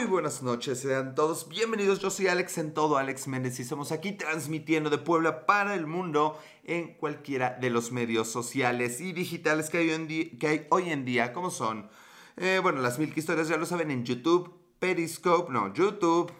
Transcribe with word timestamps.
Muy 0.00 0.08
buenas 0.08 0.42
noches, 0.42 0.80
sean 0.80 1.14
todos 1.14 1.46
bienvenidos. 1.46 1.98
Yo 1.98 2.08
soy 2.08 2.28
Alex 2.28 2.56
en 2.56 2.72
todo, 2.72 2.96
Alex 2.96 3.28
Méndez, 3.28 3.58
y 3.58 3.62
estamos 3.62 3.92
aquí 3.92 4.12
transmitiendo 4.12 4.88
de 4.88 4.96
Puebla 4.96 5.44
para 5.44 5.74
el 5.74 5.86
mundo 5.86 6.38
en 6.64 6.94
cualquiera 6.94 7.58
de 7.60 7.68
los 7.68 7.92
medios 7.92 8.28
sociales 8.28 9.02
y 9.02 9.12
digitales 9.12 9.68
que 9.68 9.76
hay 9.76 10.66
hoy 10.70 10.88
en 10.88 11.04
día, 11.04 11.34
como 11.34 11.50
son, 11.50 11.90
eh, 12.38 12.60
bueno, 12.62 12.80
las 12.80 12.98
mil 12.98 13.12
historias 13.14 13.48
ya 13.48 13.58
lo 13.58 13.66
saben 13.66 13.90
en 13.90 14.06
YouTube, 14.06 14.50
Periscope, 14.78 15.52
no, 15.52 15.74
YouTube, 15.74 16.32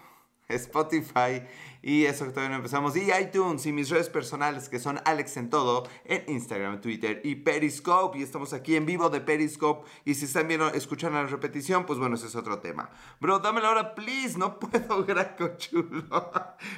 Spotify 0.50 1.42
y 1.82 2.04
eso 2.04 2.26
que 2.26 2.30
todavía 2.30 2.50
no 2.50 2.56
empezamos. 2.56 2.96
Y 2.96 3.10
iTunes 3.12 3.64
y 3.66 3.72
mis 3.72 3.88
redes 3.88 4.10
personales 4.10 4.68
que 4.68 4.78
son 4.78 5.00
Alex 5.04 5.36
en 5.36 5.50
todo 5.50 5.88
en 6.04 6.24
Instagram, 6.28 6.80
Twitter 6.80 7.20
y 7.24 7.36
Periscope. 7.36 8.18
Y 8.18 8.22
estamos 8.22 8.52
aquí 8.52 8.76
en 8.76 8.86
vivo 8.86 9.08
de 9.08 9.20
Periscope. 9.20 9.88
Y 10.04 10.14
si 10.14 10.26
están 10.26 10.48
viendo, 10.48 10.68
escuchan 10.68 11.14
la 11.14 11.26
repetición, 11.26 11.86
pues 11.86 11.98
bueno, 11.98 12.16
ese 12.16 12.26
es 12.26 12.36
otro 12.36 12.58
tema. 12.58 12.90
Bro, 13.20 13.38
dame 13.38 13.60
la 13.60 13.70
hora, 13.70 13.94
please. 13.94 14.38
No 14.38 14.58
puedo, 14.58 15.04
Graco 15.06 15.56
chulo. 15.56 16.30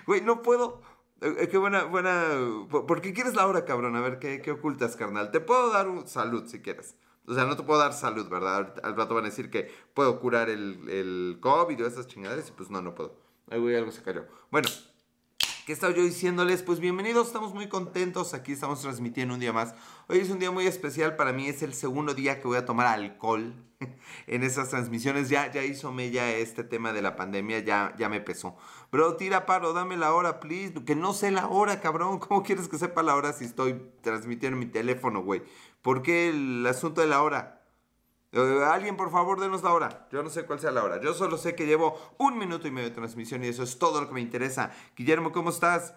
Güey, 0.07 0.21
no 0.21 0.43
puedo. 0.43 0.81
Eh, 1.21 1.49
qué 1.51 1.59
buena, 1.59 1.85
buena. 1.85 2.29
¿Por 2.69 3.01
qué 3.01 3.13
quieres 3.13 3.35
la 3.35 3.47
hora, 3.47 3.65
cabrón? 3.65 3.97
A 3.97 4.01
ver, 4.01 4.19
¿qué, 4.19 4.41
qué 4.41 4.53
ocultas, 4.53 4.97
carnal? 4.97 5.31
Te 5.31 5.41
puedo 5.41 5.73
dar 5.73 5.89
un 5.89 6.07
salud 6.07 6.47
si 6.47 6.61
quieres. 6.61 6.97
O 7.27 7.35
sea, 7.35 7.45
no 7.45 7.57
te 7.57 7.63
puedo 7.63 7.79
dar 7.79 7.93
salud, 7.93 8.29
¿verdad? 8.29 8.75
Al 8.83 8.97
rato 8.97 9.15
van 9.15 9.25
a 9.25 9.29
decir 9.29 9.49
que 9.49 9.71
puedo 9.95 10.19
curar 10.19 10.51
el, 10.51 10.89
el 10.89 11.39
COVID 11.41 11.85
o 11.85 11.87
esas 11.87 12.09
chingaderas 12.09 12.49
y 12.49 12.53
pues 12.53 12.71
no, 12.71 12.83
no 12.83 12.95
puedo. 12.95 13.22
Güey, 13.59 13.77
algo 13.77 13.93
se 13.93 14.03
cayó. 14.03 14.25
Bueno, 14.51 14.69
¿qué 15.67 15.73
estaba 15.73 15.93
yo 15.93 16.03
diciéndoles? 16.03 16.63
Pues 16.63 16.81
bienvenidos, 16.81 17.27
estamos 17.27 17.53
muy 17.53 17.69
contentos. 17.69 18.33
Aquí 18.33 18.53
estamos 18.53 18.81
transmitiendo 18.81 19.35
un 19.35 19.41
día 19.41 19.53
más. 19.53 19.75
Hoy 20.09 20.19
es 20.19 20.31
un 20.31 20.39
día 20.39 20.51
muy 20.51 20.67
especial. 20.67 21.17
Para 21.17 21.35
mí 21.35 21.49
es 21.49 21.63
el 21.63 21.75
segundo 21.75 22.15
día 22.15 22.41
que 22.41 22.49
voy 22.49 22.57
a 22.57 22.65
tomar 22.65 22.87
alcohol 22.87 23.55
en 24.27 24.43
esas 24.43 24.71
transmisiones. 24.71 25.29
Ya, 25.29 25.53
ya 25.53 25.65
hizo 25.65 25.93
mella 25.93 26.31
este 26.31 26.65
tema 26.65 26.95
de 26.95 27.03
la 27.03 27.15
pandemia, 27.15 27.59
ya, 27.59 27.95
ya 27.99 28.09
me 28.09 28.21
pesó. 28.21 28.57
Bro, 28.91 29.17
tira 29.17 29.45
paro, 29.45 29.75
dame 29.75 29.99
la 29.99 30.15
hora, 30.15 30.41
please. 30.41 30.73
Que 30.85 30.97
no 30.97 31.13
sé 31.13 31.31
la 31.31 31.47
hora, 31.49 31.81
cabrón. 31.81 32.21
¿Cómo 32.21 32.43
quieres 32.43 32.69
que 32.69 32.79
sepa 32.79 33.03
la 33.03 33.15
hora 33.17 33.35
si 33.35 33.45
estoy 33.45 33.83
transmitiendo 34.01 34.57
en 34.57 34.67
mi 34.67 34.73
teléfono, 34.73 35.23
güey? 35.23 35.43
¿Por 35.83 36.01
qué 36.03 36.31
el 36.31 36.67
asunto 36.67 37.03
de 37.03 37.09
la 37.09 37.23
hora? 37.23 37.62
Eh, 38.33 38.65
alguien, 38.65 38.97
por 38.97 39.11
favor, 39.11 39.39
denos 39.39 39.63
la 39.63 39.73
hora. 39.73 40.09
Yo 40.11 40.23
no 40.23 40.31
sé 40.31 40.45
cuál 40.45 40.59
sea 40.59 40.71
la 40.71 40.83
hora. 40.83 41.01
Yo 41.01 41.13
solo 41.15 41.37
sé 41.37 41.55
que 41.55 41.67
llevo 41.67 41.99
un 42.19 42.39
minuto 42.39 42.67
y 42.67 42.71
medio 42.71 42.89
de 42.89 42.95
transmisión 42.95 43.45
y 43.45 43.49
eso 43.49 43.63
es 43.63 43.79
todo 43.79 44.01
lo 44.01 44.09
que 44.09 44.15
me 44.15 44.21
interesa. 44.21 44.73
Guillermo, 44.97 45.33
¿cómo 45.33 45.51
estás? 45.51 45.95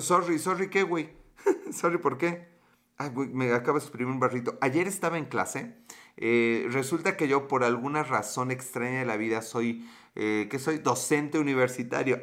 Sorry, 0.00 0.38
sorry, 0.38 0.70
¿qué, 0.70 0.84
güey? 0.84 1.10
sorry, 1.72 1.98
¿por 1.98 2.16
qué? 2.16 2.48
Ay, 2.96 3.10
güey, 3.10 3.28
me 3.28 3.52
acaba 3.52 3.78
de 3.78 3.84
exprimir 3.84 4.12
un 4.12 4.20
barrito. 4.20 4.56
Ayer 4.60 4.86
estaba 4.86 5.18
en 5.18 5.24
clase. 5.24 5.76
Eh, 6.16 6.68
resulta 6.70 7.16
que 7.16 7.26
yo, 7.26 7.48
por 7.48 7.64
alguna 7.64 8.04
razón 8.04 8.52
extraña 8.52 9.00
de 9.00 9.04
la 9.04 9.16
vida, 9.16 9.42
soy, 9.42 9.84
eh, 10.14 10.46
que 10.48 10.60
soy 10.60 10.78
docente 10.78 11.40
universitario. 11.40 12.22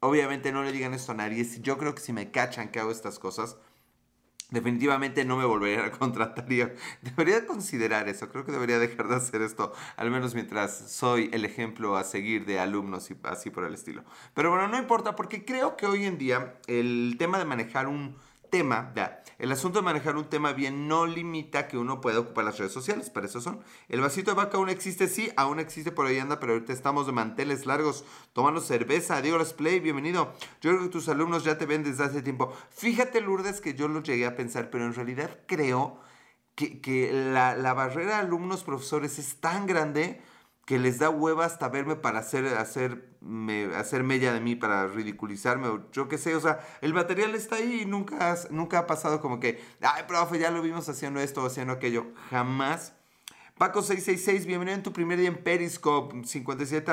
Obviamente 0.00 0.52
no 0.52 0.62
le 0.62 0.72
digan 0.72 0.94
esto 0.94 1.12
a 1.12 1.16
nadie. 1.16 1.44
Yo 1.60 1.76
creo 1.76 1.94
que 1.94 2.00
si 2.00 2.14
me 2.14 2.30
cachan 2.30 2.70
que 2.70 2.80
hago 2.80 2.90
estas 2.90 3.18
cosas, 3.18 3.58
Definitivamente 4.50 5.24
no 5.24 5.36
me 5.36 5.44
volvería 5.44 5.86
a 5.86 5.90
contratar. 5.90 6.46
Debería 7.02 7.46
considerar 7.46 8.08
eso. 8.08 8.28
Creo 8.28 8.44
que 8.44 8.52
debería 8.52 8.78
dejar 8.78 9.08
de 9.08 9.16
hacer 9.16 9.42
esto, 9.42 9.72
al 9.96 10.10
menos 10.10 10.34
mientras 10.34 10.92
soy 10.92 11.30
el 11.32 11.44
ejemplo 11.44 11.96
a 11.96 12.04
seguir 12.04 12.46
de 12.46 12.60
alumnos 12.60 13.10
y 13.10 13.16
así 13.24 13.50
por 13.50 13.64
el 13.64 13.74
estilo. 13.74 14.04
Pero 14.34 14.50
bueno, 14.50 14.68
no 14.68 14.78
importa 14.78 15.16
porque 15.16 15.44
creo 15.44 15.76
que 15.76 15.86
hoy 15.86 16.04
en 16.04 16.16
día 16.16 16.54
el 16.68 17.16
tema 17.18 17.38
de 17.38 17.44
manejar 17.44 17.88
un 17.88 18.16
tema, 18.48 18.92
ya, 18.94 19.22
el 19.38 19.52
asunto 19.52 19.80
de 19.80 19.84
manejar 19.84 20.16
un 20.16 20.30
tema 20.30 20.54
bien 20.54 20.88
no 20.88 21.04
limita 21.04 21.68
que 21.68 21.76
uno 21.76 22.00
pueda 22.00 22.20
ocupar 22.20 22.44
las 22.44 22.58
redes 22.58 22.72
sociales, 22.72 23.10
para 23.10 23.26
eso 23.26 23.42
son. 23.42 23.60
El 23.88 24.00
vasito 24.00 24.30
de 24.30 24.36
vaca 24.36 24.56
aún 24.56 24.70
existe, 24.70 25.08
sí, 25.08 25.30
aún 25.36 25.60
existe, 25.60 25.92
por 25.92 26.06
ahí 26.06 26.18
anda, 26.18 26.40
pero 26.40 26.54
ahorita 26.54 26.72
estamos 26.72 27.06
de 27.06 27.12
manteles 27.12 27.66
largos 27.66 28.04
tomando 28.32 28.60
cerveza. 28.60 29.20
Diego 29.20 29.38
Play, 29.56 29.80
bienvenido. 29.80 30.32
Yo 30.62 30.70
creo 30.70 30.82
que 30.84 30.88
tus 30.88 31.08
alumnos 31.10 31.44
ya 31.44 31.58
te 31.58 31.66
ven 31.66 31.84
desde 31.84 32.04
hace 32.04 32.22
tiempo. 32.22 32.52
Fíjate, 32.70 33.20
Lourdes, 33.20 33.60
que 33.60 33.74
yo 33.74 33.88
lo 33.88 34.02
llegué 34.02 34.24
a 34.24 34.36
pensar, 34.36 34.70
pero 34.70 34.86
en 34.86 34.94
realidad 34.94 35.40
creo 35.46 36.00
que, 36.54 37.10
la, 37.12 37.74
barrera 37.74 38.18
alumnos-profesores 38.18 39.18
es 39.18 39.36
tan 39.40 39.66
grande 39.66 40.22
que 40.66 40.80
les 40.80 40.98
da 40.98 41.10
hueva 41.10 41.44
hasta 41.44 41.68
verme 41.68 41.94
para 41.94 42.18
hacer, 42.18 42.44
hacer, 42.58 43.16
me, 43.20 43.66
hacer 43.76 44.02
mella 44.02 44.32
de 44.32 44.40
mí, 44.40 44.56
para 44.56 44.88
ridiculizarme, 44.88 45.68
o 45.68 45.90
yo 45.92 46.08
qué 46.08 46.18
sé, 46.18 46.34
o 46.34 46.40
sea, 46.40 46.58
el 46.80 46.92
material 46.92 47.36
está 47.36 47.56
ahí 47.56 47.82
y 47.82 47.86
nunca, 47.86 48.36
nunca 48.50 48.80
ha 48.80 48.86
pasado 48.86 49.20
como 49.20 49.38
que, 49.38 49.62
ay, 49.80 50.02
profe, 50.08 50.40
ya 50.40 50.50
lo 50.50 50.60
vimos 50.62 50.88
haciendo 50.88 51.20
esto 51.20 51.42
o 51.42 51.46
haciendo 51.46 51.72
aquello, 51.72 52.08
jamás. 52.30 52.94
Paco666, 53.60 54.44
bienvenido 54.44 54.76
en 54.76 54.82
tu 54.82 54.92
primer 54.92 55.18
día 55.18 55.28
en 55.28 55.42
Periscope, 55.42 56.26
57 56.26 56.90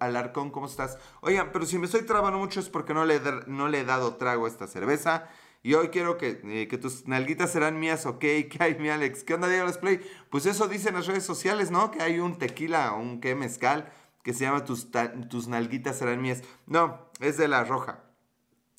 Alarcón, 0.00 0.50
¿cómo 0.50 0.66
estás? 0.66 0.98
Oigan, 1.20 1.50
pero 1.52 1.64
si 1.64 1.78
me 1.78 1.86
estoy 1.86 2.02
trabando 2.02 2.38
mucho 2.38 2.58
es 2.58 2.68
porque 2.68 2.92
no 2.92 3.04
le, 3.04 3.20
no 3.46 3.68
le 3.68 3.80
he 3.80 3.84
dado 3.84 4.16
trago 4.16 4.46
a 4.46 4.48
esta 4.48 4.66
cerveza. 4.66 5.28
Y 5.62 5.74
hoy 5.74 5.88
quiero 5.88 6.18
que, 6.18 6.40
eh, 6.44 6.66
que, 6.68 6.76
tus 6.76 7.06
nalguitas 7.06 7.52
serán 7.52 7.78
mías, 7.78 8.04
ok. 8.06 8.18
¿Qué 8.20 8.56
hay, 8.58 8.74
mi 8.78 8.88
Alex? 8.88 9.22
¿Qué 9.22 9.34
onda, 9.34 9.48
Diego 9.48 9.66
Let's 9.66 9.78
Play? 9.78 10.00
Pues 10.30 10.46
eso 10.46 10.66
dicen 10.68 10.94
las 10.94 11.06
redes 11.06 11.24
sociales, 11.24 11.70
¿no? 11.70 11.90
Que 11.90 12.02
hay 12.02 12.18
un 12.18 12.38
tequila, 12.38 12.92
un 12.92 13.20
qué 13.20 13.34
mezcal, 13.34 13.92
que 14.22 14.34
se 14.34 14.44
llama 14.44 14.64
tus, 14.64 14.88
tus 15.30 15.48
nalguitas 15.48 15.98
serán 15.98 16.20
mías. 16.20 16.42
No, 16.66 17.08
es 17.20 17.36
de 17.36 17.48
la 17.48 17.64
roja. 17.64 18.02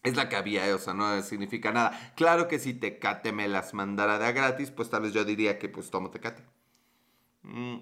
Es 0.03 0.17
la 0.17 0.27
que 0.27 0.35
había, 0.35 0.67
eh, 0.67 0.73
o 0.73 0.79
sea, 0.79 0.93
no 0.93 1.21
significa 1.21 1.71
nada. 1.71 2.13
Claro 2.17 2.49
que 2.49 2.59
si 2.59 2.73
Tecate 2.73 3.31
me 3.31 3.47
las 3.47 3.73
mandara 3.73 4.19
de 4.19 4.25
a 4.25 4.31
gratis, 4.33 4.69
pues 4.69 4.89
tal 4.89 5.03
vez 5.03 5.13
yo 5.13 5.23
diría 5.23 5.57
que 5.57 5.69
pues 5.69 5.89
tomo 5.89 6.11
Tecate. 6.11 6.43
Mm. 7.43 7.77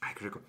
Ay, 0.00 0.14
qué 0.14 0.24
rico. 0.24 0.42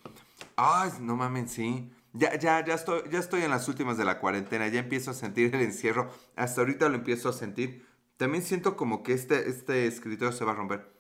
Ay, 0.57 0.91
no 0.99 1.15
mames, 1.15 1.51
sí. 1.51 1.89
Ya, 2.13 2.37
ya, 2.37 2.65
ya 2.65 2.73
estoy, 2.73 3.03
ya 3.11 3.19
estoy 3.19 3.43
en 3.43 3.51
las 3.51 3.67
últimas 3.67 3.97
de 3.97 4.05
la 4.05 4.19
cuarentena, 4.19 4.67
ya 4.67 4.79
empiezo 4.79 5.11
a 5.11 5.13
sentir 5.13 5.53
el 5.55 5.61
encierro. 5.61 6.09
Hasta 6.35 6.61
ahorita 6.61 6.89
lo 6.89 6.95
empiezo 6.95 7.29
a 7.29 7.33
sentir. 7.33 7.85
También 8.17 8.43
siento 8.43 8.75
como 8.75 9.03
que 9.03 9.13
este, 9.13 9.47
este 9.49 9.87
escritorio 9.87 10.31
se 10.31 10.43
va 10.43 10.51
a 10.51 10.55
romper. 10.55 10.91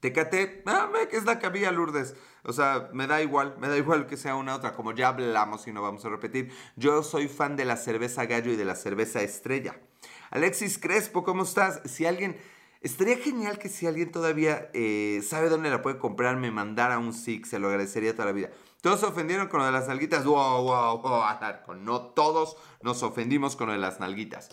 Tecate, 0.00 0.62
ah, 0.64 0.90
es 1.12 1.24
la 1.24 1.38
que 1.38 1.46
había 1.46 1.70
Lourdes. 1.70 2.14
O 2.44 2.54
sea, 2.54 2.88
me 2.94 3.06
da 3.06 3.20
igual, 3.20 3.56
me 3.58 3.68
da 3.68 3.76
igual 3.76 4.06
que 4.06 4.16
sea 4.16 4.34
una 4.34 4.54
otra, 4.54 4.72
como 4.72 4.92
ya 4.92 5.08
hablamos 5.08 5.66
y 5.66 5.72
no 5.72 5.82
vamos 5.82 6.04
a 6.06 6.08
repetir. 6.08 6.50
Yo 6.76 7.02
soy 7.02 7.28
fan 7.28 7.56
de 7.56 7.66
la 7.66 7.76
cerveza 7.76 8.24
gallo 8.24 8.50
y 8.50 8.56
de 8.56 8.64
la 8.64 8.76
cerveza 8.76 9.20
estrella. 9.20 9.78
Alexis 10.30 10.78
Crespo, 10.78 11.22
¿cómo 11.22 11.42
estás? 11.42 11.82
Si 11.84 12.06
alguien, 12.06 12.38
estaría 12.80 13.18
genial 13.18 13.58
que 13.58 13.68
si 13.68 13.86
alguien 13.86 14.10
todavía 14.10 14.70
eh, 14.72 15.20
sabe 15.22 15.50
dónde 15.50 15.68
la 15.68 15.82
puede 15.82 15.98
comprar, 15.98 16.38
me 16.38 16.50
mandara 16.50 16.98
un 16.98 17.12
Six, 17.12 17.50
se 17.50 17.58
lo 17.58 17.68
agradecería 17.68 18.14
toda 18.14 18.26
la 18.26 18.32
vida. 18.32 18.50
Todos 18.80 19.00
se 19.00 19.06
ofendieron 19.06 19.48
con 19.48 19.60
lo 19.60 19.66
de 19.66 19.72
las 19.72 19.88
nalguitas. 19.88 20.24
Wow, 20.24 21.02
No 21.78 22.00
todos 22.00 22.56
nos 22.82 23.02
ofendimos 23.02 23.56
con 23.56 23.66
lo 23.66 23.72
de 23.72 23.78
las 23.78 24.00
nalguitas. 24.00 24.50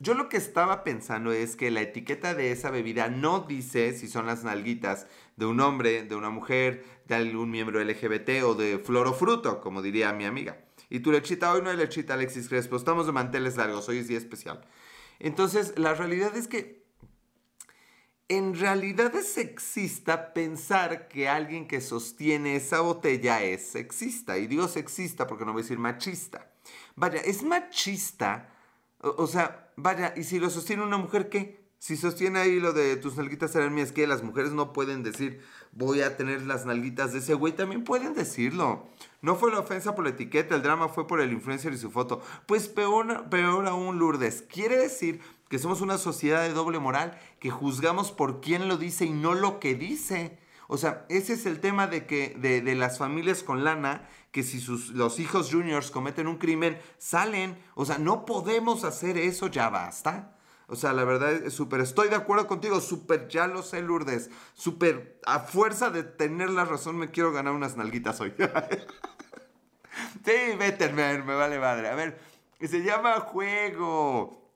Yo 0.00 0.14
lo 0.14 0.28
que 0.28 0.36
estaba 0.36 0.84
pensando 0.84 1.32
es 1.32 1.56
que 1.56 1.72
la 1.72 1.80
etiqueta 1.80 2.34
de 2.34 2.52
esa 2.52 2.70
bebida 2.70 3.08
no 3.08 3.40
dice 3.40 3.92
si 3.94 4.06
son 4.06 4.26
las 4.26 4.44
nalguitas 4.44 5.08
de 5.36 5.46
un 5.46 5.60
hombre, 5.60 6.04
de 6.04 6.14
una 6.14 6.30
mujer, 6.30 6.84
de 7.06 7.16
algún 7.16 7.50
miembro 7.50 7.82
LGBT 7.82 8.44
o 8.44 8.54
de 8.54 8.78
flor 8.78 9.08
o 9.08 9.12
fruto, 9.12 9.60
como 9.60 9.82
diría 9.82 10.12
mi 10.12 10.24
amiga. 10.24 10.64
Y 10.88 11.00
tu 11.00 11.10
lechita, 11.10 11.52
hoy 11.52 11.62
no 11.62 11.70
hay 11.70 11.76
lechita, 11.76 12.14
Alexis 12.14 12.48
Crespo, 12.48 12.76
estamos 12.76 13.06
de 13.06 13.12
manteles 13.12 13.56
largos, 13.56 13.88
hoy 13.88 13.98
es 13.98 14.08
día 14.08 14.18
especial. 14.18 14.64
Entonces, 15.18 15.74
la 15.76 15.94
realidad 15.94 16.36
es 16.36 16.46
que 16.46 16.87
en 18.28 18.54
realidad 18.54 19.14
es 19.16 19.32
sexista 19.32 20.34
pensar 20.34 21.08
que 21.08 21.28
alguien 21.28 21.66
que 21.66 21.80
sostiene 21.80 22.56
esa 22.56 22.80
botella 22.80 23.42
es 23.42 23.68
sexista. 23.68 24.36
Y 24.36 24.46
digo 24.46 24.68
sexista 24.68 25.26
porque 25.26 25.46
no 25.46 25.52
voy 25.52 25.60
a 25.60 25.64
decir 25.64 25.78
machista. 25.78 26.50
Vaya, 26.94 27.20
es 27.20 27.42
machista. 27.42 28.50
O, 29.00 29.26
sea, 29.26 29.70
vaya, 29.76 30.12
¿y 30.16 30.24
si 30.24 30.38
lo 30.38 30.50
sostiene 30.50 30.82
una 30.82 30.98
mujer 30.98 31.30
qué? 31.30 31.66
Si 31.78 31.96
sostiene 31.96 32.40
ahí 32.40 32.58
lo 32.58 32.72
de 32.72 32.96
tus 32.96 33.16
nalguitas 33.16 33.52
serán 33.52 33.72
mías, 33.72 33.92
que 33.92 34.06
las 34.06 34.24
mujeres 34.24 34.50
no 34.50 34.72
pueden 34.72 35.04
decir 35.04 35.40
voy 35.70 36.00
a 36.00 36.16
tener 36.16 36.42
las 36.42 36.66
nalguitas 36.66 37.12
de 37.12 37.20
ese 37.20 37.34
güey, 37.34 37.54
también 37.54 37.84
pueden 37.84 38.14
decirlo. 38.14 38.88
No 39.22 39.36
fue 39.36 39.52
la 39.52 39.60
ofensa 39.60 39.94
por 39.94 40.04
la 40.04 40.10
etiqueta, 40.10 40.56
el 40.56 40.62
drama 40.62 40.88
fue 40.88 41.06
por 41.06 41.20
el 41.20 41.32
influencer 41.32 41.72
y 41.72 41.78
su 41.78 41.92
foto. 41.92 42.20
Pues 42.46 42.68
peor, 42.68 43.28
peor 43.30 43.66
aún, 43.68 43.98
Lourdes. 43.98 44.42
Quiere 44.42 44.76
decir 44.76 45.20
que 45.48 45.58
somos 45.58 45.80
una 45.80 45.98
sociedad 45.98 46.42
de 46.42 46.52
doble 46.52 46.78
moral, 46.78 47.18
que 47.40 47.50
juzgamos 47.50 48.12
por 48.12 48.40
quién 48.40 48.68
lo 48.68 48.76
dice 48.76 49.04
y 49.06 49.10
no 49.10 49.34
lo 49.34 49.60
que 49.60 49.74
dice. 49.74 50.38
O 50.66 50.76
sea, 50.76 51.06
ese 51.08 51.32
es 51.32 51.46
el 51.46 51.60
tema 51.60 51.86
de 51.86 52.06
que 52.06 52.36
de, 52.38 52.60
de 52.60 52.74
las 52.74 52.98
familias 52.98 53.42
con 53.42 53.64
lana, 53.64 54.06
que 54.32 54.42
si 54.42 54.60
sus, 54.60 54.90
los 54.90 55.18
hijos 55.18 55.50
juniors 55.50 55.90
cometen 55.90 56.26
un 56.26 56.36
crimen, 56.36 56.78
salen. 56.98 57.56
O 57.74 57.84
sea, 57.84 57.98
no 57.98 58.26
podemos 58.26 58.84
hacer 58.84 59.16
eso, 59.16 59.46
ya 59.46 59.70
basta. 59.70 60.36
O 60.70 60.76
sea, 60.76 60.92
la 60.92 61.04
verdad 61.04 61.32
es 61.32 61.54
súper, 61.54 61.80
estoy 61.80 62.10
de 62.10 62.16
acuerdo 62.16 62.46
contigo, 62.46 62.82
súper, 62.82 63.26
ya 63.28 63.46
lo 63.46 63.62
sé, 63.62 63.80
Lourdes. 63.80 64.30
Súper, 64.52 65.18
a 65.24 65.40
fuerza 65.40 65.88
de 65.88 66.02
tener 66.02 66.50
la 66.50 66.66
razón, 66.66 66.98
me 66.98 67.10
quiero 67.10 67.32
ganar 67.32 67.54
unas 67.54 67.78
nalguitas 67.78 68.20
hoy. 68.20 68.34
sí, 70.24 70.56
vete, 70.58 70.92
me, 70.92 71.22
me 71.22 71.34
vale 71.34 71.58
madre. 71.58 71.88
A 71.88 71.94
ver, 71.94 72.20
se 72.60 72.82
llama 72.82 73.18
juego. 73.20 74.47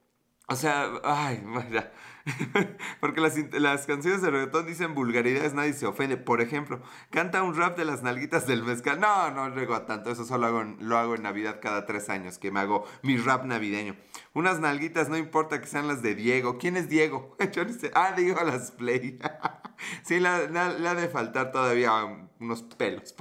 O 0.48 0.56
sea, 0.56 0.90
ay, 1.04 1.42
vaya. 1.46 1.92
Porque 3.00 3.20
las, 3.20 3.36
las, 3.52 3.86
canciones 3.86 4.22
de 4.22 4.30
reggaetón 4.30 4.66
dicen 4.66 4.94
vulgaridades, 4.94 5.54
nadie 5.54 5.72
se 5.72 5.86
ofende. 5.86 6.16
Por 6.16 6.40
ejemplo, 6.40 6.80
canta 7.10 7.42
un 7.42 7.56
rap 7.56 7.76
de 7.76 7.84
las 7.84 8.02
nalguitas 8.02 8.46
del 8.46 8.62
mezcal. 8.62 9.00
No, 9.00 9.30
no 9.30 9.54
llego 9.54 9.74
a 9.74 9.86
tanto. 9.86 10.10
Eso 10.10 10.24
solo 10.24 10.46
hago 10.46 10.62
lo 10.62 10.98
hago 10.98 11.14
en 11.14 11.22
Navidad 11.22 11.60
cada 11.60 11.86
tres 11.86 12.08
años, 12.08 12.38
que 12.38 12.50
me 12.50 12.60
hago 12.60 12.86
mi 13.02 13.16
rap 13.16 13.44
navideño. 13.44 13.96
Unas 14.34 14.60
nalguitas, 14.60 15.08
no 15.08 15.16
importa 15.16 15.60
que 15.60 15.66
sean 15.66 15.88
las 15.88 16.02
de 16.02 16.14
Diego. 16.14 16.58
¿Quién 16.58 16.76
es 16.76 16.88
Diego? 16.88 17.36
Ah, 17.94 18.12
Diego 18.16 18.42
las 18.44 18.70
play. 18.72 19.18
sí, 20.02 20.20
le 20.20 20.28
ha 20.28 20.94
de 20.94 21.08
faltar 21.08 21.52
todavía 21.52 21.92
unos 22.40 22.62
pelos. 22.62 23.14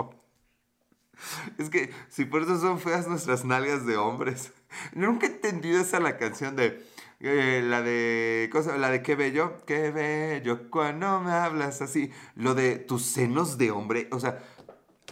Es 1.58 1.70
que 1.70 1.92
si 2.10 2.26
por 2.26 2.42
eso 2.44 2.60
son 2.60 2.80
feas 2.80 3.08
nuestras 3.08 3.46
nalgas 3.46 3.86
de 3.86 3.98
hombres. 3.98 4.54
Nunca 4.94 5.28
he 5.28 5.30
entendido 5.30 5.82
esa 5.82 6.00
la 6.00 6.18
canción 6.18 6.56
de 6.56 6.84
eh, 7.24 7.62
la 7.64 7.82
de 7.82 8.50
cosa, 8.52 8.78
la 8.78 8.90
de 8.90 9.02
qué 9.02 9.16
bello, 9.16 9.58
qué 9.66 9.92
bello 9.92 10.70
cuando 10.70 11.20
me 11.22 11.32
hablas 11.32 11.82
así, 11.82 12.12
lo 12.36 12.56
de 12.56 12.78
tus 12.78 13.04
senos 13.06 13.58
de 13.58 13.72
hombre, 13.72 14.08
o 14.12 14.20
sea, 14.20 14.44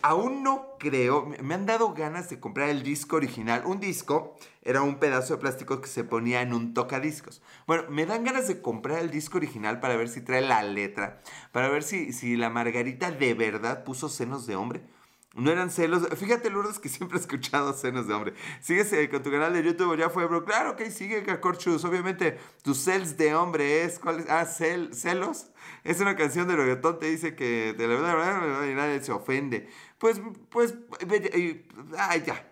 aún 0.02 0.44
no 0.44 0.78
creo, 0.80 1.32
me 1.42 1.54
han 1.54 1.66
dado 1.66 1.94
ganas 1.94 2.30
de 2.30 2.40
comprar 2.40 2.70
el 2.70 2.84
disco 2.84 3.18
original. 3.18 3.64
Un 3.66 3.80
disco 3.80 4.38
era 4.62 4.82
un 4.82 5.00
pedazo 5.00 5.36
de 5.36 5.42
plástico 5.42 5.82
que 5.82 5.88
se 5.88 6.04
ponía 6.04 6.42
en 6.42 6.54
un 6.54 6.74
tocadiscos. 6.74 7.42
Bueno, 7.68 7.84
me 7.90 8.06
dan 8.06 8.24
ganas 8.24 8.48
de 8.48 8.62
comprar 8.62 9.00
el 9.00 9.12
disco 9.12 9.38
original 9.38 9.80
para 9.80 9.96
ver 9.96 10.10
si 10.10 10.22
trae 10.22 10.42
la 10.42 10.64
letra, 10.64 11.22
para 11.52 11.70
ver 11.70 11.84
si, 11.84 12.14
si 12.14 12.38
la 12.38 12.50
Margarita 12.50 13.12
de 13.12 13.34
verdad 13.34 13.84
puso 13.84 14.10
senos 14.10 14.48
de 14.48 14.56
hombre. 14.56 14.82
No 15.40 15.52
eran 15.52 15.72
celos. 15.72 16.08
Fíjate, 16.18 16.50
Lourdes, 16.50 16.80
que 16.80 16.90
siempre 16.90 17.18
he 17.18 17.22
escuchado 17.22 17.74
celos 17.74 18.08
de 18.08 18.14
hombre. 18.14 18.34
Sigues 18.62 18.94
con 19.10 19.24
tu 19.24 19.32
canal 19.32 19.54
de 19.54 19.64
YouTube, 19.64 19.98
ya 19.98 20.10
fue, 20.10 20.26
bro. 20.28 20.44
Claro 20.44 20.76
que 20.76 20.92
sigue, 20.92 21.24
Cacorchus. 21.24 21.84
Obviamente, 21.86 22.38
tus 22.62 22.78
celos 22.80 23.18
de 23.18 23.34
hombre 23.36 23.84
es. 23.84 24.00
¿Cuál 24.00 24.20
es? 24.20 24.30
Ah, 24.30 24.46
celos. 24.46 25.48
Es 25.84 26.00
una 26.02 26.16
canción 26.16 26.48
de 26.48 26.56
reggaetón, 26.56 27.00
te 27.00 27.08
dice 27.08 27.36
que 27.36 27.74
de 27.74 27.88
la 27.88 28.16
verdad 28.16 28.66
y 28.66 28.74
nadie 28.74 29.02
se 29.02 29.12
ofende. 29.12 29.70
Pues, 29.98 30.22
pues, 30.50 30.76
ay, 31.98 32.24
ya. 32.26 32.46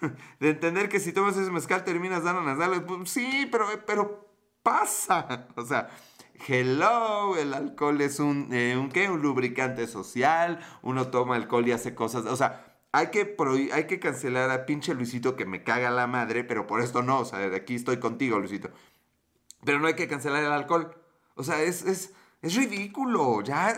De 0.40 0.50
entender 0.50 0.88
que 0.88 1.00
si 1.00 1.12
tomas 1.12 1.36
ese 1.36 1.50
mezcal 1.50 1.84
terminas 1.84 2.24
dando 2.24 2.42
las 2.42 2.58
alas. 2.58 2.82
Pues, 2.86 3.10
sí, 3.10 3.48
pero, 3.50 3.66
pero 3.86 4.28
pasa. 4.62 5.48
O 5.56 5.64
sea, 5.64 5.90
Hello, 6.46 7.36
el 7.36 7.52
alcohol 7.54 8.00
es 8.00 8.18
un, 8.18 8.52
eh, 8.52 8.76
un, 8.76 8.90
¿qué? 8.90 9.10
un 9.10 9.20
lubricante 9.20 9.86
social, 9.86 10.60
uno 10.82 11.08
toma 11.08 11.36
alcohol 11.36 11.68
y 11.68 11.72
hace 11.72 11.94
cosas, 11.94 12.24
o 12.26 12.36
sea, 12.36 12.78
hay 12.92 13.08
que, 13.08 13.36
hay 13.72 13.86
que 13.86 14.00
cancelar 14.00 14.50
a 14.50 14.66
pinche 14.66 14.94
Luisito 14.94 15.36
que 15.36 15.44
me 15.44 15.62
caga 15.62 15.90
la 15.90 16.06
madre, 16.06 16.44
pero 16.44 16.66
por 16.66 16.80
esto 16.80 17.02
no, 17.02 17.20
o 17.20 17.24
sea, 17.24 17.54
aquí 17.54 17.74
estoy 17.74 17.98
contigo, 17.98 18.38
Luisito. 18.38 18.70
Pero 19.64 19.78
no 19.78 19.86
hay 19.86 19.94
que 19.94 20.08
cancelar 20.08 20.42
el 20.42 20.52
alcohol. 20.52 20.96
O 21.34 21.44
sea, 21.44 21.62
es, 21.62 21.82
es, 21.84 22.14
es 22.42 22.54
ridículo, 22.56 23.42
ya 23.42 23.68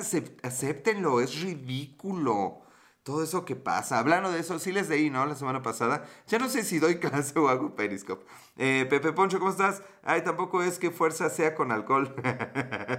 acéptenlo, 0.42 1.20
es 1.20 1.40
ridículo 1.42 2.61
todo 3.02 3.22
eso 3.22 3.44
que 3.44 3.56
pasa. 3.56 3.98
Hablando 3.98 4.30
de 4.30 4.40
eso, 4.40 4.58
sí 4.58 4.72
les 4.72 4.88
leí, 4.88 5.10
¿no? 5.10 5.26
La 5.26 5.34
semana 5.34 5.62
pasada. 5.62 6.04
Ya 6.28 6.38
no 6.38 6.48
sé 6.48 6.62
si 6.62 6.78
doy 6.78 6.96
clase 7.00 7.38
o 7.38 7.48
hago 7.48 7.74
Periscope. 7.74 8.24
Eh, 8.56 8.86
Pepe 8.88 9.12
Poncho, 9.12 9.38
¿cómo 9.38 9.50
estás? 9.50 9.82
Ay, 10.02 10.22
tampoco 10.22 10.62
es 10.62 10.78
que 10.78 10.90
fuerza 10.90 11.28
sea 11.28 11.54
con 11.54 11.72
alcohol. 11.72 12.14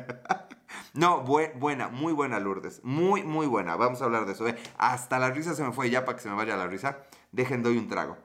no, 0.94 1.22
buena, 1.22 1.90
muy 1.90 2.14
buena 2.14 2.40
Lourdes. 2.40 2.82
Muy, 2.84 3.24
muy 3.24 3.48
buena. 3.48 3.76
Vamos 3.76 4.02
a 4.02 4.06
hablar 4.06 4.26
de 4.26 4.34
eso. 4.34 4.48
¿eh? 4.48 4.58
Hasta 4.78 5.20
la 5.20 5.32
risa 5.32 5.56
se 5.56 5.64
me 5.64 5.72
fue 5.72 5.90
ya 5.90 6.06
para 6.06 6.18
que 6.18 6.24
se 6.24 6.30
me 6.30 6.36
vaya 6.36 6.58
la 6.58 6.68
risa. 6.68 7.00
Dejen, 7.32 7.64
doy 7.64 7.78
un 7.78 7.88
trago. 7.88 8.18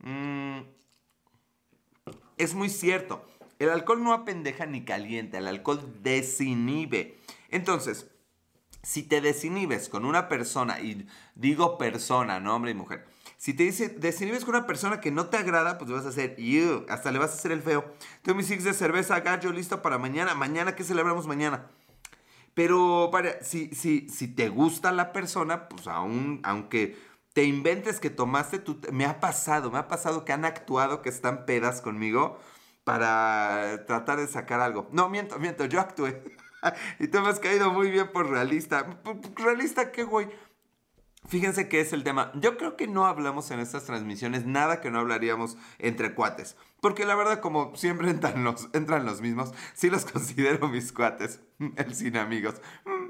Mm, 0.00 0.60
es 2.38 2.54
muy 2.54 2.70
cierto. 2.70 3.26
El 3.58 3.70
alcohol 3.70 4.02
no 4.02 4.12
apendeja 4.12 4.64
ni 4.64 4.84
calienta. 4.84 5.38
El 5.38 5.48
alcohol 5.48 6.00
desinhibe. 6.02 7.18
Entonces, 7.50 8.10
si 8.86 9.02
te 9.02 9.20
desinhibes 9.20 9.88
con 9.88 10.04
una 10.04 10.28
persona, 10.28 10.78
y 10.80 11.08
digo 11.34 11.76
persona, 11.76 12.38
no 12.38 12.54
hombre 12.54 12.70
y 12.70 12.74
mujer, 12.74 13.04
si 13.36 13.52
te 13.52 13.64
dice, 13.64 13.88
desinhibes 13.88 14.44
con 14.44 14.54
una 14.54 14.64
persona 14.64 15.00
que 15.00 15.10
no 15.10 15.26
te 15.26 15.36
agrada, 15.36 15.76
pues 15.76 15.90
vas 15.90 16.06
a 16.06 16.10
hacer, 16.10 16.36
hasta 16.88 17.10
le 17.10 17.18
vas 17.18 17.32
a 17.32 17.34
hacer 17.34 17.50
el 17.50 17.62
feo. 17.62 17.84
Tengo 18.22 18.36
mis 18.36 18.46
six 18.46 18.62
de 18.62 18.72
cerveza, 18.72 19.18
gallo, 19.20 19.52
listo 19.52 19.82
para 19.82 19.98
mañana. 19.98 20.36
Mañana, 20.36 20.76
¿qué 20.76 20.84
celebramos 20.84 21.26
mañana? 21.26 21.66
Pero 22.54 23.08
para, 23.10 23.42
si, 23.42 23.74
si, 23.74 24.08
si 24.08 24.28
te 24.28 24.48
gusta 24.48 24.92
la 24.92 25.12
persona, 25.12 25.68
pues 25.68 25.88
aún, 25.88 26.40
aunque 26.44 26.96
te 27.32 27.42
inventes 27.42 27.98
que 27.98 28.08
tomaste, 28.08 28.60
tú, 28.60 28.80
me 28.92 29.04
ha 29.04 29.18
pasado, 29.18 29.70
me 29.72 29.78
ha 29.78 29.88
pasado 29.88 30.24
que 30.24 30.32
han 30.32 30.44
actuado, 30.44 31.02
que 31.02 31.08
están 31.08 31.44
pedas 31.44 31.80
conmigo 31.80 32.38
para 32.84 33.84
tratar 33.86 34.18
de 34.18 34.28
sacar 34.28 34.60
algo. 34.60 34.88
No, 34.92 35.08
miento, 35.08 35.40
miento, 35.40 35.64
yo 35.64 35.80
actué. 35.80 36.35
y 36.98 37.08
tú 37.08 37.20
me 37.20 37.28
has 37.28 37.40
caído 37.40 37.72
muy 37.72 37.90
bien 37.90 38.10
por 38.12 38.28
realista. 38.30 39.00
¿Realista 39.36 39.92
qué, 39.92 40.04
güey? 40.04 40.28
Fíjense 41.28 41.68
qué 41.68 41.80
es 41.80 41.92
el 41.92 42.04
tema. 42.04 42.30
Yo 42.34 42.56
creo 42.56 42.76
que 42.76 42.86
no 42.86 43.06
hablamos 43.06 43.50
en 43.50 43.58
estas 43.58 43.84
transmisiones 43.84 44.46
nada 44.46 44.80
que 44.80 44.90
no 44.90 45.00
hablaríamos 45.00 45.56
entre 45.78 46.14
cuates. 46.14 46.56
Porque 46.80 47.04
la 47.04 47.14
verdad, 47.14 47.40
como 47.40 47.74
siempre 47.74 48.10
entran 48.10 48.44
los, 48.44 48.68
entran 48.72 49.06
los 49.06 49.20
mismos, 49.20 49.52
sí 49.74 49.90
los 49.90 50.04
considero 50.12 50.68
mis 50.68 50.92
cuates. 50.92 51.40
El 51.76 51.94
sin 51.94 52.16
amigos. 52.16 52.60
Mm, 52.84 53.06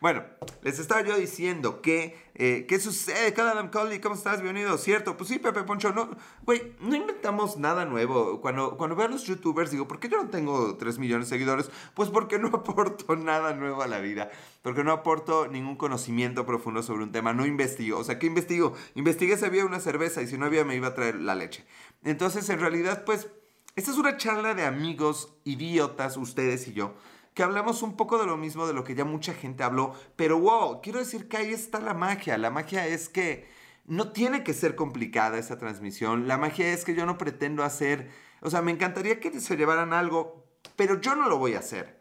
bueno, 0.00 0.22
les 0.62 0.78
estaba 0.78 1.02
yo 1.02 1.16
diciendo 1.16 1.82
que, 1.82 2.16
eh, 2.34 2.66
¿qué 2.68 2.78
sucede? 2.78 3.34
Adam 3.40 3.70
Coley, 3.70 4.00
¿cómo 4.00 4.14
estás? 4.14 4.40
Bienvenido, 4.42 4.78
¿cierto? 4.78 5.16
Pues 5.16 5.28
sí, 5.28 5.38
Pepe 5.38 5.64
Poncho, 5.64 5.92
no, 5.92 6.10
güey, 6.44 6.74
no 6.80 6.94
inventamos 6.94 7.56
nada 7.58 7.84
nuevo. 7.84 8.40
Cuando, 8.40 8.76
cuando 8.76 8.94
veo 8.94 9.06
a 9.06 9.10
los 9.10 9.24
youtubers, 9.24 9.70
digo, 9.72 9.88
¿por 9.88 9.98
qué 9.98 10.08
yo 10.08 10.22
no 10.22 10.30
tengo 10.30 10.76
3 10.76 10.98
millones 10.98 11.28
de 11.28 11.34
seguidores? 11.34 11.70
Pues 11.94 12.10
porque 12.10 12.38
no 12.38 12.48
aporto 12.54 13.16
nada 13.16 13.54
nuevo 13.54 13.82
a 13.82 13.88
la 13.88 13.98
vida. 13.98 14.30
Porque 14.62 14.84
no 14.84 14.92
aporto 14.92 15.48
ningún 15.48 15.76
conocimiento 15.76 16.46
profundo 16.46 16.82
sobre 16.82 17.02
un 17.02 17.12
tema, 17.12 17.32
no 17.32 17.44
investigo. 17.44 17.98
O 17.98 18.04
sea, 18.04 18.18
¿qué 18.18 18.26
investigo? 18.26 18.74
Investigué 18.94 19.36
si 19.36 19.44
había 19.44 19.64
una 19.64 19.80
cerveza 19.80 20.22
y 20.22 20.28
si 20.28 20.38
no 20.38 20.46
había 20.46 20.64
me 20.64 20.76
iba 20.76 20.88
a 20.88 20.94
traer 20.94 21.16
la 21.16 21.34
leche. 21.34 21.66
Entonces, 22.02 22.48
en 22.48 22.60
realidad, 22.60 23.04
pues, 23.04 23.28
esta 23.76 23.90
es 23.90 23.96
una 23.98 24.16
charla 24.16 24.54
de 24.54 24.64
amigos 24.64 25.34
idiotas, 25.44 26.16
ustedes 26.16 26.66
y 26.68 26.72
yo, 26.72 26.94
que 27.34 27.42
hablamos 27.42 27.82
un 27.82 27.96
poco 27.96 28.18
de 28.18 28.26
lo 28.26 28.36
mismo 28.36 28.66
de 28.66 28.74
lo 28.74 28.82
que 28.82 28.96
ya 28.96 29.04
mucha 29.04 29.34
gente 29.34 29.62
habló, 29.62 29.94
pero 30.16 30.38
wow, 30.38 30.80
quiero 30.82 30.98
decir 30.98 31.28
que 31.28 31.36
ahí 31.36 31.52
está 31.52 31.78
la 31.78 31.94
magia. 31.94 32.36
La 32.38 32.50
magia 32.50 32.86
es 32.86 33.08
que 33.08 33.48
no 33.86 34.12
tiene 34.12 34.42
que 34.42 34.54
ser 34.54 34.74
complicada 34.74 35.38
esa 35.38 35.58
transmisión. 35.58 36.28
La 36.28 36.36
magia 36.36 36.72
es 36.72 36.84
que 36.84 36.94
yo 36.94 37.06
no 37.06 37.16
pretendo 37.16 37.62
hacer, 37.62 38.10
o 38.40 38.50
sea, 38.50 38.62
me 38.62 38.72
encantaría 38.72 39.20
que 39.20 39.40
se 39.40 39.56
llevaran 39.56 39.92
algo, 39.92 40.44
pero 40.76 41.00
yo 41.00 41.14
no 41.14 41.28
lo 41.28 41.38
voy 41.38 41.54
a 41.54 41.60
hacer. 41.60 42.00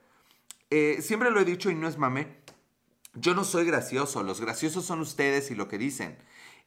Eh, 0.70 0.98
siempre 1.02 1.32
lo 1.32 1.40
he 1.40 1.46
dicho 1.46 1.70
y 1.70 1.76
no 1.76 1.88
es 1.88 1.98
mame. 1.98 2.38
Yo 3.14 3.34
no 3.34 3.44
soy 3.44 3.66
gracioso, 3.66 4.22
los 4.24 4.42
graciosos 4.42 4.86
son 4.86 5.00
ustedes 5.00 5.50
y 5.50 5.56
lo 5.56 5.68
que 5.68 5.78
dicen. 5.78 6.18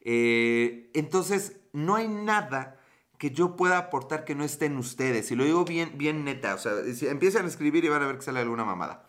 Eh, 0.01 0.89
entonces, 0.93 1.57
no 1.71 1.95
hay 1.95 2.07
nada 2.07 2.80
que 3.21 3.29
yo 3.29 3.55
pueda 3.55 3.77
aportar 3.77 4.25
que 4.25 4.33
no 4.33 4.43
esté 4.43 4.65
en 4.65 4.77
ustedes. 4.77 5.29
Y 5.29 5.35
lo 5.35 5.43
digo 5.43 5.63
bien, 5.63 5.91
bien 5.93 6.25
neta. 6.25 6.55
O 6.55 6.57
sea, 6.57 6.71
si 6.91 7.05
empiezan 7.05 7.45
a 7.45 7.49
escribir 7.49 7.85
y 7.85 7.87
van 7.87 8.01
a 8.01 8.07
ver 8.07 8.15
que 8.15 8.23
sale 8.23 8.39
alguna 8.39 8.65
mamada. 8.65 9.05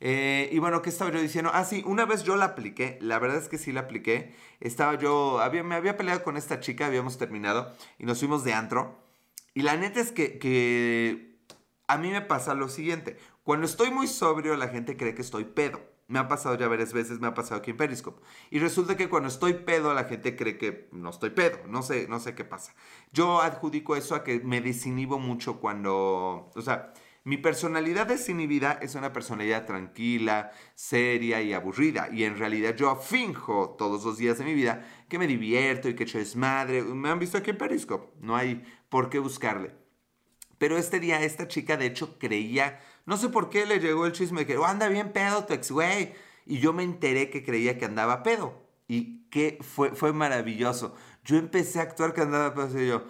Eh, 0.00 0.50
y 0.52 0.58
bueno, 0.58 0.82
¿qué 0.82 0.90
estaba 0.90 1.10
yo 1.10 1.18
diciendo? 1.18 1.50
Ah, 1.54 1.64
sí, 1.64 1.82
una 1.86 2.04
vez 2.04 2.24
yo 2.24 2.36
la 2.36 2.44
apliqué. 2.44 2.98
La 3.00 3.18
verdad 3.18 3.38
es 3.38 3.48
que 3.48 3.56
sí 3.56 3.72
la 3.72 3.80
apliqué. 3.80 4.34
Estaba 4.60 4.98
yo, 4.98 5.40
había, 5.40 5.62
me 5.62 5.76
había 5.76 5.96
peleado 5.96 6.22
con 6.22 6.36
esta 6.36 6.60
chica, 6.60 6.84
habíamos 6.84 7.16
terminado 7.16 7.74
y 7.98 8.04
nos 8.04 8.18
fuimos 8.18 8.44
de 8.44 8.52
antro. 8.52 8.98
Y 9.54 9.62
la 9.62 9.78
neta 9.78 10.00
es 10.00 10.12
que, 10.12 10.38
que 10.38 11.38
a 11.86 11.96
mí 11.96 12.10
me 12.10 12.20
pasa 12.20 12.52
lo 12.52 12.68
siguiente. 12.68 13.16
Cuando 13.44 13.64
estoy 13.64 13.90
muy 13.90 14.08
sobrio, 14.08 14.58
la 14.58 14.68
gente 14.68 14.98
cree 14.98 15.14
que 15.14 15.22
estoy 15.22 15.44
pedo. 15.44 15.80
Me 16.08 16.18
ha 16.18 16.26
pasado 16.26 16.56
ya 16.56 16.68
varias 16.68 16.94
veces, 16.94 17.20
me 17.20 17.26
ha 17.26 17.34
pasado 17.34 17.60
aquí 17.60 17.70
en 17.70 17.76
Periscope. 17.76 18.22
Y 18.50 18.58
resulta 18.60 18.96
que 18.96 19.10
cuando 19.10 19.28
estoy 19.28 19.52
pedo, 19.52 19.92
la 19.92 20.04
gente 20.04 20.36
cree 20.36 20.56
que 20.56 20.88
no 20.90 21.10
estoy 21.10 21.30
pedo. 21.30 21.58
No 21.68 21.82
sé, 21.82 22.08
no 22.08 22.18
sé 22.18 22.34
qué 22.34 22.44
pasa. 22.44 22.74
Yo 23.12 23.42
adjudico 23.42 23.94
eso 23.94 24.14
a 24.14 24.24
que 24.24 24.40
me 24.40 24.62
desinhibo 24.62 25.18
mucho 25.18 25.60
cuando. 25.60 26.50
O 26.54 26.62
sea, 26.62 26.94
mi 27.24 27.36
personalidad 27.36 28.06
desinhibida 28.06 28.78
es 28.80 28.94
una 28.94 29.12
personalidad 29.12 29.66
tranquila, 29.66 30.50
seria 30.74 31.42
y 31.42 31.52
aburrida. 31.52 32.08
Y 32.10 32.24
en 32.24 32.38
realidad 32.38 32.74
yo 32.74 32.96
finjo 32.96 33.76
todos 33.78 34.02
los 34.02 34.16
días 34.16 34.38
de 34.38 34.44
mi 34.46 34.54
vida 34.54 34.86
que 35.10 35.18
me 35.18 35.26
divierto 35.26 35.90
y 35.90 35.94
que 35.94 36.04
echo 36.04 36.16
desmadre. 36.16 36.82
Me 36.82 37.10
han 37.10 37.18
visto 37.18 37.36
aquí 37.36 37.50
en 37.50 37.58
Periscope. 37.58 38.14
No 38.20 38.34
hay 38.34 38.64
por 38.88 39.10
qué 39.10 39.18
buscarle. 39.18 39.87
Pero 40.58 40.76
este 40.76 41.00
día 41.00 41.22
esta 41.22 41.48
chica 41.48 41.76
de 41.76 41.86
hecho 41.86 42.18
creía 42.18 42.80
no 43.08 43.16
sé 43.16 43.30
por 43.30 43.48
qué 43.48 43.64
le 43.64 43.80
llegó 43.80 44.04
el 44.04 44.12
chisme 44.12 44.40
de 44.40 44.46
que 44.46 44.58
oh, 44.58 44.66
anda 44.66 44.86
bien 44.86 45.14
pedo 45.14 45.46
tu 45.46 45.54
ex 45.54 45.70
güey. 45.70 46.12
Y 46.44 46.58
yo 46.58 46.74
me 46.74 46.82
enteré 46.82 47.30
que 47.30 47.42
creía 47.42 47.78
que 47.78 47.86
andaba 47.86 48.22
pedo. 48.22 48.52
Y 48.86 49.22
que 49.30 49.58
fue, 49.62 49.92
fue 49.92 50.12
maravilloso. 50.12 50.94
Yo 51.24 51.38
empecé 51.38 51.78
a 51.78 51.84
actuar 51.84 52.12
que 52.12 52.20
andaba 52.20 52.52
pedo. 52.52 52.82
Y 52.82 52.88
yo, 52.88 53.04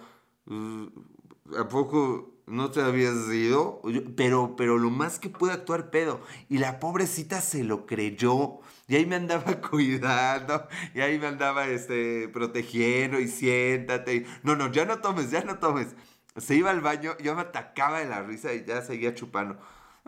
uh, 0.45 1.59
¿a 1.59 1.67
poco 1.67 2.33
no 2.47 2.71
te 2.71 2.79
habías 2.79 3.27
ido? 3.27 3.81
pero, 4.15 4.55
pero 4.55 4.77
lo 4.77 4.89
más 4.89 5.19
que 5.19 5.27
pude 5.27 5.51
actuar 5.51 5.89
pedo. 5.89 6.21
Y 6.47 6.59
la 6.59 6.79
pobrecita 6.79 7.41
se 7.41 7.65
lo 7.65 7.85
creyó. 7.85 8.61
Y 8.87 8.95
ahí 8.95 9.05
me 9.05 9.17
andaba 9.17 9.59
cuidando. 9.69 10.65
Y 10.95 11.01
ahí 11.01 11.19
me 11.19 11.27
andaba 11.27 11.67
este, 11.67 12.29
protegiendo. 12.29 13.19
Y 13.19 13.27
siéntate. 13.27 14.25
no, 14.43 14.55
no, 14.55 14.71
ya 14.71 14.85
no 14.85 14.99
tomes, 14.99 15.29
ya 15.29 15.43
no 15.43 15.59
tomes. 15.59 15.93
Se 16.37 16.55
iba 16.55 16.69
al 16.69 16.81
baño, 16.81 17.17
yo 17.19 17.35
me 17.35 17.41
atacaba 17.41 17.99
de 17.99 18.05
la 18.05 18.21
risa 18.21 18.53
y 18.53 18.65
ya 18.65 18.81
seguía 18.81 19.13
chupando. 19.13 19.59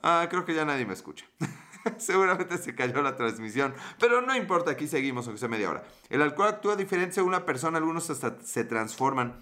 Ah, 0.01 0.28
creo 0.30 0.46
que 0.46 0.54
ya 0.54 0.66
nadie 0.66 0.86
me 0.86 0.94
escucha. 0.94 1.25
Seguramente 1.98 2.58
se 2.58 2.75
cayó 2.75 3.01
la 3.01 3.16
transmisión, 3.16 3.74
pero 4.00 4.22
no 4.22 4.36
importa, 4.36 4.72
aquí 4.72 4.88
seguimos, 4.88 5.25
aunque 5.25 5.40
sea 5.40 5.50
media 5.50 5.70
hora. 5.70 5.84
El 6.10 6.22
alcohol 6.22 6.50
actúa 6.50 6.75
diferente 6.75 7.16
según 7.16 7.30
una 7.30 7.46
persona, 7.46 7.78
algunos 7.78 8.10
hasta 8.10 8.38
se 8.44 8.63
transforman. 8.63 9.42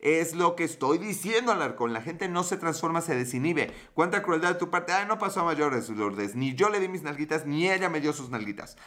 Es 0.00 0.34
lo 0.34 0.56
que 0.56 0.64
estoy 0.64 0.96
diciendo, 0.96 1.52
Alarcón. 1.52 1.92
La 1.92 2.00
gente 2.00 2.26
no 2.26 2.42
se 2.42 2.56
transforma, 2.56 3.02
se 3.02 3.14
desinhibe. 3.14 3.74
¿Cuánta 3.92 4.22
crueldad 4.22 4.54
de 4.54 4.58
tu 4.58 4.70
parte? 4.70 4.92
Ay, 4.92 5.06
no 5.06 5.18
pasó 5.18 5.40
a 5.40 5.44
mayores, 5.44 5.90
Lourdes. 5.90 6.34
Ni 6.34 6.54
yo 6.54 6.70
le 6.70 6.80
di 6.80 6.88
mis 6.88 7.02
nalguitas, 7.02 7.44
ni 7.44 7.70
ella 7.70 7.90
me 7.90 8.00
dio 8.00 8.14
sus 8.14 8.30
nalguitas. 8.30 8.78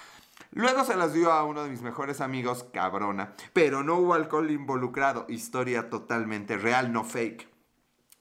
Luego 0.52 0.84
se 0.84 0.96
las 0.96 1.14
dio 1.14 1.32
a 1.32 1.44
uno 1.44 1.64
de 1.64 1.70
mis 1.70 1.82
mejores 1.82 2.22
amigos, 2.22 2.66
cabrona. 2.74 3.36
Pero 3.54 3.84
no 3.84 3.96
hubo 3.96 4.14
alcohol 4.14 4.52
involucrado. 4.52 5.26
Historia 5.30 5.90
totalmente 5.90 6.58
real, 6.58 6.92
no 6.92 7.04
fake. 7.04 7.54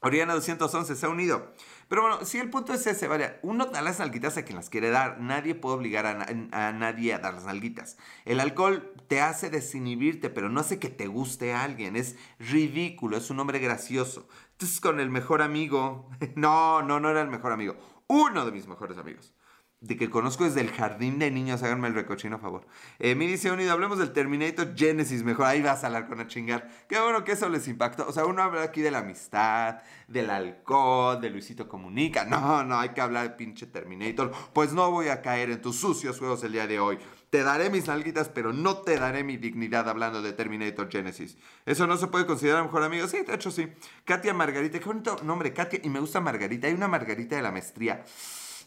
Oriana 0.05 0.35
211 0.35 0.97
se 0.97 1.07
ha 1.07 1.09
unido. 1.09 1.53
Pero 1.89 2.03
bueno, 2.03 2.25
si 2.25 2.39
el 2.39 2.51
punto 2.51 2.73
es 2.73 2.87
ese, 2.89 3.07
vaya, 3.07 3.39
uno 3.43 3.67
da 3.67 3.83
las 3.83 4.01
nalguitas 4.01 4.37
a 4.37 4.45
quien 4.45 4.57
las 4.57 4.69
quiere 4.69 4.91
dar. 4.91 5.21
Nadie 5.21 5.55
puede 5.55 5.77
obligar 5.77 6.07
a, 6.07 6.73
nadie 6.73 7.15
a 7.15 7.21
dar 7.21 7.35
las 7.35 7.45
nalguitas. 7.45 7.99
El 8.25 8.41
alcohol 8.41 8.95
te 9.07 9.21
hace 9.21 9.49
desinhibirte, 9.49 10.29
pero 10.29 10.49
no 10.49 10.59
hace 10.59 10.81
que 10.81 10.89
te 10.89 11.07
guste 11.07 11.53
a 11.53 11.63
alguien. 11.63 11.95
Es 11.95 12.17
ridículo, 12.41 13.17
es 13.17 13.31
un 13.31 13.39
hombre 13.39 13.61
gracioso. 13.61 14.27
Entonces 14.53 14.81
con 14.81 14.99
el 14.99 15.09
mejor 15.09 15.41
amigo, 15.41 16.11
no, 16.35 16.83
no, 16.83 16.99
no 16.99 17.11
era 17.11 17.23
el 17.23 17.29
mejor 17.29 17.53
amigo. 17.53 17.77
Uno 18.09 18.45
de 18.45 18.51
mis 18.53 18.67
mejores 18.67 18.99
amigos 18.99 19.35
de 19.83 19.97
que 19.97 20.09
conozco 20.09 20.45
desde 20.45 20.61
el 20.61 20.71
jardín 20.71 21.19
de 21.19 21.31
niños, 21.33 21.63
háganme 21.65 21.89
el 21.89 21.95
recochino, 21.95 22.37
a 22.37 22.39
favor. 22.39 22.65
Eh, 23.01 23.17
mi 23.17 23.27
dice 23.27 23.51
unido, 23.51 23.73
hablemos 23.73 23.99
del 23.99 24.13
Terminator 24.13 24.75
Genesis, 24.77 25.25
mejor 25.25 25.47
ahí 25.47 25.61
vas 25.61 25.83
a 25.83 25.89
hablar 25.89 26.07
con 26.07 26.21
a 26.21 26.29
chingar. 26.29 26.69
Qué 26.89 27.01
bueno 27.01 27.25
que 27.25 27.33
eso 27.33 27.49
les 27.49 27.67
impactó. 27.67 28.07
O 28.07 28.13
sea, 28.13 28.25
uno 28.25 28.43
habla 28.43 28.63
aquí 28.63 28.81
de 28.81 28.93
la 28.93 28.99
amistad, 28.99 29.79
del 30.07 30.31
alcohol, 30.31 31.21
de 31.21 31.31
Luisito 31.31 31.69
Comunica. 31.69 32.25
No, 32.25 32.63
no, 32.63 32.79
hay 32.79 32.91
que 32.91 33.01
hablar 33.01 33.25
de 33.25 33.31
pinche 33.31 33.67
Terminator. 33.67 34.31
Pues 34.53 34.73
no 34.73 34.89
voy 34.93 35.09
a 35.09 35.21
caer 35.21 35.51
en 35.51 35.61
tus 35.61 35.77
sucios 35.77 36.19
juegos 36.19 36.45
el 36.45 36.53
día 36.53 36.69
de 36.69 36.79
hoy. 36.79 36.99
Te 37.31 37.43
daré 37.43 37.69
mis 37.69 37.89
nalguitas, 37.89 38.29
pero 38.29 38.53
no 38.53 38.77
te 38.79 38.99
daré 38.99 39.25
mi 39.25 39.37
dignidad 39.37 39.89
hablando 39.89 40.23
de 40.23 40.33
Terminator 40.33 40.89
Genesis. 40.91 41.37
¿Eso 41.67 41.89
no 41.89 41.97
se 41.97 42.07
puede 42.07 42.25
considerar 42.25 42.63
mejor 42.63 42.85
amigo? 42.85 43.09
Sí, 43.09 43.23
de 43.23 43.35
hecho 43.35 43.51
sí. 43.51 43.67
Katia 44.05 44.33
Margarita, 44.33 44.79
qué 44.79 44.85
bonito 44.85 45.17
nombre, 45.25 45.53
Katia, 45.53 45.81
y 45.83 45.89
me 45.89 45.99
gusta 45.99 46.21
Margarita. 46.21 46.69
Hay 46.69 46.75
una 46.75 46.87
Margarita 46.87 47.35
de 47.35 47.43
la 47.43 47.51
maestría 47.51 48.05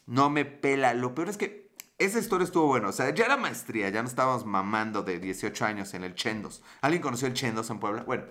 no 0.05 0.29
me 0.29 0.45
pela. 0.45 0.93
Lo 0.93 1.15
peor 1.15 1.29
es 1.29 1.37
que 1.37 1.71
esa 1.97 2.19
historia 2.19 2.45
estuvo 2.45 2.67
bueno. 2.67 2.89
O 2.89 2.91
sea, 2.91 3.09
ya 3.13 3.25
era 3.25 3.37
maestría, 3.37 3.89
ya 3.89 4.01
no 4.01 4.07
estábamos 4.07 4.45
mamando 4.45 5.03
de 5.03 5.19
18 5.19 5.65
años 5.65 5.93
en 5.93 6.03
el 6.03 6.15
Chendos. 6.15 6.63
¿Alguien 6.81 7.01
conoció 7.01 7.27
el 7.27 7.33
Chendos 7.33 7.69
en 7.69 7.79
Puebla? 7.79 8.03
Bueno, 8.03 8.25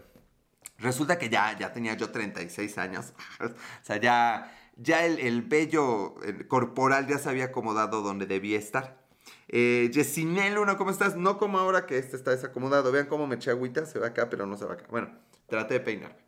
resulta 0.78 1.18
que 1.18 1.28
ya, 1.28 1.56
ya 1.58 1.72
tenía 1.72 1.94
yo 1.94 2.10
36 2.10 2.78
años. 2.78 3.12
o 3.40 3.84
sea, 3.84 3.96
ya, 3.96 4.52
ya 4.76 5.04
el, 5.04 5.18
el 5.18 5.42
vello 5.42 6.16
corporal 6.48 7.06
ya 7.06 7.18
se 7.18 7.28
había 7.28 7.46
acomodado 7.46 8.02
donde 8.02 8.26
debía 8.26 8.58
estar. 8.58 9.04
Eh, 9.48 9.90
uno, 10.58 10.76
¿cómo 10.76 10.90
estás? 10.90 11.16
No 11.16 11.38
como 11.38 11.58
ahora 11.58 11.86
que 11.86 11.98
este 11.98 12.16
está 12.16 12.30
desacomodado. 12.30 12.92
Vean 12.92 13.06
cómo 13.06 13.26
me 13.26 13.36
eché 13.36 13.50
agüita, 13.50 13.86
se 13.86 13.98
va 13.98 14.08
acá, 14.08 14.30
pero 14.30 14.46
no 14.46 14.56
se 14.56 14.64
va 14.64 14.74
acá. 14.74 14.86
Bueno, 14.90 15.08
trate 15.46 15.74
de 15.74 15.80
peinarme. 15.80 16.23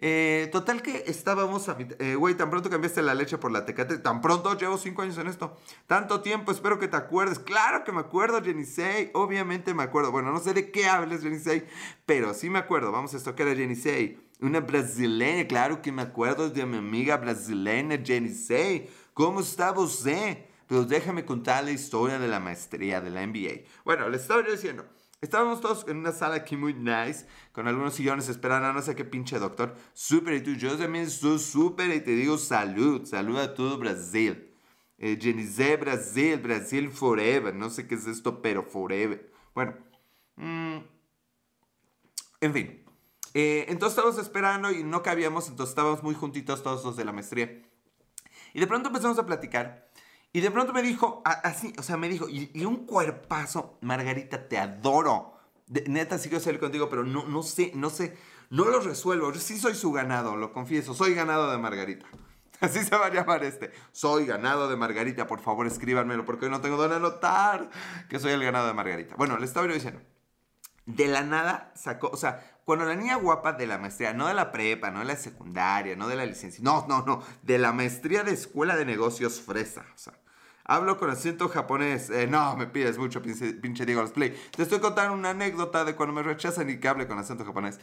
Eh, 0.00 0.48
total 0.52 0.80
que 0.80 1.02
estábamos 1.08 1.68
a 1.68 1.76
eh, 1.98 2.14
güey, 2.14 2.36
tan 2.36 2.50
pronto 2.50 2.70
cambiaste 2.70 3.02
la 3.02 3.14
leche 3.14 3.36
por 3.36 3.50
la 3.50 3.64
tecate, 3.64 3.98
tan 3.98 4.20
pronto 4.20 4.56
llevo 4.56 4.78
cinco 4.78 5.02
años 5.02 5.18
en 5.18 5.26
esto. 5.26 5.56
Tanto 5.88 6.20
tiempo, 6.20 6.52
espero 6.52 6.78
que 6.78 6.86
te 6.86 6.96
acuerdes. 6.96 7.40
Claro 7.40 7.82
que 7.82 7.90
me 7.90 8.00
acuerdo, 8.00 8.42
Jenisei. 8.42 9.10
Obviamente 9.14 9.74
me 9.74 9.82
acuerdo. 9.82 10.12
Bueno, 10.12 10.30
no 10.30 10.38
sé 10.38 10.54
de 10.54 10.70
qué 10.70 10.86
hables, 10.86 11.22
Jenisei, 11.22 11.66
pero 12.06 12.32
sí 12.32 12.48
me 12.48 12.60
acuerdo. 12.60 12.92
Vamos 12.92 13.12
a 13.14 13.16
estoquear 13.16 13.48
a 13.48 13.56
Jenisei. 13.56 14.20
Una 14.40 14.60
brasileña, 14.60 15.48
claro 15.48 15.82
que 15.82 15.90
me 15.90 16.02
acuerdo 16.02 16.48
de 16.48 16.64
mi 16.64 16.76
amiga 16.76 17.16
brasileña 17.16 17.98
Jenisei. 18.04 18.88
¿Cómo 19.14 19.40
está 19.40 19.72
usted? 19.72 20.38
Pero 20.68 20.84
déjame 20.84 21.24
contar 21.24 21.64
la 21.64 21.72
historia 21.72 22.20
de 22.20 22.28
la 22.28 22.38
maestría 22.38 23.00
de 23.00 23.10
la 23.10 23.26
NBA. 23.26 23.62
Bueno, 23.84 24.08
le 24.08 24.16
estaba 24.18 24.42
diciendo. 24.42 24.84
Estábamos 25.20 25.60
todos 25.60 25.84
en 25.88 25.96
una 25.96 26.12
sala 26.12 26.36
aquí 26.36 26.56
muy 26.56 26.74
nice, 26.74 27.26
con 27.52 27.66
algunos 27.66 27.94
sillones 27.94 28.28
esperando 28.28 28.72
no 28.72 28.82
sé 28.82 28.94
qué 28.94 29.04
pinche 29.04 29.38
doctor. 29.40 29.74
Súper, 29.92 30.34
y 30.34 30.42
tú, 30.42 30.52
yo 30.52 30.78
también 30.78 31.06
estoy 31.06 31.40
súper 31.40 31.90
y 31.90 32.00
te 32.00 32.12
digo 32.12 32.38
salud, 32.38 33.04
salud 33.04 33.36
a 33.38 33.52
todo 33.52 33.78
Brasil. 33.78 34.54
Eh, 34.96 35.18
Genize 35.20 35.76
Brasil, 35.76 36.38
Brasil 36.38 36.90
forever, 36.90 37.52
no 37.54 37.68
sé 37.68 37.88
qué 37.88 37.96
es 37.96 38.06
esto, 38.06 38.40
pero 38.40 38.62
forever. 38.62 39.32
Bueno, 39.54 39.74
mm, 40.36 40.78
en 42.40 42.52
fin. 42.52 42.84
Eh, 43.34 43.66
entonces 43.68 43.98
estábamos 43.98 44.20
esperando 44.20 44.70
y 44.70 44.84
no 44.84 45.02
cabíamos, 45.02 45.48
entonces 45.48 45.70
estábamos 45.70 46.02
muy 46.04 46.14
juntitos 46.14 46.62
todos 46.62 46.84
los 46.84 46.96
de 46.96 47.04
la 47.04 47.12
maestría. 47.12 47.62
Y 48.54 48.60
de 48.60 48.66
pronto 48.68 48.88
empezamos 48.88 49.18
a 49.18 49.26
platicar. 49.26 49.87
Y 50.32 50.40
de 50.40 50.50
pronto 50.50 50.72
me 50.72 50.82
dijo, 50.82 51.22
así, 51.24 51.72
o 51.78 51.82
sea, 51.82 51.96
me 51.96 52.08
dijo, 52.08 52.28
y, 52.28 52.64
un 52.64 52.86
cuerpazo, 52.86 53.78
Margarita, 53.80 54.48
te 54.48 54.58
adoro. 54.58 55.32
neta, 55.86 56.18
sí 56.18 56.28
quiero 56.28 56.44
salir 56.44 56.60
contigo, 56.60 56.88
pero 56.90 57.02
no, 57.02 57.24
no 57.24 57.42
sé, 57.42 57.72
no 57.74 57.90
sé, 57.90 58.16
no 58.50 58.66
lo 58.66 58.80
resuelvo. 58.80 59.32
Yo 59.32 59.40
sí 59.40 59.58
soy 59.58 59.74
su 59.74 59.90
ganado, 59.92 60.36
lo 60.36 60.52
confieso, 60.52 60.94
soy 60.94 61.14
ganado 61.14 61.50
de 61.50 61.58
Margarita. 61.58 62.06
Así 62.60 62.84
se 62.84 62.96
va 62.96 63.06
a 63.06 63.12
llamar 63.12 63.44
este. 63.44 63.72
Soy 63.92 64.26
ganado 64.26 64.68
de 64.68 64.76
Margarita, 64.76 65.26
por 65.26 65.40
favor 65.40 65.66
escríbanmelo, 65.66 66.24
porque 66.24 66.46
hoy 66.46 66.50
no 66.50 66.60
tengo 66.60 66.76
dónde 66.76 66.96
anotar 66.96 67.70
que 68.08 68.18
soy 68.18 68.32
el 68.32 68.44
ganado 68.44 68.66
de 68.66 68.74
Margarita. 68.74 69.14
Bueno, 69.16 69.38
le 69.38 69.46
estaba 69.46 69.66
yo 69.66 69.74
diciendo, 69.74 70.00
de 70.86 71.06
la 71.06 71.22
nada 71.22 71.72
sacó, 71.74 72.08
o 72.08 72.16
sea, 72.16 72.57
cuando 72.68 72.84
la 72.84 72.96
niña 72.96 73.16
guapa 73.16 73.54
de 73.54 73.66
la 73.66 73.78
maestría, 73.78 74.12
no 74.12 74.28
de 74.28 74.34
la 74.34 74.52
prepa, 74.52 74.90
no 74.90 74.98
de 74.98 75.06
la 75.06 75.16
secundaria, 75.16 75.96
no 75.96 76.06
de 76.06 76.16
la 76.16 76.26
licencia, 76.26 76.62
no, 76.62 76.84
no, 76.86 77.02
no, 77.06 77.22
de 77.40 77.56
la 77.56 77.72
maestría 77.72 78.24
de 78.24 78.32
escuela 78.32 78.76
de 78.76 78.84
negocios 78.84 79.40
fresa, 79.40 79.86
o 79.94 79.96
sea, 79.96 80.12
hablo 80.64 80.98
con 80.98 81.08
acento 81.08 81.48
japonés, 81.48 82.10
eh, 82.10 82.26
no, 82.26 82.56
me 82.56 82.66
pides 82.66 82.98
mucho, 82.98 83.22
pinche, 83.22 83.54
pinche 83.54 83.86
Diego 83.86 84.02
Let's 84.02 84.12
Play, 84.12 84.38
te 84.54 84.64
estoy 84.64 84.80
contando 84.80 85.14
una 85.14 85.30
anécdota 85.30 85.86
de 85.86 85.96
cuando 85.96 86.14
me 86.14 86.22
rechazan 86.22 86.68
y 86.68 86.78
que 86.78 86.88
hable 86.88 87.08
con 87.08 87.18
acento 87.18 87.42
japonés. 87.46 87.80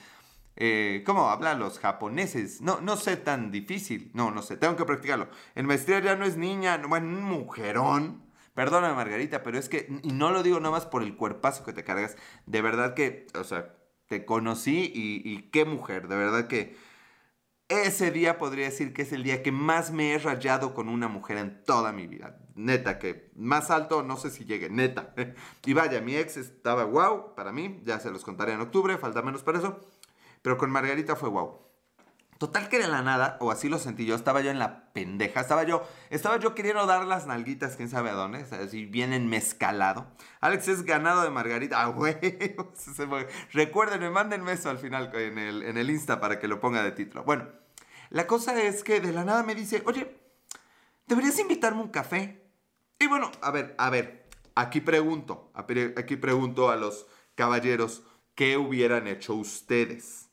Eh, 0.55 1.01
¿Cómo 1.03 1.31
hablan 1.31 1.57
los 1.57 1.79
japoneses? 1.79 2.61
No, 2.61 2.79
no 2.79 2.95
sé 2.95 3.17
tan 3.17 3.49
difícil. 3.49 4.11
No, 4.13 4.29
no 4.29 4.43
sé, 4.43 4.55
tengo 4.55 4.75
que 4.75 4.85
practicarlo. 4.85 5.29
En 5.55 5.65
maestría 5.65 5.99
ya 5.99 6.15
no 6.15 6.25
es 6.25 6.37
niña, 6.37 6.79
bueno, 6.87 7.07
un 7.07 7.23
mujerón. 7.23 8.23
Perdóname, 8.53 8.93
Margarita, 8.93 9.41
pero 9.41 9.57
es 9.57 9.67
que, 9.67 9.87
y 10.03 10.13
no 10.13 10.29
lo 10.29 10.43
digo 10.43 10.59
nada 10.59 10.71
más 10.71 10.85
por 10.85 11.01
el 11.01 11.17
cuerpazo 11.17 11.65
que 11.65 11.73
te 11.73 11.83
cargas, 11.83 12.15
de 12.45 12.61
verdad 12.61 12.93
que, 12.93 13.25
o 13.33 13.43
sea, 13.43 13.73
te 14.07 14.25
conocí 14.25 14.91
y, 14.93 15.49
qué 15.51 15.65
mujer, 15.65 16.07
de 16.07 16.15
verdad 16.15 16.47
que 16.47 16.75
ese 17.67 18.11
día 18.11 18.37
podría 18.37 18.65
decir 18.65 18.93
que 18.93 19.01
es 19.01 19.11
el 19.11 19.23
día 19.23 19.41
que 19.41 19.51
más 19.51 19.91
me 19.91 20.13
he 20.13 20.19
rayado 20.19 20.75
con 20.75 20.87
una 20.87 21.07
mujer 21.07 21.37
en 21.37 21.63
toda 21.63 21.91
mi 21.91 22.05
vida. 22.05 22.37
Neta, 22.53 22.99
que 22.99 23.31
más 23.35 23.71
alto 23.71 24.03
no 24.03 24.17
sé 24.17 24.29
si 24.29 24.45
llegue, 24.45 24.69
neta. 24.69 25.15
Y 25.65 25.73
vaya, 25.73 25.99
mi 26.01 26.15
ex 26.15 26.37
estaba 26.37 26.85
wow 26.85 27.33
para 27.35 27.51
mí, 27.51 27.81
ya 27.83 27.99
se 27.99 28.11
los 28.11 28.23
contaré 28.23 28.53
en 28.53 28.61
octubre, 28.61 28.97
falta 28.97 29.23
menos 29.23 29.41
para 29.41 29.57
eso, 29.57 29.79
pero 30.43 30.57
con 30.57 30.69
Margarita 30.69 31.15
fue 31.15 31.29
wow. 31.29 31.64
Total 32.37 32.67
que 32.67 32.79
de 32.79 32.87
la 32.89 33.01
nada, 33.01 33.37
o 33.39 33.49
así 33.49 33.69
lo 33.69 33.79
sentí 33.79 34.05
yo, 34.05 34.13
estaba 34.13 34.41
yo 34.41 34.51
en 34.51 34.59
la 34.59 34.91
pendeja, 34.91 35.39
estaba 35.39 35.63
yo, 35.63 35.87
estaba 36.09 36.37
yo 36.37 36.53
queriendo 36.53 36.85
dar 36.85 37.05
las 37.05 37.25
nalguitas, 37.27 37.77
quién 37.77 37.89
sabe 37.89 38.09
a 38.09 38.13
dónde, 38.13 38.39
así 38.39 38.85
bien 38.85 39.13
enmezcalado. 39.13 40.05
Alex 40.41 40.67
es 40.67 40.83
ganado 40.83 41.23
de 41.23 41.29
Margarita, 41.29 41.81
ah, 41.83 41.87
güey, 41.87 42.17
recuerden, 43.53 44.11
mándenme 44.11 44.51
eso 44.51 44.69
al 44.69 44.79
final 44.79 45.11
en 45.15 45.37
el, 45.37 45.63
en 45.63 45.77
el 45.77 45.89
Insta 45.89 46.19
para 46.19 46.37
que 46.37 46.49
lo 46.49 46.59
ponga 46.59 46.83
de 46.83 46.91
título. 46.91 47.23
Bueno, 47.23 47.47
la 48.09 48.27
cosa 48.27 48.61
es 48.61 48.83
que 48.83 48.99
de 48.99 49.13
la 49.13 49.23
nada 49.23 49.43
me 49.43 49.55
dice, 49.55 49.81
oye, 49.85 50.19
¿deberías 51.07 51.39
invitarme 51.39 51.83
un 51.83 51.89
café? 51.89 52.49
Y 52.99 53.07
bueno, 53.07 53.31
a 53.41 53.51
ver, 53.51 53.75
a 53.77 53.89
ver, 53.89 54.27
aquí 54.55 54.81
pregunto, 54.81 55.51
aquí 55.53 56.17
pregunto 56.17 56.69
a 56.69 56.75
los 56.75 57.07
caballeros, 57.35 58.03
¿qué 58.35 58.57
hubieran 58.57 59.07
hecho 59.07 59.35
ustedes? 59.35 60.24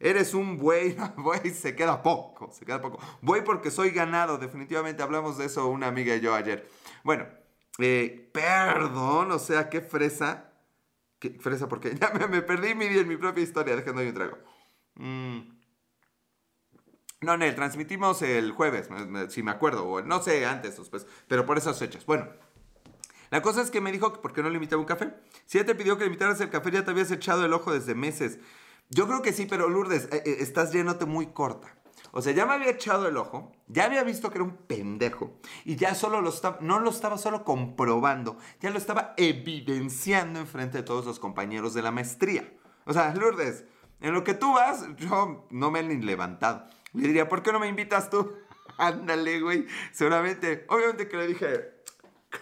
Eres 0.00 0.32
un 0.32 0.56
buey, 0.56 0.96
buey 1.18 1.50
se 1.50 1.76
queda 1.76 2.02
poco, 2.02 2.50
se 2.52 2.64
queda 2.64 2.80
poco. 2.80 2.98
Buey 3.20 3.44
porque 3.44 3.70
soy 3.70 3.90
ganado, 3.90 4.38
definitivamente 4.38 5.02
hablamos 5.02 5.36
de 5.36 5.44
eso 5.44 5.68
una 5.68 5.88
amiga 5.88 6.16
y 6.16 6.20
yo 6.20 6.34
ayer. 6.34 6.66
Bueno, 7.04 7.26
eh, 7.78 8.30
perdón, 8.32 9.30
o 9.30 9.38
sea, 9.38 9.68
qué 9.68 9.82
fresa. 9.82 10.52
¿Qué 11.18 11.38
fresa? 11.38 11.68
Porque 11.68 11.94
ya 12.00 12.10
me, 12.10 12.40
perdí 12.40 12.74
mi, 12.74 12.86
en 12.86 13.06
mi 13.06 13.18
propia 13.18 13.42
historia, 13.42 13.76
dejando 13.76 14.00
ahí 14.00 14.08
un 14.08 14.14
trago. 14.14 14.38
Mm. 14.94 15.60
No, 17.20 17.36
Nel, 17.36 17.54
transmitimos 17.54 18.22
el 18.22 18.52
jueves, 18.52 18.88
si 19.28 19.42
me 19.42 19.50
acuerdo, 19.50 19.86
o 19.86 20.00
no 20.00 20.22
sé 20.22 20.46
antes 20.46 20.78
después, 20.78 21.06
pero 21.28 21.44
por 21.44 21.58
esas 21.58 21.78
fechas. 21.78 22.06
Bueno, 22.06 22.26
la 23.30 23.42
cosa 23.42 23.60
es 23.60 23.70
que 23.70 23.82
me 23.82 23.92
dijo 23.92 24.14
que 24.14 24.20
por 24.20 24.32
qué 24.32 24.42
no 24.42 24.48
le 24.48 24.54
invitaba 24.54 24.80
un 24.80 24.86
café. 24.86 25.12
Si 25.44 25.58
ya 25.58 25.66
te 25.66 25.74
pidió 25.74 25.98
que 25.98 26.04
le 26.04 26.06
invitaras 26.06 26.40
el 26.40 26.48
café, 26.48 26.70
ya 26.70 26.82
te 26.82 26.92
habías 26.92 27.10
echado 27.10 27.44
el 27.44 27.52
ojo 27.52 27.74
desde 27.74 27.94
meses. 27.94 28.38
Yo 28.90 29.06
creo 29.06 29.22
que 29.22 29.32
sí, 29.32 29.46
pero 29.46 29.68
Lourdes, 29.68 30.08
eh, 30.10 30.22
eh, 30.26 30.36
estás 30.40 30.72
yéndote 30.72 31.06
muy 31.06 31.28
corta. 31.28 31.76
O 32.12 32.20
sea, 32.22 32.32
ya 32.32 32.44
me 32.44 32.54
había 32.54 32.70
echado 32.70 33.06
el 33.06 33.16
ojo, 33.16 33.52
ya 33.68 33.84
había 33.84 34.02
visto 34.02 34.30
que 34.30 34.38
era 34.38 34.44
un 34.44 34.56
pendejo 34.56 35.38
y 35.64 35.76
ya 35.76 35.94
solo 35.94 36.20
lo 36.20 36.30
estaba, 36.30 36.58
no 36.60 36.80
lo 36.80 36.90
estaba 36.90 37.16
solo 37.18 37.44
comprobando, 37.44 38.36
ya 38.60 38.70
lo 38.70 38.78
estaba 38.78 39.14
evidenciando 39.16 40.40
enfrente 40.40 40.78
de 40.78 40.82
todos 40.82 41.06
los 41.06 41.20
compañeros 41.20 41.72
de 41.72 41.82
la 41.82 41.92
maestría. 41.92 42.52
O 42.84 42.92
sea, 42.92 43.14
Lourdes, 43.14 43.64
En 44.00 44.14
lo 44.14 44.24
que 44.24 44.34
tú 44.34 44.54
vas, 44.54 44.86
yo 44.96 45.46
no 45.50 45.70
me 45.70 45.80
he 45.80 45.82
levantado. 45.82 46.66
Le 46.94 47.06
diría, 47.06 47.28
¿por 47.28 47.42
qué 47.42 47.52
no 47.52 47.60
me 47.60 47.68
invitas 47.68 48.10
tú? 48.10 48.34
Ándale, 48.78 49.40
güey. 49.40 49.66
Seguramente, 49.92 50.64
obviamente 50.68 51.06
que 51.06 51.16
le 51.16 51.26
dije, 51.28 51.74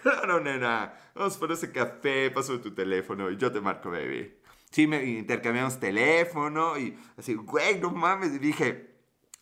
claro, 0.01 0.39
nena, 0.39 0.93
vamos 1.13 1.37
por 1.37 1.51
ese 1.51 1.71
café, 1.71 2.31
paso 2.31 2.59
tu 2.59 2.73
teléfono 2.73 3.29
y 3.29 3.37
yo 3.37 3.51
te 3.51 3.61
marco, 3.61 3.91
baby. 3.91 4.38
Sí, 4.71 4.87
me 4.87 5.03
intercambiamos 5.03 5.79
teléfono 5.79 6.77
y 6.77 6.97
así, 7.17 7.33
güey, 7.33 7.79
no 7.79 7.91
mames. 7.91 8.33
Y 8.33 8.39
dije, 8.39 8.95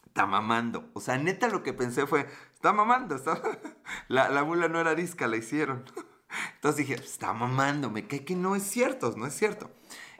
está 0.05 0.25
mamando. 0.25 0.89
O 0.93 1.01
sea, 1.01 1.17
neta 1.17 1.49
lo 1.49 1.63
que 1.63 1.73
pensé 1.73 2.07
fue, 2.07 2.27
está 2.53 2.73
mamando. 2.73 3.15
Está... 3.15 3.41
La, 4.07 4.29
la 4.29 4.43
mula 4.43 4.67
no 4.67 4.79
era 4.79 4.95
disca, 4.95 5.27
la 5.27 5.37
hicieron. 5.37 5.85
Entonces 6.55 6.87
dije, 6.87 7.01
está 7.01 7.33
mamando, 7.33 7.89
me 7.89 8.07
cae 8.07 8.25
que 8.25 8.35
no 8.35 8.55
es 8.55 8.63
cierto, 8.63 9.13
no 9.15 9.25
es 9.25 9.33
cierto. 9.33 9.71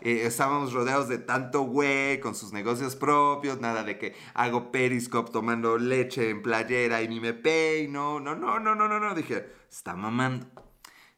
Eh, 0.02 0.26
estábamos 0.26 0.74
rodeados 0.74 1.08
de 1.08 1.18
tanto 1.18 1.62
güey 1.62 2.20
con 2.20 2.36
sus 2.36 2.54
negocios 2.54 2.96
propios, 2.96 3.60
nada 3.60 3.84
de 3.84 3.98
que 3.98 4.16
hago 4.36 4.72
periscope 4.72 5.32
tomando 5.32 5.78
leche 5.78 6.30
en 6.30 6.42
playera 6.44 7.02
y 7.02 7.08
ni 7.08 7.20
me 7.20 7.34
peino, 7.34 8.20
no, 8.20 8.36
no, 8.36 8.60
no, 8.60 8.76
no, 8.76 8.88
no, 8.88 9.00
no, 9.00 9.16
dije, 9.16 9.48
está 9.70 9.96
mamando. 9.96 10.48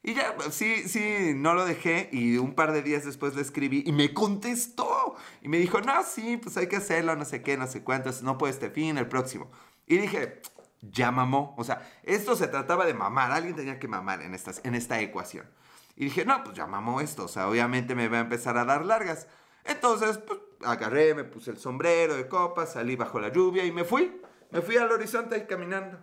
Y 0.09 0.15
ya, 0.15 0.35
sí, 0.49 0.87
sí, 0.87 1.33
no 1.35 1.53
lo 1.53 1.65
dejé 1.65 2.09
y 2.11 2.37
un 2.37 2.55
par 2.55 2.71
de 2.71 2.81
días 2.81 3.05
después 3.05 3.35
le 3.35 3.43
escribí 3.43 3.83
y 3.85 3.91
me 3.91 4.11
contestó. 4.11 5.13
Y 5.43 5.49
me 5.49 5.59
dijo, 5.59 5.81
no, 5.81 6.01
sí, 6.01 6.37
pues 6.37 6.57
hay 6.57 6.65
que 6.65 6.77
hacerlo, 6.77 7.15
no 7.15 7.25
sé 7.25 7.43
qué, 7.43 7.57
no 7.57 7.67
sé 7.67 7.83
cuántos, 7.83 8.23
no 8.23 8.35
puede 8.35 8.53
este 8.53 8.71
fin, 8.71 8.97
el 8.97 9.07
próximo. 9.07 9.51
Y 9.85 9.97
dije, 9.97 10.41
ya 10.81 11.11
mamó. 11.11 11.53
O 11.59 11.63
sea, 11.63 11.87
esto 12.01 12.35
se 12.35 12.47
trataba 12.47 12.87
de 12.87 12.95
mamar, 12.95 13.31
alguien 13.31 13.55
tenía 13.55 13.77
que 13.77 13.87
mamar 13.87 14.23
en, 14.23 14.33
estas, 14.33 14.61
en 14.63 14.73
esta 14.73 14.99
ecuación. 14.99 15.47
Y 15.95 16.05
dije, 16.05 16.25
no, 16.25 16.43
pues 16.43 16.57
ya 16.57 16.65
mamó 16.65 17.01
esto, 17.01 17.25
o 17.25 17.27
sea, 17.27 17.47
obviamente 17.47 17.93
me 17.93 18.07
va 18.07 18.17
a 18.17 18.21
empezar 18.21 18.57
a 18.57 18.65
dar 18.65 18.85
largas. 18.85 19.27
Entonces, 19.63 20.17
pues 20.17 20.39
agarré, 20.63 21.13
me 21.13 21.23
puse 21.23 21.51
el 21.51 21.59
sombrero 21.59 22.15
de 22.15 22.27
copa, 22.27 22.65
salí 22.65 22.95
bajo 22.95 23.19
la 23.19 23.31
lluvia 23.31 23.63
y 23.63 23.71
me 23.71 23.83
fui. 23.83 24.19
Me 24.49 24.63
fui 24.63 24.75
al 24.77 24.91
horizonte 24.91 25.35
ahí 25.35 25.45
caminando. 25.45 25.99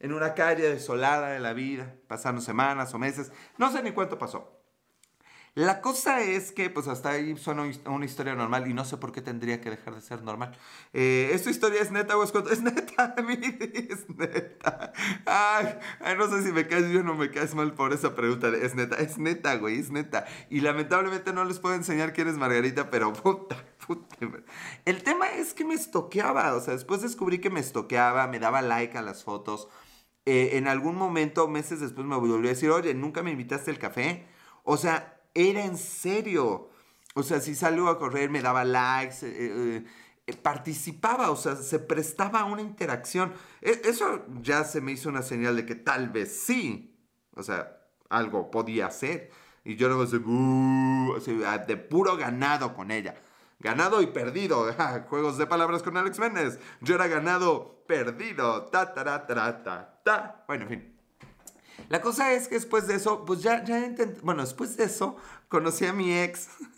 En 0.00 0.12
una 0.12 0.34
calle 0.34 0.68
desolada 0.68 1.30
de 1.30 1.40
la 1.40 1.52
vida, 1.52 1.94
pasaron 2.06 2.40
semanas 2.40 2.94
o 2.94 2.98
meses, 2.98 3.32
no 3.56 3.72
sé 3.72 3.82
ni 3.82 3.92
cuánto 3.92 4.18
pasó. 4.18 4.58
La 5.58 5.80
cosa 5.80 6.20
es 6.20 6.52
que, 6.52 6.70
pues 6.70 6.86
hasta 6.86 7.10
ahí 7.10 7.36
suena 7.36 7.68
una 7.86 8.04
historia 8.04 8.36
normal 8.36 8.70
y 8.70 8.74
no 8.74 8.84
sé 8.84 8.96
por 8.96 9.10
qué 9.10 9.22
tendría 9.22 9.60
que 9.60 9.70
dejar 9.70 9.92
de 9.96 10.00
ser 10.00 10.22
normal. 10.22 10.56
Eh, 10.92 11.30
¿Esta 11.32 11.50
historia 11.50 11.82
es 11.82 11.90
neta 11.90 12.16
o 12.16 12.22
es 12.22 12.30
cuento? 12.30 12.50
Es 12.52 12.62
neta, 12.62 13.16
es 13.16 14.08
neta. 14.08 14.92
Ay, 15.26 16.14
no 16.16 16.28
sé 16.28 16.44
si 16.44 16.52
me 16.52 16.68
caes 16.68 16.88
bien 16.88 17.08
o 17.08 17.14
me 17.14 17.32
caes 17.32 17.56
mal 17.56 17.74
por 17.74 17.92
esa 17.92 18.14
pregunta. 18.14 18.48
es 18.50 18.76
neta, 18.76 18.98
es 18.98 19.18
neta, 19.18 19.56
güey, 19.56 19.80
es 19.80 19.90
neta. 19.90 20.26
Y 20.48 20.60
lamentablemente 20.60 21.32
no 21.32 21.44
les 21.44 21.58
puedo 21.58 21.74
enseñar 21.74 22.12
quién 22.12 22.28
es 22.28 22.36
Margarita, 22.36 22.88
pero 22.88 23.12
puta. 23.22 23.56
El 24.84 25.02
tema 25.02 25.28
es 25.30 25.54
que 25.54 25.64
me 25.64 25.74
estoqueaba, 25.74 26.54
o 26.54 26.60
sea, 26.60 26.74
después 26.74 27.02
descubrí 27.02 27.40
que 27.40 27.50
me 27.50 27.58
estoqueaba, 27.58 28.28
me 28.28 28.38
daba 28.38 28.62
like 28.62 28.96
a 28.96 29.02
las 29.02 29.24
fotos. 29.24 29.68
Eh, 30.30 30.58
en 30.58 30.68
algún 30.68 30.94
momento, 30.94 31.48
meses 31.48 31.80
después, 31.80 32.06
me 32.06 32.14
volvió 32.14 32.36
a 32.36 32.52
decir, 32.52 32.68
oye, 32.68 32.92
¿nunca 32.92 33.22
me 33.22 33.30
invitaste 33.30 33.70
al 33.70 33.78
café? 33.78 34.26
O 34.62 34.76
sea, 34.76 35.22
era 35.32 35.64
en 35.64 35.78
serio. 35.78 36.68
O 37.14 37.22
sea, 37.22 37.40
si 37.40 37.54
salgo 37.54 37.88
a 37.88 37.98
correr, 37.98 38.28
me 38.28 38.42
daba 38.42 38.62
likes, 38.62 39.20
eh, 39.22 39.86
eh, 40.26 40.36
participaba, 40.42 41.30
o 41.30 41.36
sea, 41.36 41.56
se 41.56 41.78
prestaba 41.78 42.40
a 42.40 42.44
una 42.44 42.60
interacción. 42.60 43.32
E, 43.62 43.80
eso 43.84 44.26
ya 44.42 44.64
se 44.64 44.82
me 44.82 44.92
hizo 44.92 45.08
una 45.08 45.22
señal 45.22 45.56
de 45.56 45.64
que 45.64 45.76
tal 45.76 46.10
vez 46.10 46.38
sí, 46.38 46.94
o 47.34 47.42
sea, 47.42 47.78
algo 48.10 48.50
podía 48.50 48.88
hacer. 48.88 49.30
Y 49.64 49.76
yo 49.76 50.06
sé, 50.06 50.20
ah, 51.46 51.56
de 51.56 51.76
puro 51.78 52.18
ganado 52.18 52.74
con 52.74 52.90
ella. 52.90 53.14
Ganado 53.60 54.02
y 54.02 54.06
perdido. 54.06 54.66
Juegos 55.08 55.38
de 55.38 55.46
palabras 55.46 55.82
con 55.82 55.96
Alex 55.96 56.18
Méndez. 56.18 56.58
Yo 56.80 56.94
era 56.94 57.08
ganado, 57.08 57.84
perdido. 57.86 58.66
Ta, 58.66 58.94
ta, 58.94 59.04
ta, 59.04 59.26
ta, 59.26 59.62
ta, 59.62 60.00
ta. 60.04 60.44
Bueno, 60.46 60.64
en 60.64 60.68
fin. 60.68 60.98
La 61.88 62.00
cosa 62.00 62.32
es 62.32 62.48
que 62.48 62.56
después 62.56 62.86
de 62.86 62.96
eso, 62.96 63.24
pues 63.24 63.42
ya, 63.42 63.64
ya 63.64 63.78
intenté, 63.78 64.20
bueno, 64.22 64.42
después 64.42 64.76
de 64.76 64.84
eso, 64.84 65.16
conocí 65.48 65.86
a 65.86 65.92
mi 65.92 66.12
ex. 66.12 66.48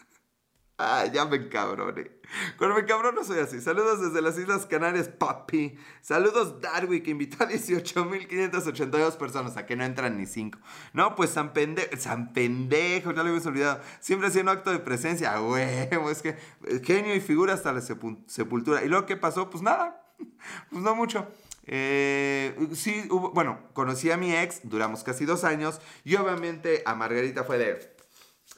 Ah, 0.83 1.05
ya 1.05 1.27
me 1.27 1.37
encabroné. 1.37 2.11
Cuando 2.57 2.75
me 2.75 2.81
encabrono 2.81 3.23
soy 3.23 3.39
así. 3.41 3.61
Saludos 3.61 4.01
desde 4.01 4.23
las 4.23 4.39
Islas 4.39 4.65
Canarias, 4.65 5.09
papi. 5.09 5.77
Saludos 6.01 6.59
Darwin, 6.63 7.03
que 7.03 7.11
invitó 7.11 7.45
a 7.45 7.47
18.582 7.47 9.19
personas, 9.19 9.59
a 9.59 9.67
que 9.67 9.77
no 9.77 9.85
entran 9.85 10.17
ni 10.17 10.25
5. 10.25 10.59
No, 10.95 11.15
pues 11.17 11.29
San 11.29 11.53
Pendejo, 11.53 11.95
San 11.99 12.33
Pendejo, 12.33 13.11
ya 13.11 13.17
lo 13.17 13.21
habíamos 13.21 13.45
olvidado. 13.45 13.83
Siempre 14.01 14.29
haciendo 14.29 14.53
acto 14.53 14.71
de 14.71 14.79
presencia, 14.79 15.39
huevo, 15.43 16.11
es 16.11 16.23
que 16.23 16.31
eh, 16.31 16.81
genio 16.83 17.15
y 17.15 17.21
figura 17.21 17.53
hasta 17.53 17.75
la 17.75 17.83
sepultura. 17.83 18.83
¿Y 18.83 18.89
luego 18.89 19.05
qué 19.05 19.19
pasó? 19.19 19.51
Pues 19.51 19.63
nada, 19.63 20.03
pues 20.71 20.83
no 20.83 20.95
mucho. 20.95 21.29
Eh, 21.67 22.57
sí, 22.73 23.07
bueno, 23.11 23.69
conocí 23.75 24.11
a 24.11 24.17
mi 24.17 24.35
ex, 24.35 24.61
duramos 24.63 25.05
casi 25.05 25.27
dos 25.27 25.45
años, 25.45 25.79
y 26.05 26.17
obviamente 26.17 26.83
a 26.87 26.95
Margarita 26.95 27.45
fue 27.45 27.59
de 27.59 27.95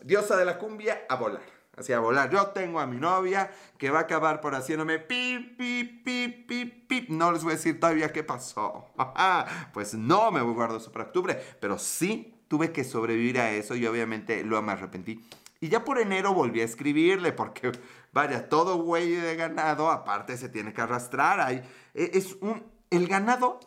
diosa 0.05 0.37
de 0.37 0.45
la 0.45 0.59
cumbia 0.59 1.05
a 1.09 1.17
volar. 1.17 1.62
Así 1.77 1.93
a 1.93 2.01
volar. 2.01 2.31
Yo 2.31 2.49
tengo 2.49 2.81
a 2.81 2.87
mi 2.87 2.99
novia 2.99 3.51
que 3.79 3.91
va 3.91 4.01
a 4.01 4.03
acabar 4.03 4.41
por 4.41 4.55
haciéndome 4.55 4.99
pip, 4.99 5.57
pip, 5.57 6.05
pip, 6.05 6.47
pip, 6.47 6.89
pip. 6.89 7.09
No 7.09 7.33
les 7.33 7.43
voy 7.43 7.53
a 7.53 7.57
decir 7.57 7.81
todavía 7.81 8.13
qué 8.13 8.23
pasó. 8.23 8.87
pues 9.73 9.95
no 9.95 10.31
me 10.31 10.43
guardo 10.43 10.77
eso 10.77 10.93
para 10.93 11.07
octubre, 11.07 11.41
pero 11.61 11.79
sí 11.79 12.35
tuve 12.49 12.73
que 12.73 12.85
sobrevivir 12.85 13.41
a 13.41 13.51
eso 13.53 13.75
y 13.75 13.87
obviamente 13.87 14.45
lo 14.45 14.61
me 14.61 14.73
arrepentí. 14.73 15.25
Y 15.61 15.69
ya 15.69 15.85
por 15.85 15.99
enero 15.99 16.35
volví 16.35 16.61
a 16.61 16.65
escribirle 16.65 17.33
porque, 17.33 17.73
vaya, 18.13 18.49
todo 18.49 18.77
güey 18.77 19.13
de 19.13 19.37
ganado, 19.37 19.91
aparte 19.91 20.37
se 20.37 20.51
tiene 20.51 20.75
que 20.75 20.83
arrastrar. 20.83 21.41
Hay, 21.41 21.63
e, 21.95 22.11
es 22.15 22.37
un, 22.41 22.63
el 22.91 23.09
ganado 23.09 23.61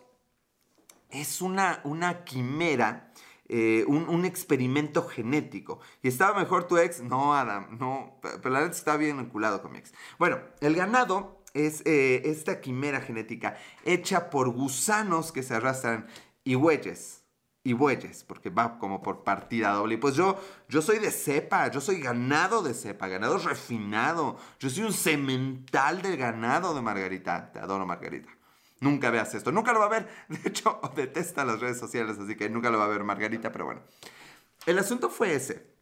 es 1.10 1.42
una, 1.42 1.82
una 1.84 2.24
quimera, 2.24 3.12
eh, 3.48 3.86
un, 3.88 4.26
experimento 4.26 5.04
genético. 5.04 5.80
¿Y 6.02 6.08
estaba 6.08 6.40
mejor 6.40 6.66
tu 6.66 6.78
ex? 6.78 7.02
No, 7.02 7.36
Adam, 7.36 7.78
no. 7.80 8.18
Pero 8.22 8.50
la 8.50 8.60
verdad 8.60 8.76
está 8.76 8.98
bien 8.98 9.20
enculado 9.20 9.62
con 9.62 9.72
mi 9.72 9.78
ex. 9.78 9.94
Bueno, 10.18 10.40
el 10.62 10.76
ganado 10.76 11.44
es 11.54 11.84
eh, 11.86 12.24
esta 12.26 12.60
quimera 12.60 13.02
genética 13.02 13.58
hecha 13.84 14.30
por 14.30 14.50
gusanos 14.50 15.32
que 15.32 15.44
se 15.44 15.54
arrastran 15.54 16.08
y 16.44 16.56
bueyes. 16.56 17.22
Y 17.64 17.74
bueyes, 17.74 18.24
porque 18.24 18.52
va 18.52 18.78
como 18.78 19.02
por 19.02 19.24
partida 19.24 19.72
doble. 19.72 19.96
Y 19.96 19.98
pues 19.98 20.16
yo, 20.16 20.40
yo 20.70 20.84
soy 20.84 21.00
de 21.00 21.10
cepa, 21.10 21.72
yo 21.72 21.82
soy 21.82 22.00
ganado 22.00 22.62
de 22.62 22.76
cepa, 22.76 23.08
ganado 23.08 23.40
refinado. 23.40 24.38
Yo 24.60 24.70
soy 24.70 24.84
un 24.84 24.94
cemental 24.94 26.04
del 26.04 26.16
ganado 26.16 26.76
de 26.76 26.82
Margarita. 26.84 27.52
Te 27.52 27.58
adoro, 27.58 27.88
Margarita. 27.88 28.35
Nunca 28.86 29.10
veas 29.10 29.34
esto. 29.34 29.52
Nunca 29.52 29.74
lo 29.74 29.80
va 29.80 29.88
a 29.88 29.90
ver. 29.90 30.08
De 30.30 30.48
hecho, 30.48 30.80
detesta 30.96 31.44
las 31.44 31.60
redes 31.60 31.80
sociales, 31.80 32.20
así 32.20 32.36
que 32.36 32.50
nunca 32.50 32.70
lo 32.70 32.78
va 32.78 32.86
a 32.86 32.90
ver 32.90 33.04
Margarita, 33.04 33.52
pero 33.52 33.66
bueno. 33.66 33.82
El 34.68 34.78
asunto 34.78 35.10
fue 35.10 35.34
ese. 35.34 35.74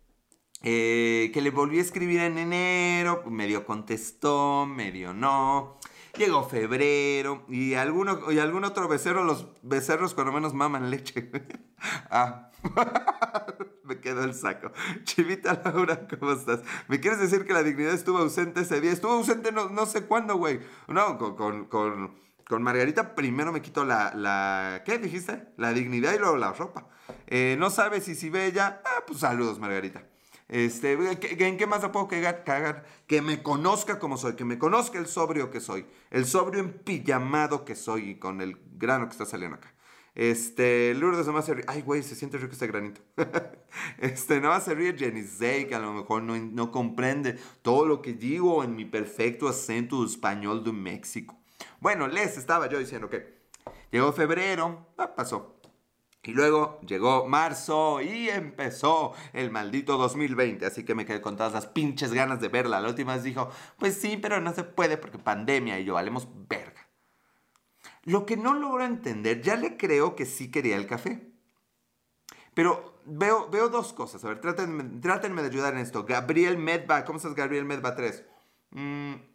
Eh, 0.62 1.30
que 1.34 1.42
le 1.42 1.50
volví 1.50 1.80
a 1.80 1.82
escribir 1.82 2.22
en 2.22 2.38
enero, 2.38 3.24
medio 3.30 3.66
contestó, 3.66 4.66
medio 4.66 5.14
no. 5.14 5.80
Llegó 6.18 6.48
febrero 6.48 7.44
y, 7.50 7.74
alguno, 7.74 8.32
y 8.32 8.40
algún 8.40 8.64
otro 8.64 8.88
becerro, 8.88 9.26
los 9.26 9.48
becerros 9.64 10.14
cuando 10.14 10.32
menos 10.32 10.54
maman 10.54 10.90
leche. 10.90 11.30
ah, 12.10 12.52
me 13.84 14.00
quedó 14.00 14.24
el 14.24 14.34
saco. 14.34 14.72
Chivita 15.04 15.62
Laura, 15.66 16.08
¿cómo 16.08 16.32
estás? 16.32 16.62
¿Me 16.88 17.02
quieres 17.02 17.20
decir 17.20 17.46
que 17.46 17.52
la 17.52 17.64
dignidad 17.64 17.94
estuvo 17.94 18.20
ausente 18.20 18.62
ese 18.62 18.80
día? 18.80 18.94
Estuvo 18.94 19.12
ausente 19.12 19.52
no, 19.52 19.68
no 19.68 19.86
sé 19.86 20.06
cuándo, 20.06 20.38
güey. 20.38 20.62
No, 20.88 21.18
con, 21.18 21.68
Margarita 22.50 23.16
primero 23.16 23.52
me 23.52 23.62
quito 23.62 23.86
la, 23.86 24.14
la, 24.16 24.84
¿qué 24.86 24.98
dijiste? 24.98 25.48
La 25.58 25.74
dignidad 25.74 26.14
y 26.14 26.20
luego 26.20 26.38
la 26.38 26.54
ropa. 26.54 26.88
Eh, 27.28 27.56
no 27.60 27.70
sabes 27.70 28.04
si 28.04 28.16
si 28.16 28.30
bella, 28.30 28.82
ah, 28.86 29.04
pues 29.08 29.20
saludos 29.20 29.60
Margarita. 29.60 30.04
Este, 30.50 30.94
¿En 30.94 31.58
qué 31.58 31.66
más 31.66 31.82
la 31.82 31.92
puedo 31.92 32.08
cagar? 32.08 32.86
Que 33.08 33.22
me 33.22 33.42
conozca 33.42 33.98
como 33.98 34.18
soy, 34.18 34.36
que 34.36 34.46
me 34.46 34.60
conozca 34.60 35.00
el 35.00 35.08
sobrio 35.08 35.50
que 35.50 35.60
soy, 35.60 35.86
el 36.12 36.26
sobrio 36.26 36.60
empillamado 36.60 37.66
que 37.66 37.76
soy 37.76 38.12
y 38.12 38.16
con 38.16 38.42
el 38.42 38.60
grano 38.78 39.08
que 39.08 39.14
está 39.14 39.26
saliendo 39.26 39.58
acá. 39.58 39.74
Este, 40.16 40.94
Lourdes 40.94 41.26
nomás 41.26 41.46
se 41.46 41.56
ríe. 41.56 41.66
Ay, 41.68 41.82
güey, 41.82 42.04
se 42.04 42.16
siente 42.16 42.38
rico 42.38 42.54
este 42.54 42.68
granito. 42.68 43.02
este, 43.98 44.40
nomás 44.40 44.66
se 44.66 44.76
ríe 44.76 44.96
Jenny 44.96 45.24
Zay, 45.24 45.68
que 45.68 45.76
a 45.76 45.80
lo 45.80 45.92
mejor 45.94 46.22
no, 46.22 46.38
no 46.38 46.72
comprende 46.72 47.40
todo 47.64 47.86
lo 47.86 48.02
que 48.02 48.14
digo 48.14 48.64
en 48.64 48.76
mi 48.76 48.86
perfecto 48.86 49.48
acento 49.48 50.06
español 50.06 50.64
de 50.64 50.72
México. 50.72 51.43
Bueno, 51.84 52.08
les 52.08 52.38
estaba 52.38 52.70
yo 52.70 52.80
diciendo 52.80 53.10
que 53.10 53.42
llegó 53.92 54.14
febrero, 54.14 54.88
ah, 54.96 55.14
pasó. 55.18 55.60
Y 56.24 56.32
luego 56.32 56.80
llegó 56.80 57.28
marzo 57.28 58.00
y 58.00 58.30
empezó 58.30 59.12
el 59.34 59.52
maldito 59.52 59.98
2020, 59.98 60.66
así 60.66 60.86
que 60.86 60.96
me 60.96 61.06
quedé 61.06 61.20
con 61.20 61.36
todas 61.36 61.52
las 61.52 61.68
pinches 61.68 62.14
ganas 62.14 62.40
de 62.40 62.48
verla. 62.48 62.80
La 62.80 62.88
última 62.88 63.16
vez 63.16 63.24
dijo, 63.24 63.50
pues 63.80 63.96
sí, 63.96 64.16
pero 64.16 64.40
no 64.40 64.54
se 64.54 64.64
puede 64.64 64.96
porque 64.96 65.20
pandemia 65.20 65.78
y 65.78 65.84
yo 65.84 65.96
valemos 65.96 66.30
verga. 66.48 66.88
Lo 68.04 68.26
que 68.26 68.38
no 68.38 68.54
logro 68.54 68.86
entender, 68.86 69.42
ya 69.42 69.58
le 69.58 69.76
creo 69.76 70.16
que 70.16 70.26
sí 70.26 70.50
quería 70.50 70.78
el 70.78 70.88
café. 70.88 71.34
Pero 72.54 72.98
veo, 73.04 73.50
veo 73.50 73.68
dos 73.68 73.92
cosas. 73.92 74.24
A 74.24 74.30
ver, 74.30 74.40
trátenme, 74.40 75.02
trátenme 75.02 75.42
de 75.42 75.50
ayudar 75.50 75.74
en 75.74 75.80
esto. 75.80 76.06
Gabriel 76.06 76.58
Medba, 76.58 77.04
¿cómo 77.04 77.18
estás 77.18 77.36
Gabriel 77.36 77.66
Medba 77.66 77.94
3? 77.94 78.24
Mm. 78.70 79.33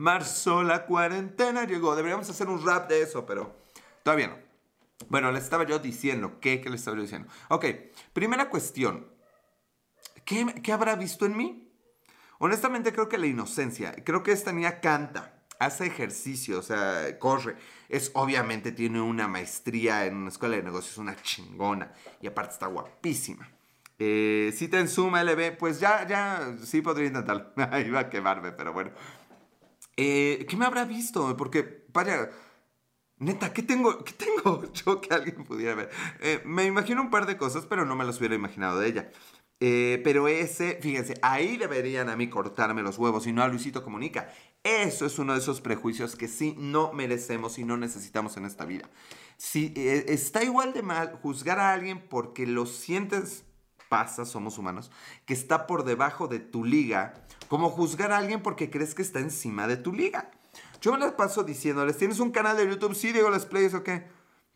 Marzo, 0.00 0.62
la 0.62 0.86
cuarentena 0.86 1.64
llegó. 1.64 1.94
Deberíamos 1.94 2.28
hacer 2.30 2.48
un 2.48 2.64
rap 2.64 2.88
de 2.88 3.02
eso, 3.02 3.26
pero 3.26 3.54
todavía 4.02 4.28
no. 4.28 4.36
Bueno, 5.08 5.30
les 5.30 5.44
estaba 5.44 5.64
yo 5.64 5.78
diciendo. 5.78 6.40
¿Qué? 6.40 6.62
¿Qué 6.62 6.70
les 6.70 6.80
estaba 6.80 6.96
yo 6.96 7.02
diciendo? 7.02 7.28
Ok, 7.48 7.66
primera 8.14 8.48
cuestión. 8.48 9.06
¿Qué, 10.24 10.46
¿Qué 10.62 10.72
habrá 10.72 10.96
visto 10.96 11.26
en 11.26 11.36
mí? 11.36 11.70
Honestamente 12.38 12.94
creo 12.94 13.10
que 13.10 13.18
la 13.18 13.26
inocencia. 13.26 13.94
Creo 14.02 14.22
que 14.22 14.32
esta 14.32 14.52
niña 14.52 14.80
canta 14.80 15.34
hace 15.58 15.84
ejercicio, 15.86 16.60
o 16.60 16.62
sea, 16.62 17.18
corre. 17.18 17.56
Es 17.90 18.10
obviamente 18.14 18.72
tiene 18.72 19.02
una 19.02 19.28
maestría 19.28 20.06
en 20.06 20.16
una 20.16 20.30
escuela 20.30 20.56
de 20.56 20.62
negocios, 20.62 20.96
una 20.96 21.14
chingona. 21.20 21.92
Y 22.22 22.26
aparte 22.26 22.54
está 22.54 22.68
guapísima. 22.68 23.50
Eh, 23.98 24.50
si 24.56 24.68
te 24.68 24.78
en 24.78 24.88
Suma 24.88 25.22
LB, 25.22 25.58
pues 25.58 25.78
ya, 25.78 26.06
ya, 26.06 26.56
sí 26.64 26.80
podría 26.80 27.08
intentarlo. 27.08 27.52
Iba 27.86 28.00
a 28.00 28.08
quemarme, 28.08 28.52
pero 28.52 28.72
bueno. 28.72 28.92
Eh, 30.02 30.46
¿Qué 30.48 30.56
me 30.56 30.64
habrá 30.64 30.86
visto? 30.86 31.36
Porque, 31.36 31.84
vaya, 31.92 32.30
neta, 33.18 33.52
¿qué 33.52 33.62
tengo, 33.62 34.02
¿qué 34.02 34.14
tengo 34.14 34.72
yo 34.72 34.98
que 34.98 35.12
alguien 35.12 35.44
pudiera 35.44 35.74
ver? 35.74 35.90
Eh, 36.20 36.40
me 36.46 36.64
imagino 36.64 37.02
un 37.02 37.10
par 37.10 37.26
de 37.26 37.36
cosas, 37.36 37.66
pero 37.66 37.84
no 37.84 37.94
me 37.96 38.06
las 38.06 38.18
hubiera 38.18 38.34
imaginado 38.34 38.80
de 38.80 38.88
ella. 38.88 39.10
Eh, 39.60 40.00
pero 40.02 40.26
ese, 40.26 40.78
fíjense, 40.80 41.18
ahí 41.20 41.58
deberían 41.58 42.08
a 42.08 42.16
mí 42.16 42.30
cortarme 42.30 42.82
los 42.82 42.96
huevos 42.96 43.26
y 43.26 43.34
no 43.34 43.42
a 43.42 43.48
Luisito 43.48 43.84
Comunica. 43.84 44.32
Eso 44.64 45.04
es 45.04 45.18
uno 45.18 45.34
de 45.34 45.40
esos 45.40 45.60
prejuicios 45.60 46.16
que 46.16 46.28
sí 46.28 46.54
no 46.56 46.94
merecemos 46.94 47.58
y 47.58 47.64
no 47.64 47.76
necesitamos 47.76 48.38
en 48.38 48.46
esta 48.46 48.64
vida. 48.64 48.88
Si 49.36 49.74
está 49.76 50.42
igual 50.42 50.72
de 50.72 50.80
mal 50.80 51.18
juzgar 51.20 51.58
a 51.58 51.74
alguien 51.74 52.08
porque 52.08 52.46
lo 52.46 52.64
sientes, 52.64 53.44
pasa, 53.90 54.24
somos 54.24 54.56
humanos, 54.56 54.90
que 55.26 55.34
está 55.34 55.66
por 55.66 55.84
debajo 55.84 56.28
de 56.28 56.38
tu 56.38 56.64
liga, 56.64 57.12
como 57.48 57.68
juzgar 57.68 58.12
a 58.12 58.18
alguien 58.18 58.40
porque 58.40 58.70
crees 58.70 58.94
que 58.94 59.02
está 59.02 59.18
encima 59.18 59.66
de 59.66 59.76
tu 59.76 59.92
liga. 59.92 60.30
Yo 60.80 60.92
me 60.92 60.98
la 60.98 61.16
paso 61.16 61.42
diciéndoles, 61.42 61.98
¿tienes 61.98 62.20
un 62.20 62.30
canal 62.30 62.56
de 62.56 62.66
YouTube? 62.66 62.94
Sí, 62.94 63.12
digo, 63.12 63.28
les 63.28 63.44
plays, 63.44 63.74
¿o 63.74 63.82
qué? 63.82 64.06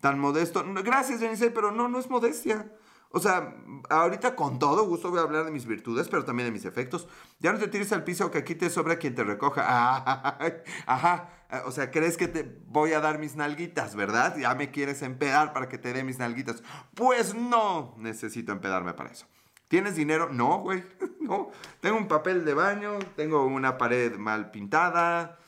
Tan 0.00 0.18
modesto. 0.18 0.64
Gracias, 0.82 1.20
Janice, 1.20 1.50
pero 1.50 1.72
no, 1.72 1.88
no 1.88 1.98
es 1.98 2.08
modestia. 2.08 2.70
O 3.14 3.20
sea, 3.20 3.54
ahorita 3.90 4.34
con 4.34 4.58
todo 4.58 4.88
gusto 4.88 5.08
voy 5.08 5.20
a 5.20 5.22
hablar 5.22 5.44
de 5.44 5.52
mis 5.52 5.66
virtudes, 5.66 6.08
pero 6.08 6.24
también 6.24 6.48
de 6.48 6.52
mis 6.52 6.64
efectos. 6.64 7.06
Ya 7.38 7.52
no 7.52 7.60
te 7.60 7.68
tires 7.68 7.92
al 7.92 8.02
piso 8.02 8.28
que 8.32 8.38
aquí 8.38 8.56
te 8.56 8.68
sobra 8.70 8.98
quien 8.98 9.14
te 9.14 9.22
recoja. 9.22 9.62
ajá. 10.86 11.30
O 11.64 11.70
sea, 11.70 11.92
crees 11.92 12.16
que 12.16 12.26
te 12.26 12.42
voy 12.66 12.92
a 12.92 12.98
dar 12.98 13.20
mis 13.20 13.36
nalguitas, 13.36 13.94
¿verdad? 13.94 14.36
Ya 14.36 14.56
me 14.56 14.72
quieres 14.72 15.00
empedar 15.02 15.52
para 15.52 15.68
que 15.68 15.78
te 15.78 15.92
dé 15.92 16.02
mis 16.02 16.18
nalguitas. 16.18 16.64
Pues 16.94 17.36
no 17.36 17.94
necesito 17.98 18.50
empedarme 18.50 18.94
para 18.94 19.10
eso. 19.10 19.26
¿Tienes 19.68 19.94
dinero? 19.94 20.28
No, 20.30 20.58
güey. 20.58 20.82
No. 21.20 21.50
Tengo 21.80 21.96
un 21.96 22.06
papel 22.06 22.44
de 22.44 22.52
baño, 22.52 22.98
tengo 23.16 23.46
una 23.46 23.78
pared 23.78 24.14
mal 24.16 24.50
pintada, 24.50 25.38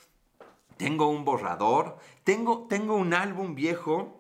tengo 0.78 1.08
un 1.08 1.26
borrador, 1.26 1.98
tengo, 2.24 2.66
tengo 2.66 2.94
un 2.94 3.12
álbum 3.12 3.54
viejo 3.54 4.15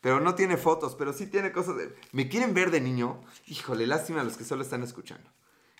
pero 0.00 0.20
no 0.20 0.34
tiene 0.34 0.56
fotos, 0.56 0.94
pero 0.96 1.12
sí 1.12 1.26
tiene 1.26 1.52
cosas. 1.52 1.76
¿Me 2.12 2.28
quieren 2.28 2.54
ver 2.54 2.70
de 2.70 2.80
niño? 2.80 3.20
Híjole, 3.46 3.86
lástima 3.86 4.20
a 4.20 4.24
los 4.24 4.36
que 4.36 4.44
solo 4.44 4.62
están 4.62 4.82
escuchando. 4.82 5.30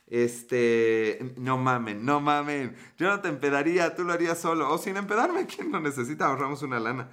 Este, 0.06 1.34
no 1.36 1.58
mamen, 1.58 2.04
no 2.04 2.20
mamen. 2.20 2.76
Yo 2.96 3.08
no 3.08 3.20
te 3.20 3.28
empedaría, 3.28 3.94
tú 3.94 4.04
lo 4.04 4.12
harías 4.12 4.38
solo. 4.38 4.72
O 4.72 4.78
sin 4.78 4.96
empedarme, 4.96 5.46
¿quién 5.46 5.70
lo 5.70 5.80
necesita? 5.80 6.26
Ahorramos 6.26 6.62
una 6.62 6.80
lana. 6.80 7.10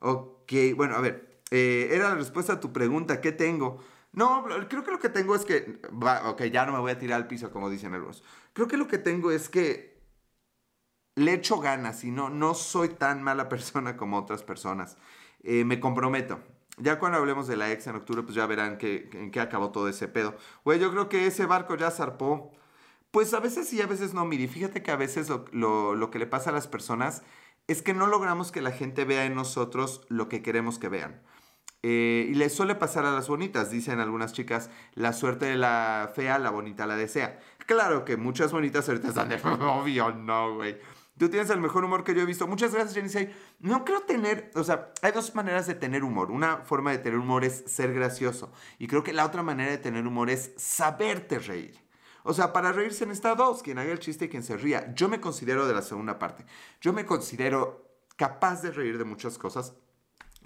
Ok, 0.00 0.52
bueno, 0.76 0.96
a 0.96 1.00
ver. 1.00 1.42
Eh, 1.50 1.88
era 1.92 2.10
la 2.10 2.14
respuesta 2.16 2.54
a 2.54 2.60
tu 2.60 2.72
pregunta, 2.72 3.20
¿qué 3.20 3.32
tengo? 3.32 3.82
No, 4.12 4.44
creo 4.68 4.84
que 4.84 4.90
lo 4.90 4.98
que 4.98 5.08
tengo 5.08 5.34
es 5.34 5.44
que... 5.44 5.80
ok, 6.24 6.42
ya 6.44 6.66
no 6.66 6.72
me 6.72 6.78
voy 6.80 6.90
a 6.92 6.98
tirar 6.98 7.16
al 7.20 7.28
piso 7.28 7.50
como 7.50 7.70
dicen 7.70 7.94
algunos. 7.94 8.22
Creo 8.52 8.68
que 8.68 8.76
lo 8.76 8.88
que 8.88 8.98
tengo 8.98 9.30
es 9.30 9.48
que 9.48 9.98
le 11.14 11.34
echo 11.34 11.58
ganas 11.58 12.04
y 12.04 12.10
no, 12.10 12.30
no 12.30 12.54
soy 12.54 12.90
tan 12.90 13.22
mala 13.22 13.48
persona 13.50 13.96
como 13.96 14.18
otras 14.18 14.42
personas. 14.42 14.96
Eh, 15.42 15.64
me 15.64 15.80
comprometo. 15.80 16.40
Ya 16.80 16.98
cuando 16.98 17.18
hablemos 17.18 17.48
de 17.48 17.56
la 17.56 17.72
ex 17.72 17.86
en 17.86 17.96
octubre, 17.96 18.22
pues 18.22 18.34
ya 18.34 18.46
verán 18.46 18.78
que, 18.78 19.10
en 19.12 19.30
qué 19.30 19.40
acabó 19.40 19.70
todo 19.70 19.88
ese 19.88 20.08
pedo. 20.08 20.36
Güey, 20.64 20.78
yo 20.78 20.90
creo 20.90 21.08
que 21.08 21.26
ese 21.26 21.46
barco 21.46 21.76
ya 21.76 21.90
zarpó. 21.90 22.52
Pues 23.10 23.34
a 23.34 23.40
veces 23.40 23.68
sí, 23.68 23.80
a 23.80 23.86
veces 23.86 24.14
no, 24.14 24.24
Miri. 24.24 24.48
Fíjate 24.48 24.82
que 24.82 24.90
a 24.90 24.96
veces 24.96 25.28
lo, 25.28 26.10
que 26.10 26.18
le 26.18 26.26
pasa 26.26 26.50
a 26.50 26.52
las 26.52 26.68
personas 26.68 27.22
es 27.66 27.82
que 27.82 27.94
no 27.94 28.06
logramos 28.06 28.52
que 28.52 28.62
la 28.62 28.70
gente 28.70 29.04
vea 29.04 29.24
en 29.24 29.34
nosotros 29.34 30.06
lo 30.08 30.28
que 30.28 30.42
queremos 30.42 30.78
que 30.78 30.88
vean. 30.88 31.22
Eh, 31.82 32.26
y 32.30 32.34
le 32.34 32.48
suele 32.50 32.74
pasar 32.74 33.06
a 33.06 33.12
las 33.12 33.28
bonitas, 33.28 33.70
dicen 33.70 34.00
algunas 34.00 34.32
chicas, 34.32 34.68
la 34.94 35.12
suerte 35.12 35.46
de 35.46 35.56
la 35.56 36.10
fea, 36.14 36.38
la 36.38 36.50
bonita 36.50 36.86
la 36.86 36.96
desea. 36.96 37.40
Claro 37.66 38.04
que 38.04 38.16
muchas 38.16 38.52
bonitas 38.52 38.88
ahorita 38.88 39.08
están 39.08 39.28
de 39.28 39.36
obvio, 39.42 40.12
no, 40.12 40.56
güey. 40.56 40.78
Tú 41.18 41.28
tienes 41.28 41.50
el 41.50 41.60
mejor 41.60 41.84
humor 41.84 42.04
que 42.04 42.14
yo 42.14 42.22
he 42.22 42.26
visto. 42.26 42.46
Muchas 42.46 42.72
gracias, 42.72 43.10
Jenny. 43.10 43.32
No 43.58 43.84
creo 43.84 44.02
tener, 44.02 44.50
o 44.54 44.62
sea, 44.62 44.92
hay 45.02 45.12
dos 45.12 45.34
maneras 45.34 45.66
de 45.66 45.74
tener 45.74 46.04
humor. 46.04 46.30
Una 46.30 46.58
forma 46.58 46.92
de 46.92 46.98
tener 46.98 47.18
humor 47.18 47.44
es 47.44 47.64
ser 47.66 47.92
gracioso. 47.92 48.52
Y 48.78 48.86
creo 48.86 49.02
que 49.02 49.12
la 49.12 49.26
otra 49.26 49.42
manera 49.42 49.70
de 49.70 49.78
tener 49.78 50.06
humor 50.06 50.30
es 50.30 50.52
saberte 50.56 51.38
reír. 51.38 51.78
O 52.22 52.34
sea, 52.34 52.52
para 52.52 52.72
reírse 52.72 53.04
en 53.04 53.10
esta 53.10 53.34
dos, 53.34 53.62
quien 53.62 53.78
haga 53.78 53.90
el 53.90 53.98
chiste 53.98 54.26
y 54.26 54.28
quien 54.28 54.42
se 54.42 54.56
ría. 54.56 54.94
Yo 54.94 55.08
me 55.08 55.20
considero 55.20 55.66
de 55.66 55.74
la 55.74 55.82
segunda 55.82 56.18
parte. 56.18 56.44
Yo 56.80 56.92
me 56.92 57.04
considero 57.04 57.88
capaz 58.16 58.62
de 58.62 58.70
reír 58.70 58.98
de 58.98 59.04
muchas 59.04 59.38
cosas 59.38 59.74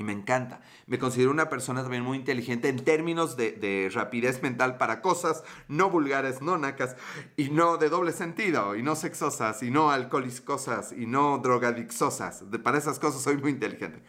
y 0.03 0.05
me 0.05 0.13
encanta. 0.13 0.61
Me 0.87 0.99
considero 0.99 1.31
una 1.31 1.49
persona 1.49 1.83
también 1.83 2.03
muy 2.03 2.19
inteligente 2.19 2.69
en 2.69 2.85
términos 2.85 3.37
de, 3.37 3.91
rapidez 3.95 4.43
mental 4.43 4.77
para 4.77 5.01
cosas 5.01 5.45
no 5.69 5.91
vulgares, 5.91 6.43
no 6.43 6.59
nacas, 6.59 6.97
y 7.37 7.51
no 7.51 7.77
de 7.77 7.89
doble 7.89 8.13
sentido, 8.13 8.77
y 8.77 8.83
no 8.83 8.97
sexosas, 8.97 9.63
y 9.63 9.71
no 9.71 9.91
alcoholizosas, 9.91 10.93
y 10.93 11.07
no 11.07 11.39
drogadixosas. 11.39 12.45
para 12.63 12.79
esas 12.79 12.99
cosas 12.99 13.23
soy 13.23 13.39
muy 13.39 13.53
inteligente. 13.53 14.03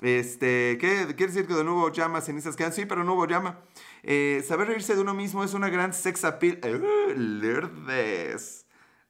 Este, 0.00 0.78
¿qué 0.80 1.06
quiere 1.16 1.32
decir 1.32 1.46
que 1.46 1.54
de 1.54 1.64
nuevo 1.64 1.90
llama, 1.90 2.20
cenizas 2.20 2.54
quedan? 2.54 2.72
Sí, 2.72 2.86
pero 2.86 3.02
no 3.02 3.14
hubo 3.14 3.26
llama. 3.26 3.60
Eh, 4.02 4.44
saber 4.46 4.68
reírse 4.68 4.94
de 4.94 5.00
uno 5.00 5.14
mismo 5.14 5.42
es 5.42 5.54
una 5.54 5.70
gran 5.70 5.92
sex 5.92 6.24
appeal. 6.24 6.60
Uh, 6.62 7.68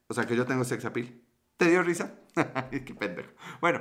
O 0.09 0.15
sea 0.15 0.25
que 0.25 0.37
yo 0.37 0.47
tengo 0.47 0.65
sex 0.65 0.85
appeal. 0.85 1.21
¿Te 1.59 1.69
dio 1.69 1.83
risa? 1.83 2.15
Qué 2.71 2.95
pendejo. 2.95 3.31
Bueno, 3.61 3.81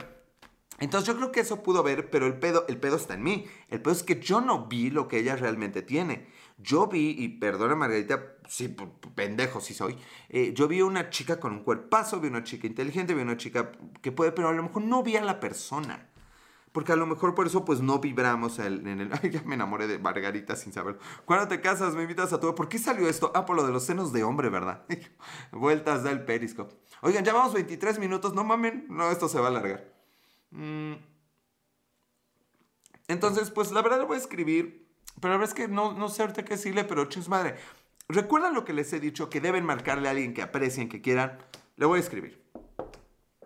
entonces 0.80 1.08
yo 1.08 1.16
creo 1.18 1.32
que 1.32 1.40
eso 1.40 1.64
pudo 1.64 1.82
ver, 1.82 2.10
pero 2.10 2.28
el 2.28 2.38
pedo, 2.38 2.66
el 2.68 2.78
pedo 2.78 2.98
está 2.98 3.16
en 3.16 3.24
mí. 3.24 3.46
El 3.70 3.82
pedo 3.82 3.94
es 3.94 4.04
que 4.04 4.20
yo 4.20 4.42
no 4.42 4.68
vi 4.68 4.90
lo 4.90 5.08
que 5.08 5.20
ella 5.20 5.36
realmente 5.36 5.82
tiene. 5.82 6.28
Yo 6.60 6.88
vi, 6.88 7.16
y 7.18 7.30
perdona 7.30 7.76
Margarita, 7.76 8.36
sí, 8.48 8.76
pendejo 9.16 9.62
sí 9.62 9.74
soy, 9.74 9.98
eh, 10.30 10.54
yo 10.56 10.68
vi 10.68 10.82
una 10.82 11.12
chica 11.12 11.40
con 11.40 11.54
un 11.54 11.64
cuerpazo, 11.64 12.20
vi 12.20 12.30
una 12.30 12.44
chica 12.44 12.66
inteligente, 12.66 13.14
vi 13.14 13.22
una 13.22 13.38
chica 13.38 13.72
que 14.02 14.12
puede, 14.12 14.32
pero 14.32 14.50
a 14.50 14.54
lo 14.54 14.64
mejor 14.64 14.82
no 14.84 15.04
vi 15.04 15.18
a 15.18 15.24
la 15.24 15.40
persona. 15.40 16.10
Porque 16.72 16.92
a 16.92 16.96
lo 16.96 17.08
mejor 17.08 17.34
por 17.34 17.48
eso 17.48 17.66
pues 17.66 17.82
no 17.82 18.00
vibramos 18.00 18.60
en 18.60 18.88
el... 18.88 19.10
Ay, 19.24 19.32
ya 19.32 19.42
me 19.44 19.56
enamoré 19.56 19.88
de 19.88 19.98
Margarita 19.98 20.56
sin 20.56 20.74
saberlo. 20.74 21.00
Cuando 21.26 21.48
te 21.48 21.60
casas 21.60 21.96
me 21.96 22.04
invitas 22.04 22.34
a 22.34 22.40
tu... 22.40 22.54
¿Por 22.54 22.70
qué 22.70 22.78
salió 22.78 23.08
esto? 23.08 23.32
Ah, 23.34 23.46
por 23.46 23.56
lo 23.56 23.66
de 23.66 23.72
los 23.72 23.84
senos 23.84 24.14
de 24.14 24.24
hombre, 24.24 24.50
¿verdad? 24.50 24.86
Vueltas 25.52 26.04
del 26.04 26.24
periscope. 26.24 26.76
Oigan, 27.02 27.24
ya 27.24 27.34
vamos 27.34 27.54
23 27.54 27.98
minutos, 27.98 28.34
no 28.36 28.44
mamen, 28.44 28.86
no, 28.90 29.10
esto 29.10 29.28
se 29.28 29.40
va 29.40 29.46
a 29.46 29.50
alargar. 29.50 29.97
Mm. 30.52 30.94
Entonces, 33.08 33.52
pues 33.52 33.72
la 33.72 33.82
verdad 33.82 34.00
lo 34.00 34.08
voy 34.08 34.18
a 34.18 34.20
escribir, 34.20 34.88
pero 35.22 35.34
la 35.34 35.40
verdad 35.40 35.56
es 35.56 35.56
que 35.56 35.68
no, 35.68 35.94
no 35.94 36.10
sé 36.10 36.22
ahorita 36.22 36.44
qué 36.44 36.56
decirle, 36.56 36.84
pero 36.84 37.06
chus 37.06 37.30
madre. 37.30 37.56
¿Recuerdan 38.10 38.54
lo 38.54 38.64
que 38.64 38.74
les 38.74 38.92
he 38.94 39.00
dicho? 39.00 39.30
Que 39.30 39.42
deben 39.42 39.66
marcarle 39.66 40.08
a 40.08 40.12
alguien 40.12 40.34
que 40.34 40.42
aprecien, 40.42 40.88
que 40.88 41.02
quieran. 41.02 41.38
Le 41.76 41.86
voy 41.86 41.98
a 41.98 42.02
escribir. 42.02 42.42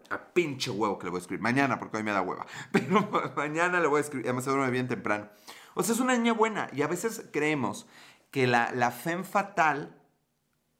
A 0.09 0.33
pinche 0.33 0.69
huevo 0.69 0.99
que 0.99 1.05
le 1.05 1.11
voy 1.11 1.17
a 1.19 1.21
escribir. 1.21 1.41
Mañana, 1.41 1.79
porque 1.79 1.97
hoy 1.97 2.03
me 2.03 2.11
da 2.11 2.21
hueva. 2.21 2.45
Pero 2.71 3.09
mañana 3.35 3.79
le 3.79 3.87
voy 3.87 3.99
a 3.99 4.01
escribir. 4.01 4.27
Además, 4.27 4.43
se 4.43 4.51
duerme 4.51 4.69
bien 4.69 4.87
temprano. 4.87 5.29
O 5.73 5.83
sea, 5.83 5.95
es 5.95 6.01
una 6.01 6.15
niña 6.15 6.33
buena. 6.33 6.69
Y 6.73 6.83
a 6.83 6.87
veces 6.87 7.25
creemos 7.31 7.87
que 8.29 8.45
la, 8.45 8.71
la 8.71 8.91
femme 8.91 9.23
fatal 9.23 9.97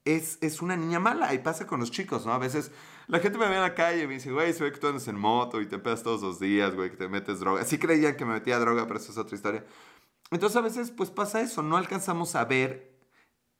es, 0.06 0.38
es 0.42 0.62
una 0.62 0.76
niña 0.76 1.00
mala. 1.00 1.34
Y 1.34 1.40
pasa 1.40 1.66
con 1.66 1.80
los 1.80 1.90
chicos, 1.90 2.26
¿no? 2.26 2.34
A 2.34 2.38
veces 2.38 2.72
la 3.08 3.20
gente 3.20 3.38
me 3.38 3.48
ve 3.48 3.56
en 3.56 3.62
la 3.62 3.76
calle 3.76 4.04
y 4.04 4.08
me 4.08 4.16
dice, 4.16 4.32
güey, 4.32 4.54
se 4.54 4.64
ve 4.64 4.72
que 4.72 4.80
tú 4.80 4.88
andas 4.88 5.08
en 5.08 5.18
moto 5.18 5.62
y 5.62 5.68
te 5.68 5.80
pegas 5.80 6.04
todos 6.04 6.22
los 6.22 6.40
días, 6.40 6.76
güey, 6.76 6.90
que 6.90 6.98
te 6.98 7.08
metes 7.08 7.40
droga. 7.40 7.64
Sí 7.66 7.78
creían 7.78 8.16
que 8.16 8.26
me 8.26 8.34
metía 8.34 8.60
droga, 8.60 8.88
pero 8.88 9.00
eso 9.00 9.12
es 9.12 9.18
otra 9.18 9.36
historia. 9.36 9.66
Entonces 10.32 10.56
a 10.58 10.62
veces 10.62 10.92
pues 10.92 11.10
pasa 11.10 11.42
eso, 11.42 11.62
no 11.62 11.78
alcanzamos 11.78 12.36
a 12.36 12.46
ver 12.46 12.92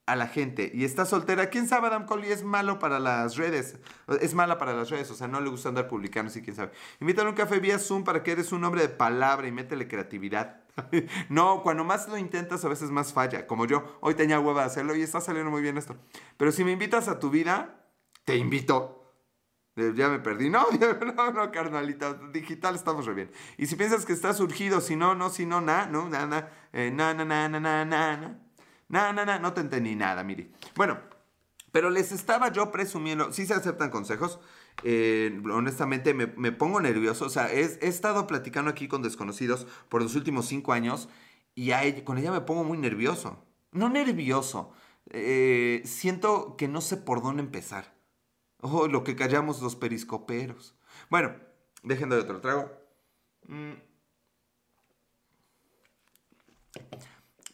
a 0.06 0.16
la 0.16 0.26
gente 0.26 0.70
y 0.74 0.84
está 0.84 1.04
soltera. 1.04 1.48
¿Quién 1.50 1.68
sabe, 1.68 1.86
Adam 1.86 2.06
Coley 2.06 2.30
es 2.32 2.42
malo 2.42 2.78
para 2.78 2.98
las 2.98 3.36
redes? 3.36 3.78
Es 4.20 4.34
mala 4.34 4.58
para 4.58 4.74
las 4.74 4.90
redes, 4.90 5.10
o 5.10 5.14
sea, 5.14 5.28
no 5.28 5.40
le 5.40 5.50
gusta 5.50 5.68
andar 5.68 5.88
publicando, 5.88 6.30
sí, 6.30 6.42
quién 6.42 6.56
sabe. 6.56 6.72
Invítale 7.00 7.28
un 7.28 7.34
café 7.34 7.60
vía 7.60 7.78
Zoom 7.78 8.04
para 8.04 8.22
que 8.22 8.32
eres 8.32 8.52
un 8.52 8.64
hombre 8.64 8.82
de 8.82 8.88
palabra 8.88 9.46
y 9.46 9.52
métele 9.52 9.86
creatividad. 9.86 10.62
no, 11.28 11.62
cuando 11.62 11.84
más 11.84 12.08
lo 12.08 12.16
intentas 12.16 12.64
a 12.64 12.68
veces 12.68 12.90
más 12.90 13.12
falla, 13.12 13.46
como 13.46 13.66
yo. 13.66 13.98
Hoy 14.00 14.14
tenía 14.14 14.40
hueva 14.40 14.62
de 14.62 14.66
hacerlo 14.68 14.96
y 14.96 15.02
está 15.02 15.20
saliendo 15.20 15.50
muy 15.50 15.62
bien 15.62 15.78
esto. 15.78 15.96
Pero 16.36 16.52
si 16.52 16.64
me 16.64 16.72
invitas 16.72 17.08
a 17.08 17.18
tu 17.18 17.30
vida, 17.30 17.86
te 18.24 18.36
invito. 18.36 19.01
Ya 19.76 20.08
me 20.08 20.18
perdí. 20.18 20.50
No, 20.50 20.66
no, 21.16 21.32
no, 21.32 21.50
carnalita. 21.50 22.14
Digital 22.32 22.74
estamos 22.74 23.06
re 23.06 23.14
bien. 23.14 23.30
Y 23.56 23.66
si 23.66 23.76
piensas 23.76 24.04
que 24.04 24.12
está 24.12 24.34
surgido, 24.34 24.80
si 24.80 24.96
no, 24.96 25.14
no, 25.14 25.30
si 25.30 25.46
no, 25.46 25.60
na, 25.60 25.86
no, 25.86 26.08
na, 26.08 26.26
na, 26.26 26.48
eh, 26.72 26.90
na, 26.90 27.14
na, 27.14 27.24
na, 27.24 27.48
na, 27.48 27.60
na, 27.60 27.84
na, 27.84 28.38
na, 28.88 29.12
na, 29.12 29.24
na, 29.24 29.38
no 29.38 29.52
te 29.52 29.62
entendí 29.62 29.94
nada, 29.94 30.22
mire. 30.22 30.50
Bueno, 30.76 30.98
Pero 31.72 31.88
les 31.88 32.12
estaba 32.12 32.52
yo 32.52 32.70
presumiendo, 32.70 33.32
sí 33.32 33.46
se 33.46 33.54
aceptan 33.54 33.90
consejos, 33.90 34.38
eh, 34.84 35.40
honestamente 35.50 36.12
me, 36.12 36.52
pongo 36.52 36.80
nervioso, 36.80 37.24
o 37.24 37.30
sea, 37.30 37.50
he, 37.50 37.62
estado 37.80 38.26
platicando 38.26 38.70
aquí 38.70 38.88
con 38.88 39.02
desconocidos 39.02 39.66
por 39.88 40.02
los 40.02 40.14
últimos 40.14 40.46
cinco 40.46 40.74
años 40.74 41.08
y 41.54 41.72
con 42.02 42.18
ella 42.18 42.30
me 42.30 42.42
pongo 42.42 42.62
muy 42.62 42.76
nervioso. 42.76 43.42
No 43.72 43.88
nervioso, 43.88 44.74
eh, 45.10 45.80
siento 45.86 46.56
que 46.58 46.68
no 46.68 46.82
sé 46.82 46.98
por 46.98 47.22
dónde 47.22 47.42
empezar. 47.42 47.94
Oh, 48.64 48.86
lo 48.86 49.02
que 49.02 49.16
callamos 49.16 49.60
los 49.60 49.74
periscoperos. 49.74 50.76
Bueno, 51.10 51.34
dejen 51.82 52.08
de 52.10 52.16
otro 52.16 52.40
trago. 52.40 52.70
Mm. 53.48 53.72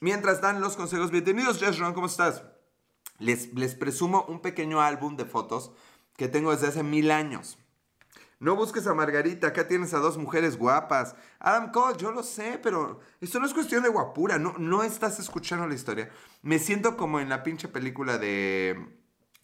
Mientras 0.01 0.43
dan 0.43 0.61
los 0.61 0.77
consejos, 0.77 1.11
bienvenidos, 1.11 1.59
Jess 1.61 1.81
¿cómo 1.95 2.07
estás? 2.07 2.45
Les, 3.19 3.55
les 3.55 3.75
presumo 3.75 4.27
un 4.29 4.43
pequeño 4.43 4.83
álbum 4.83 5.17
de 5.17 5.25
fotos 5.25 5.73
que 6.15 6.29
tengo 6.29 6.53
desde 6.53 6.69
hace 6.69 6.83
mil 6.83 7.11
años. 7.11 7.57
No 8.39 8.55
busques 8.55 8.87
a 8.87 8.93
Margarita, 8.93 9.47
acá 9.47 9.67
tienes 9.67 9.95
a 9.95 10.01
dos 10.01 10.19
mujeres 10.19 10.59
guapas. 10.59 11.17
Adam 11.39 11.73
Cole, 11.73 11.97
yo 11.97 12.13
lo 12.13 12.23
sé, 12.23 12.61
pero 12.63 13.01
esto 13.23 13.41
no 13.41 13.47
es 13.47 13.55
cuestión 13.55 13.83
de 13.83 13.89
guapura, 13.89 14.39
no, 14.39 14.53
no 14.59 14.83
estás 14.83 15.19
escuchando 15.19 15.67
la 15.67 15.75
historia. 15.75 16.11
Me 16.43 16.59
siento 16.59 16.99
como 16.99 17.19
en 17.19 17.31
la 17.31 17.43
pinche 17.43 17.67
película 17.67 18.19
de... 18.19 18.98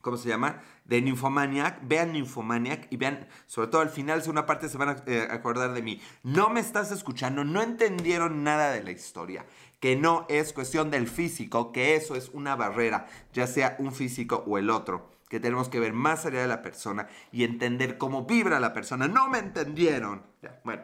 ¿Cómo 0.05 0.19
se 0.19 0.29
llama? 0.29 0.61
De 0.85 1.01
Nymphomaniac. 1.01 1.81
Vean 1.83 2.13
Nymphomaniac 2.13 2.87
y 2.91 2.99
vean, 2.99 3.27
sobre 3.47 3.69
todo 3.69 3.81
al 3.81 3.89
final, 3.89 4.23
si 4.23 4.29
una 4.29 4.45
parte 4.45 4.69
se 4.69 4.77
van 4.77 4.91
a 4.91 4.97
eh, 5.07 5.27
acordar 5.31 5.73
de 5.73 5.81
mí. 5.81 5.99
No 6.23 6.51
me 6.51 6.61
estás 6.61 6.93
escuchando, 6.93 7.43
no 7.43 7.63
entendieron 7.63 8.45
nada 8.45 8.71
de 8.71 8.83
la 8.83 8.91
historia 8.91 9.47
que 9.81 9.97
no 9.97 10.27
es 10.29 10.53
cuestión 10.53 10.91
del 10.91 11.09
físico, 11.09 11.73
que 11.73 11.97
eso 11.97 12.17
es 12.17 12.31
una 12.35 12.55
barrera, 12.55 13.07
ya 13.33 13.47
sea 13.47 13.77
un 13.79 13.93
físico 13.93 14.45
o 14.47 14.57
el 14.59 14.71
otro, 14.71 15.11
que 15.29 15.41
tenemos 15.41 15.69
que 15.69 15.81
ver 15.81 15.93
más 15.93 16.25
allá 16.27 16.41
de 16.43 16.49
la 16.49 16.63
persona 16.63 17.09
y 17.33 17.45
entender 17.45 17.99
cómo 17.99 18.25
vibra 18.25 18.61
la 18.61 18.73
persona. 18.73 19.09
No 19.09 19.29
me 19.29 19.39
entendieron. 19.39 20.23
bueno, 20.65 20.83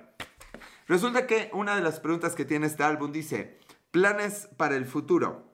resulta 0.86 1.26
que 1.26 1.50
una 1.52 1.76
de 1.76 1.82
las 1.82 2.00
preguntas 2.00 2.34
que 2.34 2.46
tiene 2.46 2.66
este 2.66 2.84
álbum 2.84 3.12
dice, 3.12 3.58
planes 3.90 4.48
para 4.56 4.76
el 4.76 4.86
futuro. 4.86 5.49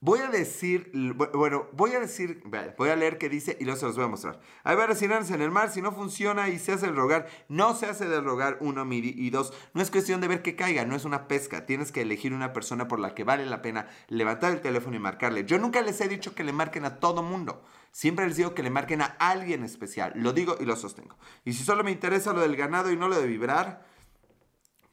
Voy 0.00 0.20
a 0.20 0.28
decir, 0.28 0.92
bueno, 1.34 1.66
voy 1.72 1.90
a 1.90 1.98
decir, 1.98 2.40
voy 2.76 2.88
a 2.88 2.94
leer 2.94 3.18
qué 3.18 3.28
dice 3.28 3.56
y 3.58 3.64
luego 3.64 3.80
se 3.80 3.86
los 3.86 3.96
voy 3.96 4.04
a 4.04 4.08
mostrar. 4.08 4.40
Hay 4.62 4.76
varias 4.76 5.00
sirenas 5.00 5.28
en 5.32 5.42
el 5.42 5.50
mar, 5.50 5.72
si 5.72 5.82
no 5.82 5.90
funciona 5.90 6.48
y 6.48 6.60
se 6.60 6.70
hace 6.70 6.86
el 6.86 6.94
rogar, 6.94 7.26
no 7.48 7.74
se 7.74 7.86
hace 7.86 8.08
del 8.08 8.22
rogar, 8.22 8.58
uno, 8.60 8.86
y 8.92 9.30
dos, 9.30 9.52
no 9.74 9.82
es 9.82 9.90
cuestión 9.90 10.20
de 10.20 10.28
ver 10.28 10.42
que 10.42 10.54
caiga, 10.54 10.84
no 10.84 10.94
es 10.94 11.04
una 11.04 11.26
pesca, 11.26 11.66
tienes 11.66 11.90
que 11.90 12.02
elegir 12.02 12.32
una 12.32 12.52
persona 12.52 12.86
por 12.86 13.00
la 13.00 13.16
que 13.16 13.24
vale 13.24 13.44
la 13.44 13.60
pena 13.60 13.88
levantar 14.06 14.52
el 14.52 14.60
teléfono 14.60 14.94
y 14.94 15.00
marcarle. 15.00 15.44
Yo 15.44 15.58
nunca 15.58 15.82
les 15.82 16.00
he 16.00 16.06
dicho 16.06 16.32
que 16.32 16.44
le 16.44 16.52
marquen 16.52 16.84
a 16.84 17.00
todo 17.00 17.24
mundo, 17.24 17.64
siempre 17.90 18.24
les 18.28 18.36
digo 18.36 18.54
que 18.54 18.62
le 18.62 18.70
marquen 18.70 19.02
a 19.02 19.16
alguien 19.18 19.64
especial, 19.64 20.12
lo 20.14 20.32
digo 20.32 20.56
y 20.60 20.64
lo 20.64 20.76
sostengo. 20.76 21.16
Y 21.44 21.54
si 21.54 21.64
solo 21.64 21.82
me 21.82 21.90
interesa 21.90 22.32
lo 22.32 22.42
del 22.42 22.54
ganado 22.54 22.92
y 22.92 22.96
no 22.96 23.08
lo 23.08 23.20
de 23.20 23.26
vibrar, 23.26 23.84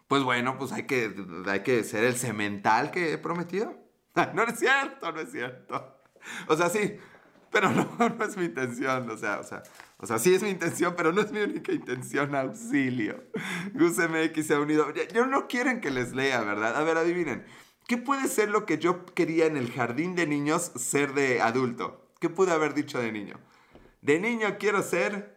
pues 0.08 0.24
bueno, 0.24 0.58
pues 0.58 0.72
hay 0.72 0.88
que, 0.88 1.14
hay 1.46 1.60
que 1.62 1.84
ser 1.84 2.06
el 2.06 2.16
cemental 2.16 2.90
que 2.90 3.14
he 3.14 3.18
prometido. 3.20 3.85
no 4.34 4.44
es 4.44 4.60
cierto, 4.60 5.12
no 5.12 5.20
es 5.20 5.32
cierto. 5.32 6.00
O 6.48 6.56
sea, 6.56 6.70
sí, 6.70 6.98
pero 7.52 7.70
no, 7.72 7.90
no 8.18 8.26
es 8.26 8.38
mi 8.38 8.46
intención. 8.46 9.10
O 9.10 9.18
sea, 9.18 9.40
o 9.40 9.44
sea, 9.44 9.64
o 9.98 10.06
sea, 10.06 10.20
sí 10.20 10.34
es 10.34 10.44
mi 10.44 10.50
intención, 10.50 10.94
pero 10.98 11.12
no 11.12 11.22
es 11.22 11.32
mi 11.32 11.40
única 11.40 11.72
intención. 11.72 12.36
Auxilio. 12.36 13.24
Gus 13.74 13.98
MX 13.98 14.46
se 14.46 14.54
ha 14.56 14.60
unido. 14.60 14.88
Yo 15.14 15.26
no 15.26 15.48
quieren 15.48 15.82
que 15.82 15.92
les 15.92 16.14
lea, 16.14 16.42
¿verdad? 16.42 16.76
A 16.76 16.84
ver, 16.84 16.98
adivinen. 16.98 17.46
¿Qué 17.88 17.98
puede 17.98 18.28
ser 18.28 18.50
lo 18.50 18.66
que 18.66 18.80
yo 18.80 19.06
quería 19.06 19.46
en 19.46 19.58
el 19.58 19.72
jardín 19.72 20.16
de 20.16 20.26
niños 20.26 20.72
ser 20.76 21.14
de 21.14 21.42
adulto? 21.42 22.10
¿Qué 22.20 22.30
pude 22.30 22.52
haber 22.52 22.74
dicho 22.74 23.00
de 23.00 23.12
niño? 23.12 23.40
De 24.02 24.20
niño 24.20 24.58
quiero 24.60 24.82
ser 24.82 25.35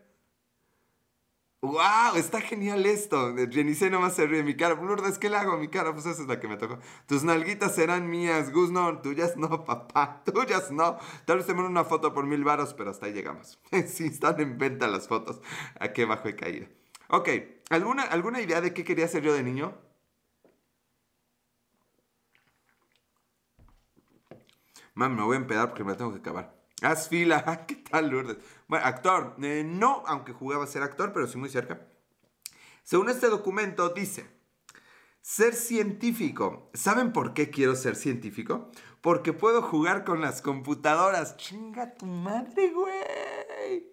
¡Wow! 1.60 2.14
Está 2.14 2.40
genial 2.40 2.86
esto. 2.86 3.34
Jenice 3.50 3.90
nomás 3.90 4.14
se 4.14 4.26
ríe. 4.26 4.44
Mi 4.44 4.56
cara, 4.56 4.74
Lourdes, 4.76 5.18
¿qué 5.18 5.28
le 5.28 5.36
hago 5.36 5.56
mi 5.56 5.68
cara? 5.68 5.92
Pues 5.92 6.06
esa 6.06 6.22
es 6.22 6.28
la 6.28 6.38
que 6.38 6.46
me 6.46 6.56
tocó. 6.56 6.78
Tus 7.06 7.24
nalguitas 7.24 7.74
serán 7.74 8.08
mías. 8.08 8.52
Gus, 8.52 8.70
no. 8.70 9.00
Tuyas 9.00 9.36
no, 9.36 9.64
papá. 9.66 10.22
Tuyas 10.24 10.70
no. 10.70 10.98
Tal 11.24 11.38
vez 11.38 11.46
te 11.46 11.52
una 11.52 11.84
foto 11.84 12.14
por 12.14 12.26
mil 12.26 12.44
varos, 12.44 12.74
pero 12.74 12.90
hasta 12.90 13.06
ahí 13.06 13.12
llegamos. 13.12 13.58
sí, 13.88 14.06
están 14.06 14.40
en 14.40 14.56
venta 14.56 14.86
las 14.86 15.08
fotos. 15.08 15.40
¿A 15.80 15.92
qué 15.92 16.04
bajo 16.04 16.28
he 16.28 16.36
caído? 16.36 16.68
Ok. 17.08 17.28
¿Alguna, 17.70 18.04
¿Alguna 18.04 18.40
idea 18.40 18.60
de 18.60 18.72
qué 18.72 18.84
quería 18.84 19.06
hacer 19.06 19.22
yo 19.22 19.34
de 19.34 19.42
niño? 19.42 19.76
Mami, 24.94 25.16
me 25.16 25.22
voy 25.22 25.36
a 25.36 25.40
empedar 25.40 25.68
porque 25.68 25.84
me 25.84 25.92
la 25.92 25.96
tengo 25.96 26.12
que 26.12 26.18
acabar. 26.18 26.57
Haz 26.82 27.08
fila. 27.08 27.64
¿Qué 27.66 27.76
tal, 27.76 28.10
Lourdes? 28.10 28.38
Bueno, 28.68 28.84
actor. 28.86 29.36
Eh, 29.42 29.64
no, 29.64 30.02
aunque 30.06 30.32
jugaba 30.32 30.64
a 30.64 30.68
ser 30.68 30.82
actor, 30.82 31.12
pero 31.12 31.26
sí 31.26 31.38
muy 31.38 31.48
cerca. 31.48 31.86
Según 32.82 33.10
este 33.10 33.28
documento, 33.28 33.88
dice: 33.90 34.26
Ser 35.20 35.54
científico. 35.54 36.70
¿Saben 36.74 37.12
por 37.12 37.34
qué 37.34 37.50
quiero 37.50 37.74
ser 37.74 37.96
científico? 37.96 38.70
Porque 39.00 39.32
puedo 39.32 39.62
jugar 39.62 40.04
con 40.04 40.20
las 40.20 40.42
computadoras. 40.42 41.36
Chinga 41.36 41.94
tu 41.94 42.06
madre, 42.06 42.70
güey. 42.70 43.92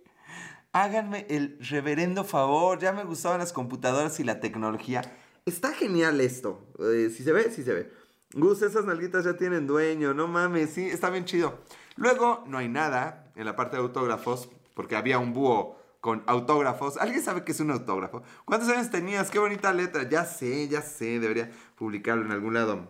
Háganme 0.72 1.26
el 1.30 1.58
reverendo 1.62 2.24
favor. 2.24 2.80
Ya 2.80 2.92
me 2.92 3.04
gustaban 3.04 3.40
las 3.40 3.54
computadoras 3.54 4.20
y 4.20 4.24
la 4.24 4.40
tecnología. 4.40 5.02
Está 5.46 5.74
genial 5.74 6.22
esto. 6.22 6.68
Eh, 6.80 7.10
si 7.16 7.24
se 7.24 7.32
ve, 7.32 7.52
si 7.52 7.64
se 7.64 7.74
ve. 7.74 7.92
Gus, 8.34 8.62
esas 8.62 8.86
nalguitas 8.86 9.26
ya 9.26 9.38
tienen 9.38 9.68
dueño. 9.68 10.14
No 10.14 10.28
mames, 10.28 10.72
sí, 10.72 10.86
está 10.86 11.10
bien 11.10 11.26
chido. 11.26 11.60
Luego 11.96 12.44
no 12.48 12.58
hay 12.58 12.68
nada 12.68 13.32
en 13.36 13.46
la 13.46 13.56
parte 13.56 13.78
de 13.78 13.84
autógrafos, 13.84 14.50
porque 14.74 14.96
había 14.96 15.20
un 15.20 15.34
búho 15.34 15.78
con 16.02 16.24
autógrafos. 16.28 16.98
¿Alguien 16.98 17.24
sabe 17.24 17.44
qué 17.44 17.52
es 17.52 17.60
un 17.60 17.72
autógrafo? 17.72 18.22
¿Cuántos 18.46 18.70
años 18.70 18.92
tenías? 18.92 19.32
Qué 19.32 19.40
bonita 19.40 19.74
letra. 19.74 20.08
Ya 20.08 20.26
sé, 20.26 20.68
ya 20.68 20.82
sé, 20.82 21.20
debería 21.20 21.50
publicarlo 21.76 22.26
en 22.26 22.32
algún 22.32 22.54
lado. 22.54 22.88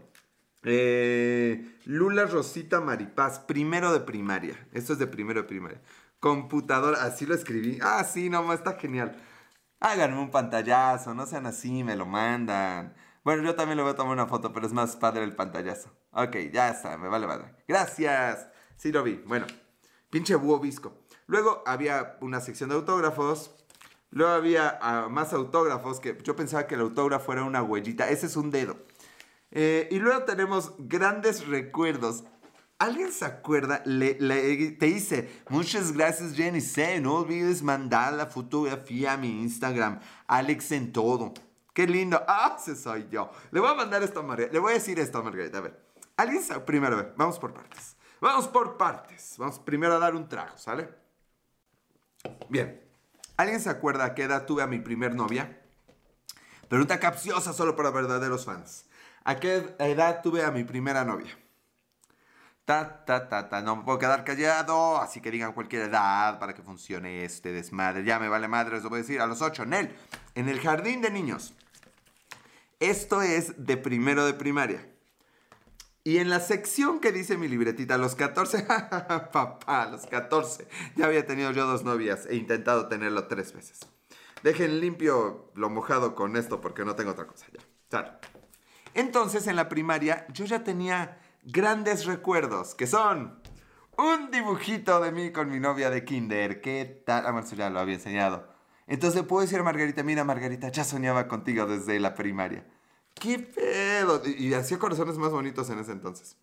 Eh, 0.63 1.78
Lula 1.86 2.26
Rosita 2.26 2.82
Maripaz, 2.82 3.39
primero 3.39 3.94
de 3.94 4.00
primaria. 4.00 4.68
Esto 4.74 4.94
es 4.94 5.00
de 5.00 5.08
primero 5.08 5.44
de 5.44 5.48
primaria. 5.48 5.82
Computadora, 6.20 7.04
así 7.04 7.26
lo 7.26 7.36
escribí. 7.36 7.80
Ah, 7.82 8.04
sí, 8.04 8.30
no, 8.30 8.52
está 8.52 8.74
genial. 8.74 9.15
Háganme 9.80 10.20
un 10.20 10.32
pantallazo, 10.32 11.13
no 11.13 11.28
sean 11.28 11.46
así, 11.46 11.84
me 11.84 11.96
lo 11.96 12.06
mandan. 12.08 12.96
Bueno, 13.24 13.44
yo 13.44 13.56
también 13.56 13.78
le 13.78 13.84
voy 13.84 13.94
a 13.94 13.96
tomar 13.96 14.13
una 14.13 14.28
foto, 14.28 14.52
pero 14.52 14.65
es 14.65 14.74
más 14.74 14.96
padre 14.96 15.24
el 15.24 15.36
pantallazo. 15.36 15.89
Ok, 16.12 16.36
ya 16.52 16.70
está, 16.70 16.98
me 16.98 17.08
vale 17.08 17.28
madre. 17.28 17.56
Gracias. 17.68 18.48
Sí 18.77 18.91
lo 18.91 19.03
vi. 19.03 19.15
Bueno, 19.25 19.47
pinche 20.09 20.35
búho. 20.35 20.61
Luego 21.27 21.63
había 21.65 22.17
una 22.21 22.39
sección 22.41 22.69
de 22.69 22.75
autógrafos. 22.75 23.51
Luego 24.11 24.31
había 24.31 24.77
ah, 24.81 25.07
más 25.09 25.33
autógrafos 25.33 25.99
que 25.99 26.17
yo 26.23 26.35
pensaba 26.35 26.67
que 26.67 26.75
el 26.75 26.81
autógrafo 26.81 27.33
era 27.33 27.43
una 27.43 27.61
huellita. 27.61 28.09
Ese 28.09 28.27
es 28.27 28.35
un 28.35 28.51
dedo. 28.51 28.77
Eh, 29.51 29.88
y 29.91 29.99
luego 29.99 30.23
tenemos 30.23 30.73
grandes 30.77 31.47
recuerdos. 31.47 32.23
¿Alguien 32.77 33.11
se 33.11 33.23
acuerda? 33.23 33.81
Le, 33.85 34.15
te 34.15 34.85
dice, 34.85 35.43
muchas 35.49 35.93
gracias 35.93 36.35
Jenny 36.35 36.61
C. 36.61 36.99
No 36.99 37.19
olvides 37.19 37.63
mandar 37.63 38.13
la 38.13 38.25
fotografía 38.25 39.13
a 39.13 39.17
mi 39.17 39.41
Instagram. 39.41 39.99
Alex 40.27 40.71
en 40.73 40.91
todo. 40.91 41.33
Qué 41.73 41.88
lindo. 41.88 42.21
Ah, 42.27 42.57
ese 42.59 42.75
soy 42.75 43.07
yo. 43.09 43.31
Le 43.51 43.59
voy 43.59 43.69
a 43.69 43.75
mandar 43.75 44.03
esto 44.03 44.19
a 44.19 44.23
Margarita. 44.23 44.53
Le 44.53 44.59
voy 44.59 44.71
a 44.71 44.75
decir 44.75 44.99
esto 44.99 45.19
a 45.19 45.23
Margarita. 45.23 45.59
A 45.59 45.61
ver. 45.61 45.85
¿Alguien. 46.17 46.41
Primero. 46.65 47.13
Vamos 47.17 47.39
por 47.39 47.53
partes. 47.53 47.94
Vamos 48.25 48.47
por 48.47 48.75
partes. 48.75 49.35
Vamos 49.38 49.59
primero 49.59 49.93
a 49.93 49.99
dar 49.99 50.15
un 50.15 50.27
trago, 50.27 50.57
¿sale? 50.57 50.89
Bien. 52.49 52.81
¿Alguien 53.38 53.61
se 53.61 53.69
acuerda 53.69 54.03
a 54.03 54.15
qué 54.15 54.23
edad 54.23 54.47
tuve 54.47 54.63
a 54.63 54.67
mi 54.67 54.79
primer 54.79 55.13
novia? 55.13 55.61
Pregunta 56.67 56.99
capciosa 56.99 57.53
solo 57.53 57.75
para 57.75 57.91
verdaderos 57.91 58.45
fans. 58.45 58.85
¿A 59.25 59.35
qué 59.35 59.75
edad 59.77 60.23
tuve 60.23 60.43
a 60.43 60.49
mi 60.49 60.63
primera 60.63 61.05
novia? 61.05 61.38
Ta, 62.65 63.05
ta, 63.05 63.29
ta, 63.29 63.47
ta. 63.47 63.61
No 63.61 63.75
me 63.75 63.83
puedo 63.83 63.99
quedar 63.99 64.23
callado, 64.23 64.97
así 64.97 65.21
que 65.21 65.29
digan 65.29 65.53
cualquier 65.53 65.83
edad 65.83 66.39
para 66.39 66.55
que 66.55 66.63
funcione 66.63 67.25
este 67.25 67.51
desmadre. 67.51 68.05
Ya 68.05 68.17
me 68.17 68.27
vale 68.27 68.47
madre, 68.47 68.77
eso 68.77 68.89
voy 68.89 69.01
a 69.01 69.01
decir. 69.03 69.21
A 69.21 69.27
los 69.27 69.43
ocho, 69.43 69.67
Nel, 69.67 69.95
en 70.33 70.49
el 70.49 70.59
jardín 70.61 71.03
de 71.03 71.11
niños. 71.11 71.53
Esto 72.79 73.21
es 73.21 73.67
de 73.67 73.77
primero 73.77 74.25
de 74.25 74.33
primaria. 74.33 74.94
Y 76.08 76.20
en 76.20 76.30
la 76.30 76.39
sección 76.39 77.00
que 77.00 77.12
dice 77.12 77.36
mi 77.36 77.48
libretita, 77.48 77.98
los 77.98 78.13
14, 78.13 78.62
papá, 79.34 79.89
los 79.89 80.06
14, 80.06 80.68
ya 80.96 81.08
había 81.08 81.26
tenido 81.26 81.50
yo 81.52 81.65
dos 81.65 81.84
novias 81.84 82.28
e 82.28 82.36
intentado 82.36 82.88
tenerlo 82.88 83.26
tres 83.26 83.54
veces. 83.54 83.80
Dejen 84.44 84.80
limpio 84.80 85.52
lo 85.56 85.72
mojado 85.72 86.13
con 86.13 86.38
esto 86.38 86.62
porque 86.62 86.86
no 86.86 86.96
tengo 86.96 87.10
otra 87.10 87.26
cosa 87.26 87.48
ya. 87.52 88.20
Entonces 88.94 89.48
en 89.48 89.56
la 89.56 89.68
primaria 89.68 90.28
yo 90.32 90.46
ya 90.46 90.63
tenía 90.63 91.18
grandes 91.41 92.06
recuerdos, 92.06 92.76
que 92.76 92.86
son 92.86 93.41
un 93.98 94.30
dibujito 94.30 95.00
de 95.00 95.12
mí 95.12 95.32
con 95.32 95.50
mi 95.50 95.60
novia 95.60 95.89
de 95.89 96.06
kinder. 96.06 96.62
¿Qué 96.62 97.02
tal? 97.04 97.26
Ah, 97.26 97.44
ya 97.56 97.72
lo 97.72 97.80
había 97.80 97.96
enseñado. 97.96 98.48
Entonces 98.86 99.24
puedo 99.24 99.41
decir 99.41 99.58
a 99.58 99.63
Margarita, 99.63 100.04
mira 100.04 100.24
Margarita, 100.24 100.70
ya 100.70 100.84
soñaba 100.84 101.28
contigo 101.28 101.65
desde 101.65 102.00
la 102.00 102.13
primaria. 102.13 102.63
¿Qué 103.15 103.39
pedo? 103.39 104.21
Y 104.25 104.54
hacía 104.54 104.78
corazones 104.78 105.17
más 105.17 105.32
bonitos 105.32 105.69
en 105.69 105.80
ese 105.80 105.91
entonces. 105.91 106.38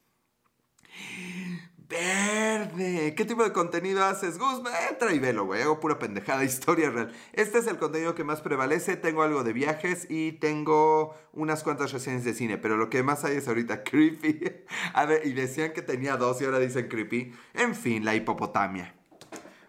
Verde. 1.92 3.14
¿Qué 3.14 3.24
tipo 3.26 3.44
de 3.44 3.52
contenido 3.52 4.02
haces, 4.02 4.38
Gus? 4.38 4.62
Entra 4.90 5.12
y 5.12 5.18
velo, 5.18 5.44
güey. 5.44 5.60
Hago 5.60 5.78
pura 5.78 5.98
pendejada, 5.98 6.42
historia 6.44 6.90
real. 6.90 7.12
Este 7.34 7.58
es 7.58 7.66
el 7.66 7.76
contenido 7.76 8.14
que 8.14 8.24
más 8.24 8.40
prevalece. 8.40 8.96
Tengo 8.96 9.22
algo 9.22 9.44
de 9.44 9.52
viajes 9.52 10.06
y 10.08 10.32
tengo 10.32 11.14
unas 11.32 11.62
cuantas 11.62 11.92
reseñas 11.92 12.24
de 12.24 12.32
cine. 12.32 12.56
Pero 12.56 12.78
lo 12.78 12.88
que 12.88 13.02
más 13.02 13.24
hay 13.24 13.36
es 13.36 13.46
ahorita 13.46 13.84
creepy. 13.84 14.40
A 14.94 15.04
ver, 15.04 15.26
y 15.26 15.34
decían 15.34 15.74
que 15.74 15.82
tenía 15.82 16.16
dos 16.16 16.40
y 16.40 16.46
ahora 16.46 16.60
dicen 16.60 16.88
creepy. 16.88 17.34
En 17.52 17.74
fin, 17.74 18.06
la 18.06 18.14
hipopotamia. 18.14 18.94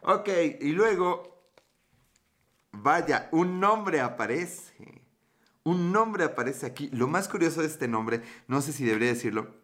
Ok, 0.01 0.29
y 0.61 0.71
luego... 0.71 1.33
Vaya, 2.71 3.27
un 3.31 3.59
nombre 3.59 3.99
aparece. 4.01 5.02
Un 5.63 5.91
nombre 5.91 6.23
aparece 6.23 6.65
aquí. 6.65 6.89
Lo 6.91 7.07
más 7.07 7.27
curioso 7.27 7.61
de 7.61 7.67
este 7.67 7.87
nombre, 7.87 8.21
no 8.47 8.61
sé 8.61 8.73
si 8.73 8.85
debería 8.85 9.09
decirlo 9.09 9.63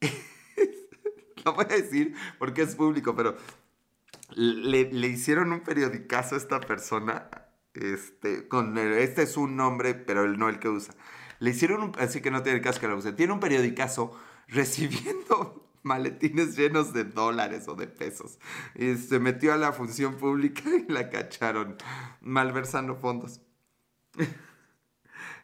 lo 1.44 1.54
voy 1.54 1.64
a 1.64 1.76
decir 1.76 2.14
porque 2.38 2.62
es 2.62 2.74
público, 2.76 3.14
pero 3.14 3.36
le, 4.34 4.80
hicieron 5.08 5.52
un 5.52 5.60
periodicazo 5.60 6.34
a 6.34 6.38
esta 6.38 6.60
persona. 6.60 7.30
Este, 7.74 8.48
con 8.48 8.76
este 8.76 9.22
es 9.22 9.36
un 9.36 9.56
nombre, 9.56 9.94
pero 9.94 10.24
él 10.24 10.38
no 10.38 10.48
el 10.48 10.58
que 10.58 10.68
usa. 10.68 10.94
Le 11.38 11.50
hicieron 11.50 11.82
un, 11.82 11.92
así 11.98 12.20
que 12.20 12.30
no 12.30 12.42
tiene 12.42 12.60
caso 12.60 12.80
que 12.80 12.88
lo 12.88 12.96
use. 12.96 13.12
Tiene 13.12 13.32
un 13.32 13.40
periodicazo 13.40 14.18
recibiendo 14.48 15.64
maletines 15.82 16.56
llenos 16.56 16.92
de 16.92 17.04
dólares 17.04 17.68
o 17.68 17.74
de 17.74 17.86
pesos. 17.86 18.38
Y 18.74 18.96
se 18.96 19.20
metió 19.20 19.52
a 19.52 19.56
la 19.56 19.72
función 19.72 20.16
pública 20.16 20.62
y 20.68 20.90
la 20.90 21.10
cacharon 21.10 21.76
malversando 22.20 22.96
fondos. 22.96 23.40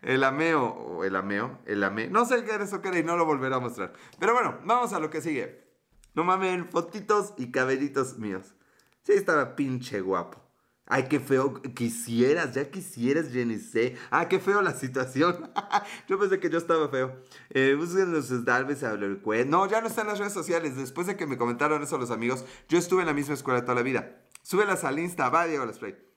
El 0.05 0.23
ameo, 0.23 0.65
o 0.65 1.05
el 1.05 1.17
ameo, 1.17 1.59
el 1.65 1.83
ameo. 1.83 2.11
No 2.11 2.27
sé 2.27 2.45
qué 2.45 2.53
era 2.53 2.65
eso 2.65 2.83
que 2.83 2.89
era 2.89 2.99
y 2.99 3.05
no 3.05 3.17
lo 3.17 3.25
volveré 3.25 3.55
a 3.55 3.59
mostrar. 3.59 3.93
Pero 4.19 4.35
bueno, 4.35 4.59
vamos 4.65 4.93
a 4.93 5.01
lo 5.01 5.11
que 5.11 5.21
sigue. 5.21 5.65
No 6.15 6.25
mames, 6.25 6.71
fotitos 6.71 7.35
y 7.39 7.51
cabellitos 7.51 8.19
míos. 8.19 8.55
Sí, 9.03 9.13
estaba 9.13 9.57
pinche 9.57 10.01
guapo. 10.01 10.45
Ay, 10.87 11.05
qué 11.09 11.19
feo. 11.19 11.55
Quisieras, 11.75 12.55
ya 12.55 12.71
quisieras, 12.71 13.31
Jenny 13.31 13.59
Ah, 14.11 14.29
qué 14.29 14.39
feo 14.39 14.61
la 14.61 14.75
situación. 14.75 15.51
yo 16.09 16.19
pensé 16.19 16.39
que 16.39 16.51
yo 16.51 16.59
estaba 16.59 16.89
feo. 16.89 17.17
Eh, 17.51 17.77
Dalves 18.45 18.85
a 18.85 18.97
No, 19.47 19.67
ya 19.67 19.81
no 19.81 19.87
están 19.89 20.05
en 20.05 20.11
las 20.11 20.19
redes 20.19 20.35
sociales. 20.35 20.77
Después 20.77 21.07
de 21.07 21.17
que 21.17 21.27
me 21.27 21.39
comentaron 21.39 21.83
eso 21.83 21.97
los 21.97 22.11
amigos, 22.11 22.45
yo 22.69 22.79
estuve 22.79 23.01
en 23.01 23.07
la 23.07 23.15
misma 23.15 23.35
escuela 23.35 23.63
toda 23.63 23.77
la 23.77 23.83
vida. 23.83 24.23
Súbelas 24.43 24.85
al 24.85 24.99
Insta, 24.99 25.31
va 25.31 25.47
Diego 25.47 25.71
Spray. 25.73 26.14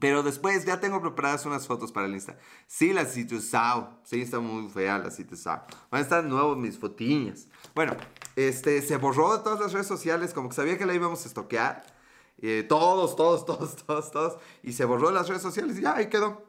Pero 0.00 0.22
después 0.22 0.64
ya 0.64 0.80
tengo 0.80 1.00
preparadas 1.00 1.46
unas 1.46 1.66
fotos 1.66 1.92
para 1.92 2.06
el 2.06 2.14
Insta. 2.14 2.36
Sí, 2.66 2.92
la 2.92 3.04
Citusao. 3.04 4.00
Sí, 4.04 4.22
está 4.22 4.40
muy 4.40 4.68
fea 4.68 4.98
la 4.98 5.10
Citusao. 5.10 5.64
Van 5.90 6.00
a 6.00 6.00
estar 6.00 6.24
nuevos 6.24 6.56
mis 6.56 6.78
fotiñas. 6.78 7.46
Bueno, 7.74 7.96
este, 8.36 8.82
se 8.82 8.96
borró 8.96 9.36
de 9.36 9.44
todas 9.44 9.60
las 9.60 9.72
redes 9.72 9.86
sociales, 9.86 10.34
como 10.34 10.48
que 10.48 10.56
sabía 10.56 10.78
que 10.78 10.86
la 10.86 10.94
íbamos 10.94 11.24
a 11.24 11.28
estoquear. 11.28 11.84
Eh, 12.42 12.64
todos, 12.68 13.14
todos, 13.14 13.46
todos, 13.46 13.76
todos, 13.76 14.10
todos. 14.10 14.38
Y 14.62 14.72
se 14.72 14.84
borró 14.84 15.08
de 15.08 15.14
las 15.14 15.28
redes 15.28 15.42
sociales 15.42 15.78
y 15.78 15.82
ya, 15.82 15.94
ahí 15.96 16.08
quedó. 16.08 16.44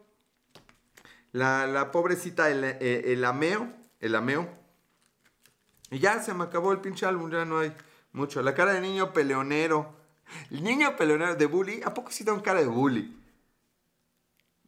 La, 1.31 1.91
pobrecita, 1.91 2.49
el, 2.49 2.63
eh, 2.63 3.11
el, 3.11 3.23
ameo, 3.25 3.71
el 3.99 4.15
ameo. 4.15 4.49
Y 5.91 5.99
ya 5.99 6.21
se 6.23 6.33
me 6.33 6.45
acabó 6.45 6.71
el 6.71 6.79
pinche 6.79 7.05
álbum, 7.05 7.29
ya 7.29 7.45
no 7.45 7.59
hay 7.59 7.75
mucho. 8.13 8.41
La 8.41 8.55
cara 8.55 8.73
de 8.73 8.81
niño 8.81 9.13
peleonero. 9.13 9.93
El 10.49 10.63
niño 10.63 10.95
peleonero 10.95 11.35
de 11.35 11.45
bully, 11.45 11.81
¿a 11.83 11.93
poco 11.93 12.09
sí 12.09 12.23
tengo 12.25 12.41
cara 12.41 12.61
de 12.61 12.65
bully? 12.65 13.24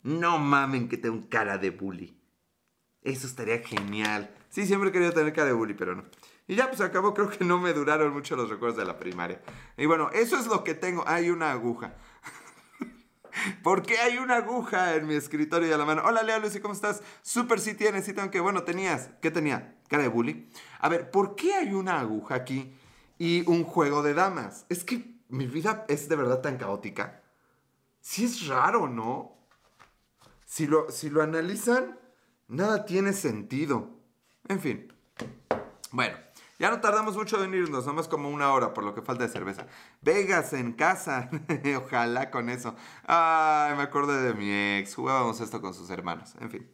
No 0.08 0.40
mamen 0.40 0.88
que 0.88 0.96
tengo 0.96 1.28
cara 1.28 1.58
de 1.58 1.70
bully. 1.70 2.18
Eso 3.02 3.28
estaría 3.28 3.60
genial. 3.60 4.34
Sí, 4.48 4.66
siempre 4.66 4.88
he 4.88 4.94
querido 4.94 5.12
tener 5.12 5.34
cara 5.34 5.48
de 5.48 5.54
bully, 5.54 5.74
pero 5.74 5.96
no. 5.96 6.06
Y 6.48 6.56
ya 6.56 6.70
pues 6.70 6.80
acabó, 6.80 7.14
creo 7.14 7.30
que 7.30 7.44
no 7.44 7.60
me 7.60 7.74
duraron 7.74 8.14
mucho 8.14 8.38
los 8.38 8.50
recuerdos 8.50 8.78
de 8.78 8.86
la 8.86 8.98
primaria. 9.00 9.42
Y 9.76 9.86
bueno, 9.86 10.10
eso 10.14 10.40
es 10.40 10.48
lo 10.48 10.64
que 10.64 10.76
tengo. 10.76 11.04
Hay 11.06 11.30
una 11.30 11.52
aguja. 11.52 11.96
¿Por 13.64 13.82
qué 13.82 13.98
hay 13.98 14.18
una 14.18 14.38
aguja 14.38 14.96
en 14.96 15.08
mi 15.08 15.16
escritorio 15.16 15.68
y 15.68 15.74
a 15.74 15.78
la 15.78 15.84
mano? 15.84 16.04
Hola 16.06 16.24
Leo 16.24 16.40
Lucy, 16.40 16.62
¿cómo 16.62 16.74
estás? 16.74 17.04
Super 17.22 17.60
sí 17.60 17.74
tienes, 17.74 18.06
sí 18.06 18.14
tengo 18.14 18.32
que... 18.32 18.40
Bueno, 18.40 18.64
tenías... 18.64 19.10
¿Qué 19.22 19.30
tenía? 19.30 19.76
Cara 19.90 20.04
de 20.04 20.10
bully. 20.10 20.50
A 20.80 20.88
ver, 20.88 21.12
¿por 21.12 21.36
qué 21.36 21.54
hay 21.54 21.74
una 21.74 22.00
aguja 22.00 22.36
aquí 22.36 22.74
y 23.18 23.44
un 23.46 23.66
juego 23.66 24.04
de 24.04 24.14
damas? 24.14 24.68
Es 24.70 24.86
que 24.86 25.18
mi 25.28 25.48
vida 25.48 25.84
es 25.90 26.08
de 26.08 26.16
verdad 26.16 26.40
tan 26.40 26.56
caótica. 26.56 27.24
Sí 28.00 28.24
es 28.24 28.48
raro, 28.48 28.88
¿no? 28.88 29.37
Si 30.48 30.66
lo, 30.66 30.90
si 30.90 31.10
lo 31.10 31.22
analizan, 31.22 32.00
nada 32.48 32.86
tiene 32.86 33.12
sentido. 33.12 33.90
En 34.48 34.62
fin. 34.62 34.94
Bueno, 35.92 36.18
ya 36.58 36.70
no 36.72 36.80
tardamos 36.80 37.18
mucho 37.18 37.44
en 37.44 37.54
irnos, 37.54 37.86
nomás 37.86 38.08
como 38.08 38.30
una 38.30 38.54
hora 38.54 38.74
por 38.74 38.86
lo 38.86 38.96
que 38.96 39.02
falta 39.02 39.26
de 39.26 39.30
cerveza. 39.30 39.68
Vegas 40.02 40.54
en 40.54 40.72
casa, 40.72 41.30
ojalá 41.78 42.32
con 42.32 42.50
eso. 42.50 42.76
Ay, 43.06 43.76
me 43.76 43.84
acordé 43.84 44.22
de 44.22 44.34
mi 44.34 44.50
ex, 44.80 44.96
jugábamos 44.96 45.42
esto 45.42 45.60
con 45.60 45.74
sus 45.74 45.90
hermanos, 45.90 46.34
en 46.40 46.50
fin. 46.50 46.72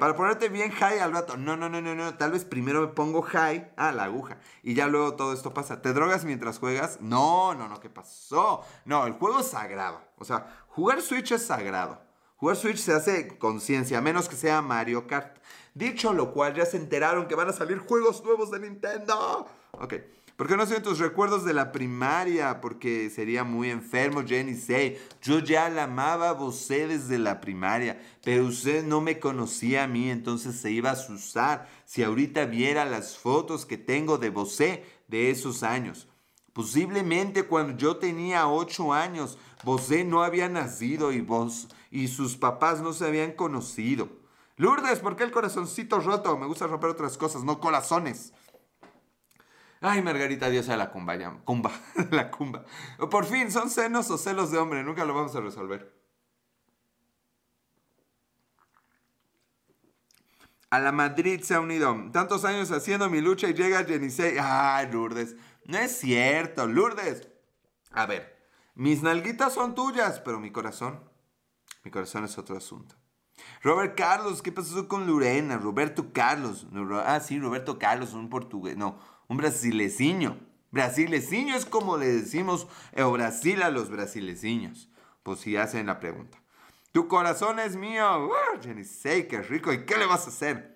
Para 0.00 0.16
ponerte 0.16 0.48
bien 0.48 0.70
high 0.70 0.98
al 0.98 1.12
rato, 1.12 1.36
no, 1.36 1.54
no, 1.54 1.68
no, 1.68 1.82
no, 1.82 1.94
no, 1.94 2.14
tal 2.14 2.32
vez 2.32 2.46
primero 2.46 2.80
me 2.80 2.88
pongo 2.88 3.20
high 3.20 3.72
a 3.76 3.92
la 3.92 4.04
aguja 4.04 4.38
y 4.62 4.72
ya 4.72 4.88
luego 4.88 5.16
todo 5.16 5.34
esto 5.34 5.52
pasa. 5.52 5.82
¿Te 5.82 5.92
drogas 5.92 6.24
mientras 6.24 6.58
juegas? 6.58 6.98
No, 7.02 7.54
no, 7.54 7.68
no, 7.68 7.78
¿qué 7.78 7.90
pasó? 7.90 8.64
No, 8.86 9.06
el 9.06 9.12
juego 9.12 9.40
es 9.40 9.48
sagrado, 9.48 10.00
o 10.16 10.24
sea, 10.24 10.64
jugar 10.68 11.02
Switch 11.02 11.32
es 11.32 11.46
sagrado. 11.46 12.11
Jugar 12.42 12.56
Switch 12.56 12.78
se 12.78 12.92
hace 12.92 13.38
conciencia, 13.38 13.98
a 13.98 14.00
menos 14.00 14.28
que 14.28 14.34
sea 14.34 14.60
Mario 14.62 15.06
Kart. 15.06 15.36
Dicho 15.74 16.12
lo 16.12 16.32
cual, 16.32 16.54
ya 16.54 16.66
se 16.66 16.76
enteraron 16.76 17.28
que 17.28 17.36
van 17.36 17.48
a 17.48 17.52
salir 17.52 17.78
juegos 17.78 18.24
nuevos 18.24 18.50
de 18.50 18.58
Nintendo. 18.58 19.46
Ok. 19.70 19.94
¿Por 20.34 20.48
qué 20.48 20.56
no 20.56 20.66
son 20.66 20.82
tus 20.82 20.98
recuerdos 20.98 21.44
de 21.44 21.54
la 21.54 21.70
primaria? 21.70 22.60
Porque 22.60 23.10
sería 23.10 23.44
muy 23.44 23.70
enfermo, 23.70 24.24
Jenny 24.26 24.56
Say. 24.56 24.98
Yo 25.22 25.38
ya 25.38 25.70
la 25.70 25.84
amaba 25.84 26.30
a 26.30 26.32
usted 26.32 26.88
desde 26.88 27.16
la 27.16 27.40
primaria, 27.40 28.02
pero 28.24 28.46
usted 28.46 28.82
no 28.82 29.00
me 29.00 29.20
conocía 29.20 29.84
a 29.84 29.86
mí, 29.86 30.10
entonces 30.10 30.56
se 30.56 30.72
iba 30.72 30.90
a 30.90 30.94
asustar 30.94 31.68
si 31.84 32.02
ahorita 32.02 32.46
viera 32.46 32.84
las 32.84 33.16
fotos 33.16 33.66
que 33.66 33.78
tengo 33.78 34.18
de 34.18 34.30
Bosé 34.30 34.84
de 35.06 35.30
esos 35.30 35.62
años. 35.62 36.08
Posiblemente 36.52 37.44
cuando 37.44 37.78
yo 37.78 37.98
tenía 37.98 38.48
8 38.48 38.92
años, 38.92 39.38
Bosé 39.62 40.02
no 40.02 40.24
había 40.24 40.48
nacido 40.48 41.12
y, 41.12 41.20
vos, 41.20 41.68
y 41.92 42.08
sus 42.08 42.38
papás 42.38 42.80
no 42.80 42.94
se 42.94 43.06
habían 43.06 43.32
conocido. 43.32 44.08
Lourdes, 44.56 45.00
¿por 45.00 45.14
qué 45.14 45.24
el 45.24 45.30
corazoncito 45.30 46.00
roto? 46.00 46.38
Me 46.38 46.46
gusta 46.46 46.66
romper 46.66 46.88
otras 46.88 47.18
cosas, 47.18 47.44
no 47.44 47.60
corazones. 47.60 48.32
Ay, 49.82 50.00
Margarita, 50.00 50.48
Dios 50.48 50.70
a 50.70 50.76
la 50.78 50.90
cumba, 50.90 51.16
ya, 51.16 51.30
cumba, 51.44 51.70
la 52.10 52.30
cumba. 52.30 52.64
Por 53.10 53.26
fin, 53.26 53.52
son 53.52 53.68
senos 53.68 54.10
o 54.10 54.16
celos 54.16 54.50
de 54.50 54.56
hombre, 54.56 54.82
nunca 54.82 55.04
lo 55.04 55.12
vamos 55.12 55.36
a 55.36 55.40
resolver. 55.40 55.94
A 60.70 60.80
la 60.80 60.92
Madrid 60.92 61.42
se 61.42 61.54
ha 61.54 61.60
unido. 61.60 61.94
Tantos 62.10 62.46
años 62.46 62.70
haciendo 62.70 63.10
mi 63.10 63.20
lucha 63.20 63.48
y 63.48 63.52
llega 63.52 63.84
Jenisei. 63.84 64.38
Ay, 64.40 64.90
Lourdes. 64.90 65.36
No 65.66 65.76
es 65.76 65.98
cierto, 65.98 66.66
Lourdes. 66.66 67.28
A 67.90 68.06
ver, 68.06 68.48
mis 68.74 69.02
nalguitas 69.02 69.52
son 69.52 69.74
tuyas, 69.74 70.20
pero 70.20 70.40
mi 70.40 70.50
corazón, 70.50 71.11
mi 71.84 71.90
corazón 71.90 72.24
es 72.24 72.38
otro 72.38 72.56
asunto. 72.56 72.94
Robert 73.62 73.96
Carlos, 73.96 74.42
¿qué 74.42 74.52
pasó 74.52 74.88
con 74.88 75.06
Lorena? 75.06 75.56
Roberto 75.56 76.12
Carlos. 76.12 76.66
ah, 77.04 77.20
sí, 77.20 77.38
Roberto 77.38 77.78
Carlos, 77.78 78.12
un 78.12 78.28
portugués. 78.28 78.76
No, 78.76 78.98
un 79.28 79.36
brasileño. 79.36 80.38
Brasileño 80.70 81.54
es 81.54 81.66
como 81.66 81.96
le 81.96 82.06
decimos 82.06 82.66
en 82.92 83.12
Brasil 83.12 83.62
a 83.62 83.70
los 83.70 83.90
brasileños. 83.90 84.90
Pues 85.22 85.40
si 85.40 85.56
hacen 85.56 85.86
la 85.86 86.00
pregunta. 86.00 86.38
Tu 86.92 87.08
corazón 87.08 87.58
es 87.58 87.76
mío. 87.76 88.30
Jenny 88.62 88.84
say, 88.84 89.26
qué 89.26 89.42
rico. 89.42 89.72
¿Y 89.72 89.84
qué 89.84 89.96
le 89.96 90.06
vas 90.06 90.26
a 90.26 90.30
hacer? 90.30 90.72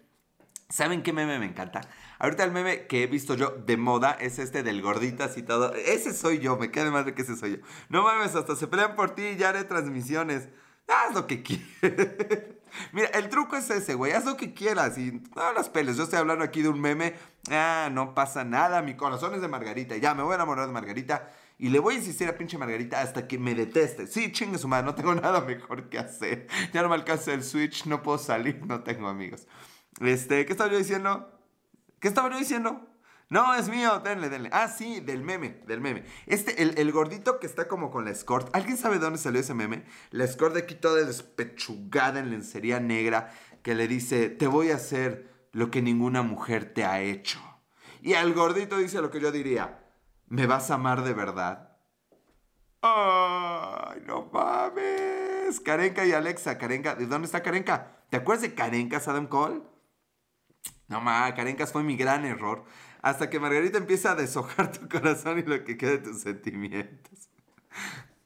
¿Saben 0.69 1.03
qué 1.03 1.13
meme 1.13 1.39
me 1.39 1.47
encanta? 1.47 1.83
Ahorita 2.19 2.43
el 2.43 2.51
meme 2.51 2.87
que 2.87 3.03
he 3.03 3.07
visto 3.07 3.35
yo 3.35 3.51
de 3.51 3.77
moda 3.77 4.13
es 4.13 4.39
este 4.39 4.63
del 4.63 4.83
gorditas 4.83 5.37
y 5.37 5.43
todo. 5.43 5.73
Ese 5.75 6.13
soy 6.13 6.39
yo, 6.39 6.57
me 6.57 6.71
queda 6.71 6.85
de 6.85 6.91
madre 6.91 7.15
que 7.15 7.23
ese 7.23 7.37
soy 7.37 7.59
yo. 7.59 7.67
No 7.89 8.03
mames, 8.03 8.35
hasta 8.35 8.57
se 8.57 8.67
pelean 8.67 8.97
por 8.97 9.15
ti 9.15 9.23
y 9.23 9.37
ya 9.37 9.51
haré 9.51 9.65
transmisiones. 9.65 10.49
Haz 10.89 11.15
lo 11.15 11.27
que 11.27 11.43
quieras. 11.43 11.67
Mira, 12.93 13.09
el 13.09 13.29
truco 13.29 13.57
es 13.57 13.71
ese, 13.71 13.95
güey. 13.95 14.13
Haz 14.13 14.25
lo 14.25 14.37
que 14.37 14.53
quieras 14.53 14.99
y 14.99 15.23
no 15.35 15.53
las 15.53 15.69
peles. 15.69 15.97
Yo 15.97 16.05
estoy 16.05 16.19
hablando 16.19 16.45
aquí 16.45 16.63
de 16.63 16.69
un 16.69 16.81
meme. 16.81 17.15
Ah, 17.51 17.89
no 17.91 18.15
pasa 18.15 18.45
nada. 18.45 18.83
Mi 18.83 18.95
corazón 18.97 19.35
es 19.35 19.41
de 19.41 19.49
Margarita. 19.49 19.97
Ya, 19.97 20.15
me 20.15 20.23
voy 20.23 20.33
a 20.33 20.37
enamorar 20.37 20.67
de 20.67 20.73
Margarita. 20.73 21.31
Y 21.59 21.71
le 21.71 21.79
voy 21.79 21.95
a 21.95 21.99
insistir 21.99 22.29
a 22.29 22.37
pinche 22.37 22.59
Margarita 22.59 23.01
hasta 23.01 23.27
que 23.27 23.39
me 23.39 23.55
deteste. 23.55 24.07
Sí, 24.07 24.31
chingue 24.31 24.59
su 24.59 24.69
madre, 24.69 24.85
no 24.85 24.95
tengo 24.95 25.15
nada 25.15 25.41
mejor 25.41 25.89
que 25.89 25.99
hacer. 25.99 26.47
Ya 26.73 26.83
no 26.83 26.89
me 26.89 26.95
alcanza 26.95 27.33
el 27.33 27.43
Switch, 27.43 27.87
no 27.87 28.03
puedo 28.03 28.19
salir, 28.19 28.65
no 28.67 28.83
tengo 28.83 29.09
amigos. 29.09 29.47
Este, 30.01 30.45
¿qué 30.45 30.53
estaba 30.53 30.71
yo 30.71 30.77
diciendo? 30.77 31.33
¿Qué 31.99 32.09
estaba 32.09 32.31
yo 32.31 32.39
diciendo? 32.39 32.87
No, 33.29 33.55
es 33.55 33.69
mío, 33.69 34.01
denle, 34.05 34.29
denle. 34.29 34.51
Ah, 34.53 34.69
sí, 34.69 35.01
del 35.01 35.23
meme, 35.23 35.61
del 35.67 35.81
meme. 35.81 36.05
Este, 36.27 36.63
el, 36.63 36.93
gordito 36.93 37.41
que 37.41 37.47
está 37.47 37.67
como 37.67 37.91
con 37.91 38.05
la 38.05 38.13
escort. 38.13 38.55
¿Alguien 38.55 38.77
sabe 38.77 38.97
de 38.97 39.05
dónde 39.05 39.19
salió 39.19 39.41
ese 39.41 39.55
meme? 39.55 39.85
La 40.11 40.25
escort 40.25 40.55
de 40.55 40.61
aquí 40.61 40.77
toda 40.77 41.05
despechugada 41.05 42.21
en 42.21 42.31
lencería 42.31 42.79
negra 42.79 43.33
que 43.63 43.75
le 43.75 43.89
dice, 43.89 44.29
te 44.29 44.47
voy 44.47 44.71
a 44.71 44.77
hacer 44.77 45.49
lo 45.53 45.73
que 45.73 45.83
ninguna 45.83 46.23
mujer 46.23 46.73
te 46.73 46.85
ha 46.85 47.01
hecho. 47.01 47.41
Y 48.01 48.15
al 48.15 48.33
gordito 48.33 48.79
dice 48.79 49.03
lo 49.03 49.11
que 49.11 49.21
yo 49.21 49.33
diría, 49.33 49.81
¿Me 50.29 50.47
vas 50.47 50.73
a 50.73 50.75
amar 50.75 51.05
de 51.05 51.15
verdad? 51.15 51.71
¡Ay, 52.83 54.03
no 54.07 54.29
mames! 54.33 55.61
Karenka 55.61 56.05
y 56.05 56.13
Alexa, 56.13 56.59
Karenka, 56.59 56.97
¿de 56.97 57.07
dónde 57.07 57.27
está 57.27 57.45
Karenka? 57.45 58.03
¿Te 58.11 58.17
acuerdas 58.17 58.43
de 58.43 58.55
Karenka, 58.55 58.97
Adam 58.97 59.29
Cole? 59.29 59.63
No 60.89 61.01
mames, 61.01 61.35
Karenka 61.35 61.67
fue 61.69 61.85
mi 61.85 61.97
gran 61.97 62.25
error. 62.25 62.65
Hasta 63.07 63.31
que 63.31 63.39
Margarita 63.39 63.79
empieza 63.79 64.11
a 64.11 64.15
deshojar 64.17 64.73
tu 64.73 64.89
corazón 64.89 65.39
y 65.39 65.43
lo 65.45 65.63
que 65.63 65.77
queda 65.77 65.93
de 65.93 65.99
tus 65.99 66.23
sentimientos. 66.23 67.29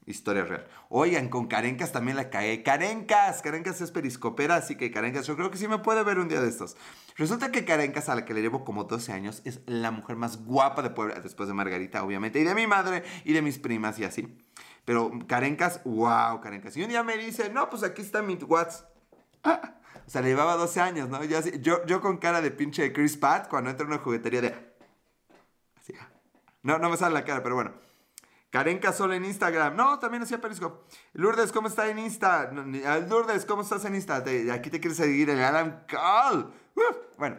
Historia 0.06 0.42
real. 0.46 0.66
Oigan, 0.88 1.28
con 1.28 1.48
Karencas 1.48 1.92
también 1.92 2.16
la 2.16 2.30
cae. 2.30 2.62
Karencas, 2.62 3.42
Karencas 3.42 3.82
es 3.82 3.90
periscopera, 3.90 4.54
así 4.54 4.76
que 4.76 4.90
Karencas 4.90 5.26
yo 5.26 5.36
creo 5.36 5.50
que 5.50 5.58
sí 5.58 5.68
me 5.68 5.80
puede 5.80 6.02
ver 6.02 6.18
un 6.18 6.28
día 6.28 6.40
de 6.40 6.48
estos. 6.48 6.78
Resulta 7.16 7.52
que 7.52 7.66
Karencas, 7.66 8.08
a 8.08 8.14
la 8.14 8.24
que 8.24 8.32
le 8.32 8.40
llevo 8.40 8.64
como 8.64 8.84
12 8.84 9.12
años, 9.12 9.42
es 9.44 9.60
la 9.66 9.90
mujer 9.90 10.16
más 10.16 10.46
guapa 10.46 10.80
de 10.80 10.88
Puebla, 10.88 11.20
después 11.20 11.46
de 11.46 11.54
Margarita, 11.54 12.02
obviamente, 12.02 12.40
y 12.40 12.44
de 12.44 12.54
mi 12.54 12.66
madre 12.66 13.02
y 13.26 13.34
de 13.34 13.42
mis 13.42 13.58
primas 13.58 13.98
y 13.98 14.04
así. 14.04 14.34
Pero 14.86 15.10
Karencas, 15.26 15.82
wow, 15.84 16.40
Karencas. 16.40 16.74
Y 16.78 16.82
un 16.82 16.88
día 16.88 17.02
me 17.02 17.18
dice, 17.18 17.50
no, 17.50 17.68
pues 17.68 17.82
aquí 17.82 18.00
está 18.00 18.22
mi 18.22 18.36
WhatsApp. 18.36 18.88
o 19.44 20.10
sea, 20.10 20.22
le 20.22 20.28
llevaba 20.28 20.56
12 20.56 20.80
años, 20.80 21.10
¿no? 21.10 21.22
Yo, 21.22 21.84
yo, 21.84 22.00
con 22.00 22.16
cara 22.16 22.40
de 22.40 22.50
pinche 22.50 22.94
Chris 22.94 23.18
Pat 23.18 23.46
cuando 23.46 23.68
entro 23.68 23.84
en 23.84 23.92
una 23.92 24.02
juguetería 24.02 24.40
de... 24.40 24.69
No, 26.62 26.78
no 26.78 26.90
me 26.90 26.96
sale 26.96 27.14
la 27.14 27.24
cara, 27.24 27.42
pero 27.42 27.54
bueno. 27.54 27.72
Karen 28.50 28.80
solo 28.92 29.14
en 29.14 29.24
Instagram. 29.24 29.76
No, 29.76 29.98
también 30.00 30.24
hacía 30.24 30.40
Periscope. 30.40 30.84
Lourdes, 31.12 31.52
¿cómo 31.52 31.68
está 31.68 31.88
en 31.88 32.00
Insta? 32.00 32.50
Lourdes, 32.52 33.44
¿cómo 33.44 33.62
estás 33.62 33.84
en 33.84 33.94
Insta? 33.94 34.24
aquí 34.52 34.70
te 34.70 34.80
quieres 34.80 34.96
seguir 34.96 35.30
el 35.30 35.40
Adam 35.40 35.84
Call. 35.86 36.52
bueno, 37.16 37.36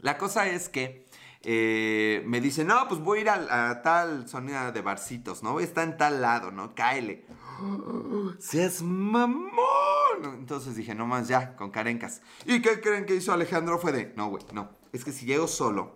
la 0.00 0.18
cosa 0.18 0.46
es 0.46 0.68
que 0.68 1.06
eh, 1.42 2.22
me 2.26 2.42
dice, 2.42 2.64
no, 2.64 2.86
pues 2.86 3.00
voy 3.00 3.20
a 3.20 3.22
ir 3.22 3.30
a, 3.30 3.82
tal 3.82 4.28
zona 4.28 4.72
de 4.72 4.82
barcitos, 4.82 5.42
¿no? 5.42 5.58
Está 5.58 5.82
en 5.84 5.96
tal 5.96 6.20
lado, 6.20 6.50
¿no? 6.50 6.74
Cáele. 6.74 7.24
¡Seas 8.38 8.82
mamón! 8.82 9.56
Entonces 10.34 10.76
dije, 10.76 10.94
no 10.94 11.06
más 11.06 11.28
ya, 11.28 11.56
con 11.56 11.70
Karencas. 11.70 12.20
¿Y 12.44 12.60
qué 12.60 12.82
creen 12.82 13.06
que 13.06 13.14
hizo 13.14 13.32
Alejandro? 13.32 13.78
Fue 13.78 13.92
de, 13.92 14.12
no, 14.16 14.28
güey, 14.28 14.44
no. 14.52 14.68
Es 14.92 15.02
que 15.02 15.12
si 15.12 15.24
llego 15.24 15.48
solo 15.48 15.95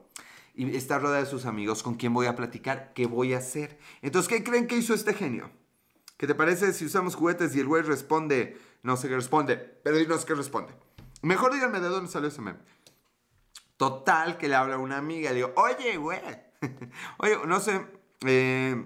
y 0.61 0.77
está 0.77 0.99
rodeada 0.99 1.25
de 1.25 1.31
sus 1.31 1.47
amigos, 1.47 1.83
¿con 1.83 1.95
quién 1.95 2.13
voy 2.13 2.27
a 2.27 2.37
platicar? 2.37 2.93
¿Qué 2.93 3.07
voy 3.07 3.33
a 3.33 3.39
hacer? 3.39 3.79
Entonces, 4.03 4.29
¿qué 4.29 4.45
creen 4.45 4.67
que 4.67 4.77
hizo 4.77 4.93
este 4.93 5.15
genio? 5.15 5.51
¿Qué 6.19 6.27
te 6.27 6.35
parece 6.35 6.75
si 6.75 6.85
usamos 6.85 7.15
juguetes 7.15 7.57
y 7.57 7.61
el 7.61 7.67
güey 7.67 7.83
responde? 7.83 8.61
No 8.83 8.99
sé 8.99 9.09
qué 9.09 9.15
responde, 9.15 9.57
pero 9.57 9.97
dinos 9.97 10.27
qué 10.27 10.35
responde. 10.35 10.75
Mejor 11.23 11.55
díganme 11.55 11.81
de 11.81 11.89
dónde 11.89 12.11
salió 12.11 12.29
ese 12.29 12.43
meme. 12.43 12.59
Total, 13.79 14.37
que 14.37 14.49
le 14.49 14.55
habla 14.55 14.75
a 14.75 14.79
una 14.79 14.99
amiga. 14.99 15.31
Le 15.31 15.37
digo, 15.37 15.55
oye, 15.57 15.97
güey. 15.97 16.21
oye, 17.21 17.39
no 17.47 17.59
sé. 17.59 17.81
Eh, 18.27 18.77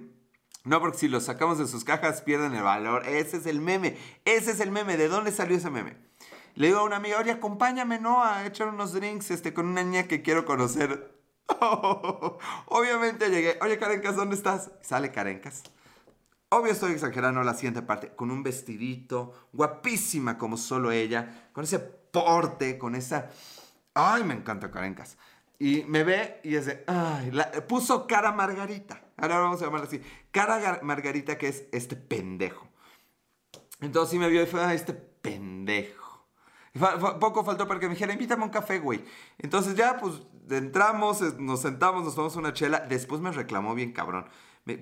no, 0.62 0.80
porque 0.80 0.98
si 0.98 1.08
los 1.08 1.24
sacamos 1.24 1.58
de 1.58 1.66
sus 1.66 1.82
cajas 1.82 2.22
pierden 2.22 2.54
el 2.54 2.62
valor. 2.62 3.04
Ese 3.04 3.38
es 3.38 3.46
el 3.46 3.60
meme. 3.60 3.98
Ese 4.24 4.52
es 4.52 4.60
el 4.60 4.70
meme. 4.70 4.96
¿De 4.96 5.08
dónde 5.08 5.32
salió 5.32 5.56
ese 5.56 5.70
meme? 5.70 5.96
Le 6.54 6.68
digo 6.68 6.78
a 6.78 6.84
una 6.84 6.98
amiga, 6.98 7.18
oye, 7.18 7.32
acompáñame, 7.32 7.98
¿no? 7.98 8.22
A 8.22 8.46
echar 8.46 8.68
unos 8.68 8.92
drinks 8.92 9.32
este, 9.32 9.52
con 9.52 9.66
una 9.66 9.82
niña 9.82 10.04
que 10.04 10.22
quiero 10.22 10.44
conocer. 10.44 11.12
obviamente 12.66 13.30
llegué. 13.30 13.58
Oye, 13.62 13.78
Karencas, 13.78 14.16
¿dónde 14.16 14.36
estás? 14.36 14.70
Sale 14.82 15.12
Karencas. 15.12 15.62
Obvio 16.48 16.72
estoy 16.72 16.92
exagerando 16.92 17.42
la 17.42 17.54
siguiente 17.54 17.82
parte. 17.82 18.14
Con 18.14 18.30
un 18.30 18.42
vestidito, 18.42 19.48
guapísima 19.52 20.38
como 20.38 20.56
solo 20.56 20.92
ella, 20.92 21.48
con 21.52 21.64
ese 21.64 21.78
porte, 21.78 22.78
con 22.78 22.94
esa... 22.94 23.30
Ay, 23.94 24.24
me 24.24 24.34
encanta 24.34 24.70
Karencas. 24.70 25.18
Y 25.58 25.84
me 25.84 26.04
ve 26.04 26.40
y 26.44 26.56
es 26.56 26.66
de... 26.66 26.84
Ay, 26.86 27.32
puso 27.68 28.06
cara 28.06 28.32
Margarita. 28.32 29.02
Ahora 29.16 29.38
vamos 29.38 29.60
a 29.62 29.66
llamarla 29.66 29.86
así. 29.86 30.00
Cara 30.30 30.80
Margarita 30.82 31.38
que 31.38 31.48
es 31.48 31.64
este 31.72 31.96
pendejo. 31.96 32.68
Entonces 33.80 34.10
sí 34.12 34.18
me 34.18 34.28
vio 34.28 34.42
y 34.42 34.46
fue, 34.46 34.62
ah, 34.62 34.74
este 34.74 34.94
pendejo. 34.94 36.04
Poco 37.20 37.44
faltó 37.44 37.68
para 37.68 37.78
que 37.78 37.86
me 37.86 37.94
dijera, 37.94 38.12
invítame 38.12 38.44
un 38.44 38.50
café, 38.50 38.78
güey. 38.78 39.04
Entonces 39.38 39.74
ya, 39.74 39.96
pues, 39.98 40.22
entramos, 40.50 41.20
nos 41.38 41.60
sentamos, 41.60 42.04
nos 42.04 42.14
tomamos 42.14 42.36
una 42.36 42.52
chela. 42.52 42.80
Después 42.80 43.20
me 43.20 43.32
reclamó 43.32 43.74
bien 43.74 43.92
cabrón. 43.92 44.26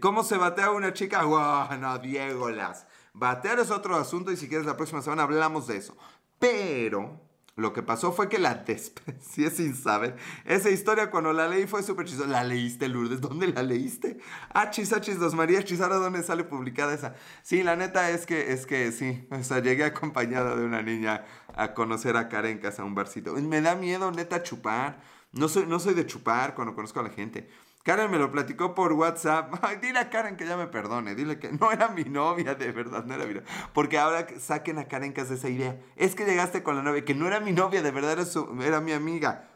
¿Cómo 0.00 0.22
se 0.22 0.36
batea 0.36 0.70
una 0.70 0.92
chica? 0.92 1.24
Guau, 1.24 1.78
no, 1.78 1.98
Diego 1.98 2.50
las. 2.50 2.86
Batear 3.14 3.58
es 3.58 3.70
otro 3.70 3.96
asunto 3.96 4.30
y 4.32 4.36
si 4.36 4.48
quieres 4.48 4.66
la 4.66 4.76
próxima 4.76 5.02
semana 5.02 5.24
hablamos 5.24 5.66
de 5.66 5.76
eso. 5.76 5.96
Pero 6.38 7.20
lo 7.54 7.74
que 7.74 7.82
pasó 7.82 8.12
fue 8.12 8.28
que 8.28 8.38
la 8.38 8.54
desprecié 8.66 9.50
sin 9.50 9.74
saber. 9.74 10.16
Esa 10.44 10.70
historia 10.70 11.10
cuando 11.10 11.32
la 11.32 11.48
leí 11.48 11.66
fue 11.66 11.82
súper 11.82 12.06
chistosa. 12.06 12.30
¿La 12.30 12.44
leíste, 12.44 12.88
Lourdes? 12.88 13.20
¿Dónde 13.20 13.48
la 13.48 13.62
leíste? 13.62 14.18
Achis, 14.54 14.92
achis, 14.92 15.18
dos 15.18 15.34
María 15.34 15.62
Chisara, 15.62 15.96
¿dónde 15.96 16.22
sale 16.22 16.44
publicada 16.44 16.94
esa? 16.94 17.14
Sí, 17.42 17.62
la 17.62 17.76
neta 17.76 18.10
es 18.10 18.24
que, 18.24 18.52
es 18.52 18.66
que 18.66 18.90
sí. 18.92 19.26
O 19.30 19.42
sea, 19.42 19.58
llegué 19.58 19.84
acompañado 19.84 20.56
de 20.56 20.64
una 20.64 20.82
niña 20.82 21.24
a 21.54 21.74
conocer 21.74 22.16
a 22.16 22.28
Karen 22.28 22.58
casa 22.58 22.82
a 22.82 22.84
un 22.86 22.94
barcito. 22.94 23.34
Me 23.34 23.60
da 23.60 23.74
miedo, 23.74 24.10
neta, 24.10 24.42
chupar. 24.42 25.00
No 25.32 25.48
soy, 25.48 25.66
no 25.66 25.78
soy 25.78 25.94
de 25.94 26.06
chupar 26.06 26.54
cuando 26.54 26.74
conozco 26.74 27.00
a 27.00 27.02
la 27.02 27.10
gente. 27.10 27.48
Karen 27.82 28.10
me 28.10 28.18
lo 28.18 28.30
platicó 28.30 28.74
por 28.74 28.92
WhatsApp. 28.92 29.54
Ay, 29.62 29.78
dile 29.80 29.98
a 29.98 30.10
Karen 30.10 30.36
que 30.36 30.46
ya 30.46 30.56
me 30.56 30.66
perdone. 30.66 31.14
Dile 31.14 31.38
que 31.38 31.50
no 31.52 31.72
era 31.72 31.88
mi 31.88 32.04
novia, 32.04 32.54
de 32.54 32.70
verdad, 32.70 33.04
no 33.04 33.14
era 33.14 33.24
mi 33.24 33.34
novia. 33.34 33.44
Porque 33.72 33.98
ahora 33.98 34.26
saquen 34.38 34.78
a 34.78 34.86
Karen 34.86 35.12
que 35.12 35.22
hace 35.22 35.34
esa 35.34 35.48
idea. 35.48 35.80
Es 35.96 36.14
que 36.14 36.24
llegaste 36.24 36.62
con 36.62 36.76
la 36.76 36.82
novia, 36.82 37.04
que 37.04 37.14
no 37.14 37.26
era 37.26 37.40
mi 37.40 37.52
novia, 37.52 37.82
de 37.82 37.90
verdad 37.90 38.12
era, 38.12 38.24
era 38.64 38.80
mi 38.80 38.92
amiga. 38.92 39.48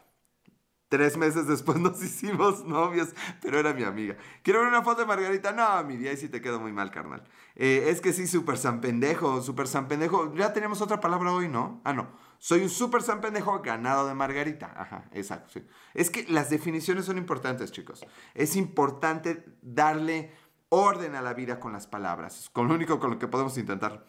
Tres 0.89 1.17
meses 1.17 1.47
después 1.47 1.77
nos 1.79 2.01
hicimos 2.01 2.65
novios, 2.65 3.09
pero 3.41 3.59
era 3.59 3.73
mi 3.73 3.83
amiga. 3.83 4.17
¿Quiero 4.43 4.59
ver 4.59 4.69
una 4.69 4.83
foto 4.83 5.01
de 5.01 5.07
Margarita? 5.07 5.51
No, 5.51 5.83
mi 5.83 5.97
día 5.97 6.11
ahí 6.11 6.17
sí 6.17 6.27
te 6.27 6.41
quedó 6.41 6.59
muy 6.59 6.73
mal, 6.73 6.91
carnal. 6.91 7.23
Eh, 7.55 7.85
es 7.87 8.01
que 8.01 8.13
sí, 8.13 8.27
súper 8.27 8.57
san 8.57 8.81
pendejo, 8.81 9.41
súper 9.41 9.67
san 9.67 9.87
pendejo. 9.87 10.33
Ya 10.35 10.53
tenemos 10.53 10.81
otra 10.81 10.99
palabra 10.99 11.31
hoy, 11.31 11.49
¿no? 11.49 11.81
Ah, 11.83 11.93
no. 11.93 12.07
Soy 12.39 12.61
un 12.61 12.69
súper 12.69 13.01
san 13.01 13.21
pendejo 13.21 13.61
ganado 13.61 14.07
de 14.07 14.13
Margarita. 14.13 14.73
Ajá, 14.75 15.05
exacto, 15.11 15.51
sí. 15.53 15.65
Es 15.93 16.09
que 16.09 16.25
las 16.29 16.49
definiciones 16.49 17.05
son 17.05 17.17
importantes, 17.17 17.71
chicos. 17.71 18.05
Es 18.33 18.55
importante 18.55 19.45
darle 19.61 20.31
orden 20.69 21.15
a 21.15 21.21
la 21.21 21.33
vida 21.33 21.59
con 21.59 21.73
las 21.73 21.87
palabras. 21.87 22.49
Con 22.53 22.67
lo 22.67 22.75
único 22.75 22.99
con 22.99 23.11
lo 23.11 23.19
que 23.19 23.27
podemos 23.27 23.57
intentar. 23.57 24.05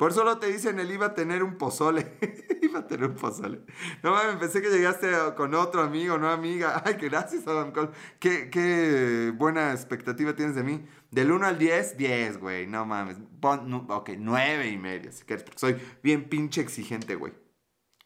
Por 0.00 0.14
solo 0.14 0.38
te 0.38 0.46
dicen, 0.46 0.80
él 0.80 0.90
iba 0.90 1.08
a 1.08 1.14
tener 1.14 1.42
un 1.42 1.58
pozole. 1.58 2.16
iba 2.62 2.78
a 2.78 2.86
tener 2.86 3.10
un 3.10 3.16
pozole. 3.16 3.60
No 4.02 4.12
mames, 4.12 4.36
pensé 4.36 4.62
que 4.62 4.70
llegaste 4.70 5.10
con 5.36 5.54
otro 5.54 5.82
amigo, 5.82 6.16
no 6.16 6.30
amiga. 6.30 6.82
Ay, 6.86 6.94
gracias, 6.94 7.46
Adam 7.46 7.70
Cole. 7.70 7.90
Qué, 8.18 8.48
qué 8.48 9.30
buena 9.36 9.72
expectativa 9.72 10.34
tienes 10.34 10.54
de 10.54 10.62
mí. 10.62 10.86
Del 11.10 11.30
1 11.30 11.46
al 11.46 11.58
10, 11.58 11.98
10, 11.98 12.38
güey. 12.38 12.66
No 12.66 12.86
mames. 12.86 13.18
ok, 13.42 14.10
9 14.16 14.68
y 14.68 14.78
medio, 14.78 15.12
si 15.12 15.24
quieres. 15.24 15.44
Porque 15.44 15.58
soy 15.58 15.76
bien 16.02 16.30
pinche 16.30 16.62
exigente, 16.62 17.14
güey. 17.16 17.34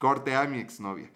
Corte 0.05 0.37
a 0.37 0.45
mi 0.47 0.59
exnovia. 0.59 1.11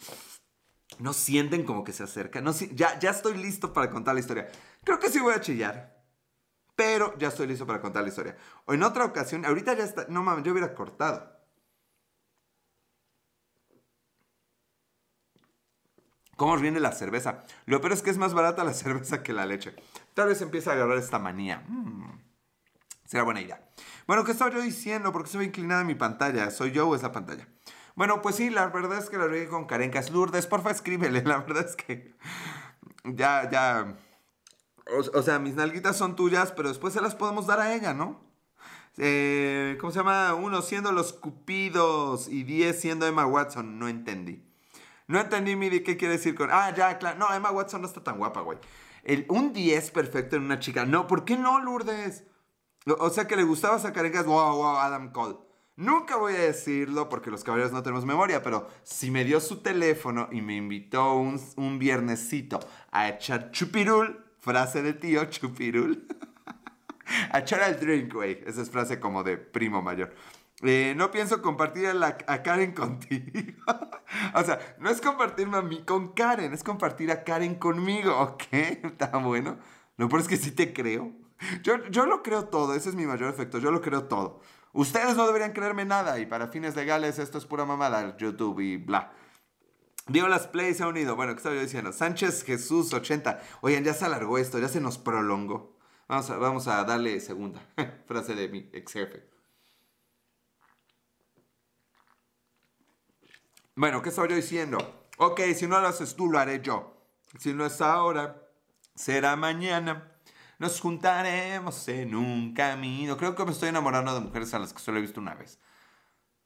No 0.99 1.12
sienten 1.12 1.64
como 1.64 1.84
que 1.84 1.93
se 1.93 2.05
acerca. 2.05 2.41
No, 2.41 2.53
ya, 2.53 2.99
ya 2.99 3.11
estoy 3.11 3.36
listo 3.36 3.72
para 3.72 3.91
contar 3.91 4.14
la 4.14 4.20
historia. 4.20 4.49
Creo 4.82 4.99
que 4.99 5.11
sí 5.11 5.20
voy 5.20 5.34
a 5.34 5.41
chillar 5.41 5.99
pero 6.78 7.18
ya 7.18 7.26
estoy 7.26 7.49
listo 7.49 7.66
para 7.66 7.80
contar 7.80 8.05
la 8.05 8.09
historia. 8.09 8.36
O 8.64 8.72
en 8.72 8.84
otra 8.84 9.05
ocasión, 9.05 9.45
ahorita 9.45 9.74
ya 9.74 9.82
está, 9.82 10.07
no 10.09 10.22
mames, 10.22 10.45
yo 10.45 10.53
hubiera 10.53 10.76
cortado. 10.76 11.28
¿Cómo 16.36 16.57
viene 16.57 16.78
la 16.78 16.93
cerveza? 16.93 17.45
Lo 17.66 17.80
peor 17.80 17.95
es 17.95 18.03
que 18.03 18.11
es 18.11 18.16
más 18.16 18.32
barata 18.32 18.62
la 18.62 18.72
cerveza 18.84 19.24
que 19.24 19.32
la 19.32 19.45
leche. 19.45 19.74
Tal 20.14 20.28
vez 20.28 20.41
empiece 20.41 20.70
a 20.70 20.74
agarrar 20.74 20.99
esta 20.99 21.18
manía. 21.18 21.64
Mm, 21.66 22.20
será 23.05 23.24
buena 23.24 23.41
idea. 23.41 23.61
Bueno, 24.07 24.22
¿qué 24.22 24.30
estaba 24.30 24.53
yo 24.53 24.61
diciendo? 24.61 25.11
Porque 25.12 25.30
se 25.30 25.39
ve 25.39 25.47
inclinada 25.47 25.82
mi 25.82 25.97
pantalla. 25.97 26.49
¿Soy 26.53 26.70
yo 26.70 26.89
o 26.89 26.95
es 26.95 27.03
la 27.03 27.11
pantalla? 27.11 27.49
Bueno, 27.99 28.22
pues 28.22 28.36
sí, 28.36 28.49
la 28.49 28.68
verdad 28.68 28.96
es 28.96 29.11
que 29.11 29.18
la 29.18 29.26
regué 29.26 29.49
con 29.49 29.66
Carencas. 29.66 30.12
Lourdes, 30.12 30.46
porfa, 30.46 30.70
escríbele. 30.70 31.20
La 31.26 31.38
verdad 31.38 31.66
es 31.68 31.74
que 31.74 32.14
ya, 33.03 33.51
ya 33.51 33.96
o, 35.14 35.20
sea, 35.20 35.40
mis 35.40 35.57
nalguitas 35.57 35.96
son 35.96 36.14
tuyas, 36.14 36.53
pero 36.53 36.68
después 36.68 36.94
se 36.94 37.01
las 37.01 37.16
podemos 37.16 37.49
dar 37.49 37.59
a 37.59 37.74
ella, 37.74 37.94
¿no? 37.94 38.20
Eh, 38.99 39.76
¿Cómo 39.80 39.90
se 39.90 39.99
llama? 39.99 40.34
Uno 40.34 40.62
siendo 40.62 40.92
los 40.92 41.12
Cupidos 41.12 42.28
y 42.28 42.44
diez 42.44 42.80
siendo 42.80 43.05
Emma 43.05 43.26
Watson. 43.26 43.80
No 43.80 43.88
entendí. 43.88 44.49
No 45.09 45.18
entendí, 45.18 45.57
Miri, 45.57 45.82
qué 45.82 45.96
quiere 45.96 46.18
decir 46.18 46.36
con... 46.36 46.51
Ah, 46.53 46.72
ya, 46.72 46.99
claro. 46.99 47.18
No, 47.18 47.34
Emma 47.34 47.51
Watson 47.51 47.80
no 47.82 47.88
está 47.88 48.05
tan 48.05 48.18
guapa, 48.18 48.42
güey. 48.42 48.59
El, 49.03 49.26
un 49.28 49.53
10 49.53 49.90
perfecto 49.90 50.36
en 50.36 50.44
una 50.44 50.61
chica. 50.61 50.86
No, 50.86 51.09
¿por 51.09 51.24
qué 51.24 51.36
no, 51.36 51.59
Lourdes? 51.59 52.22
O, 52.86 53.11
sea, 53.11 53.26
que 53.26 53.34
le 53.34 53.42
gustaba 53.42 53.80
sacar 53.80 54.07
en 54.07 54.12
wow, 54.24 54.55
wow, 54.55 54.76
Adam 54.76 55.11
Cole. 55.11 55.47
Nunca 55.78 56.16
voy 56.16 56.34
a 56.34 56.40
decirlo 56.40 57.08
porque 57.08 57.30
los 57.30 57.44
caballeros 57.44 57.70
no 57.70 57.84
tenemos 57.84 58.04
memoria, 58.04 58.42
pero 58.42 58.68
si 58.82 59.12
me 59.12 59.22
dio 59.22 59.38
su 59.38 59.58
teléfono 59.62 60.28
y 60.32 60.42
me 60.42 60.56
invitó 60.56 61.14
un, 61.14 61.40
un 61.54 61.78
viernesito 61.78 62.58
a 62.90 63.08
echar 63.08 63.52
chupirul, 63.52 64.24
frase 64.40 64.82
de 64.82 64.92
tío, 64.94 65.24
chupirul. 65.26 66.04
a 67.30 67.38
echar 67.38 67.62
al 67.62 67.78
drink, 67.78 68.12
güey. 68.12 68.42
Esa 68.44 68.62
es 68.62 68.70
frase 68.70 68.98
como 68.98 69.22
de 69.22 69.36
primo 69.36 69.80
mayor. 69.80 70.12
Eh, 70.62 70.94
no 70.96 71.12
pienso 71.12 71.40
compartir 71.40 71.86
a, 71.86 71.94
la, 71.94 72.18
a 72.26 72.42
Karen 72.42 72.72
contigo. 72.74 73.62
o 74.34 74.42
sea, 74.42 74.58
no 74.80 74.90
es 74.90 75.00
compartirme 75.00 75.58
a 75.58 75.62
mí 75.62 75.84
con 75.84 76.08
Karen, 76.08 76.54
es 76.54 76.64
compartir 76.64 77.12
a 77.12 77.22
Karen 77.22 77.54
conmigo, 77.54 78.18
¿ok? 78.18 78.42
Está 78.50 79.16
bueno. 79.18 79.58
Lo 79.96 80.08
peor 80.08 80.22
es 80.22 80.26
que 80.26 80.38
sí 80.38 80.50
te 80.50 80.72
creo. 80.72 81.12
Yo, 81.62 81.86
yo 81.86 82.04
lo 82.06 82.24
creo 82.24 82.46
todo, 82.46 82.74
ese 82.74 82.88
es 82.88 82.96
mi 82.96 83.06
mayor 83.06 83.30
efecto, 83.32 83.60
yo 83.60 83.70
lo 83.70 83.80
creo 83.80 84.08
todo. 84.08 84.40
Ustedes 84.78 85.16
no 85.16 85.26
deberían 85.26 85.50
creerme 85.50 85.84
nada 85.84 86.20
y 86.20 86.26
para 86.26 86.46
fines 86.46 86.76
legales 86.76 87.18
esto 87.18 87.36
es 87.36 87.46
pura 87.46 87.64
mamada, 87.64 88.16
YouTube 88.16 88.60
y 88.60 88.76
bla. 88.76 89.10
Digo, 90.06 90.28
las 90.28 90.46
plays 90.46 90.76
se 90.76 90.84
ha 90.84 90.86
unido. 90.86 91.16
Bueno, 91.16 91.32
¿qué 91.32 91.38
estaba 91.38 91.56
yo 91.56 91.62
diciendo? 91.62 91.92
Sánchez 91.92 92.44
Jesús 92.44 92.92
80. 92.92 93.42
Oigan, 93.60 93.82
ya 93.82 93.92
se 93.92 94.04
alargó 94.04 94.38
esto, 94.38 94.60
ya 94.60 94.68
se 94.68 94.80
nos 94.80 94.96
prolongó. 94.96 95.76
Vamos 96.06 96.30
a, 96.30 96.36
vamos 96.36 96.68
a 96.68 96.84
darle 96.84 97.18
segunda 97.18 97.60
frase 98.06 98.36
de 98.36 98.48
mi 98.48 98.70
ex 98.72 98.92
jefe. 98.92 99.28
Bueno, 103.74 104.00
¿qué 104.00 104.10
estaba 104.10 104.28
yo 104.28 104.36
diciendo? 104.36 105.08
Ok, 105.16 105.40
si 105.56 105.66
no 105.66 105.80
lo 105.80 105.88
haces 105.88 106.14
tú, 106.14 106.30
lo 106.30 106.38
haré 106.38 106.62
yo. 106.62 107.02
Si 107.40 107.52
no 107.52 107.66
es 107.66 107.80
ahora, 107.80 108.48
será 108.94 109.34
mañana. 109.34 110.17
Nos 110.59 110.80
juntaremos 110.80 111.86
en 111.88 112.14
un 112.14 112.52
camino. 112.52 113.16
Creo 113.16 113.34
que 113.34 113.44
me 113.44 113.52
estoy 113.52 113.68
enamorando 113.68 114.12
de 114.14 114.20
mujeres 114.20 114.52
a 114.54 114.59
las 114.59 114.72
que 114.72 114.80
solo 114.80 114.98
he 114.98 115.02
visto 115.02 115.20
una 115.20 115.34
vez. 115.34 115.59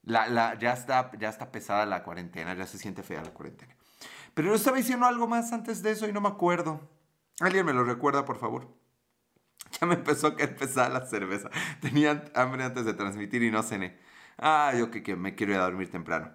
La, 0.02 0.28
la, 0.28 0.58
ya, 0.58 0.72
está, 0.72 1.10
ya 1.18 1.30
está 1.30 1.50
pesada 1.50 1.86
la 1.86 2.02
cuarentena, 2.02 2.54
ya 2.54 2.66
se 2.66 2.78
siente 2.78 3.02
fea 3.02 3.22
la 3.22 3.32
cuarentena. 3.32 3.74
Pero 4.34 4.48
yo 4.48 4.54
estaba 4.54 4.76
diciendo 4.76 5.06
algo 5.06 5.26
más 5.28 5.52
antes 5.52 5.82
de 5.82 5.92
eso 5.92 6.08
y 6.08 6.12
no 6.12 6.20
me 6.20 6.28
acuerdo. 6.28 6.80
¿Alguien 7.40 7.64
me 7.64 7.72
lo 7.72 7.84
recuerda, 7.84 8.24
por 8.24 8.38
favor? 8.38 8.68
Ya 9.80 9.86
me 9.86 9.94
empezó 9.94 10.26
a 10.26 10.36
pesada 10.36 10.90
la 10.90 11.06
cerveza. 11.06 11.48
Tenía 11.80 12.24
hambre 12.34 12.62
antes 12.64 12.84
de 12.84 12.92
transmitir 12.92 13.42
y 13.42 13.50
no 13.50 13.62
cené. 13.62 13.98
Ah, 14.36 14.74
yo 14.76 14.90
que, 14.90 15.02
que 15.02 15.16
me 15.16 15.34
quiero 15.34 15.52
ir 15.52 15.58
a 15.58 15.62
dormir 15.62 15.90
temprano. 15.90 16.30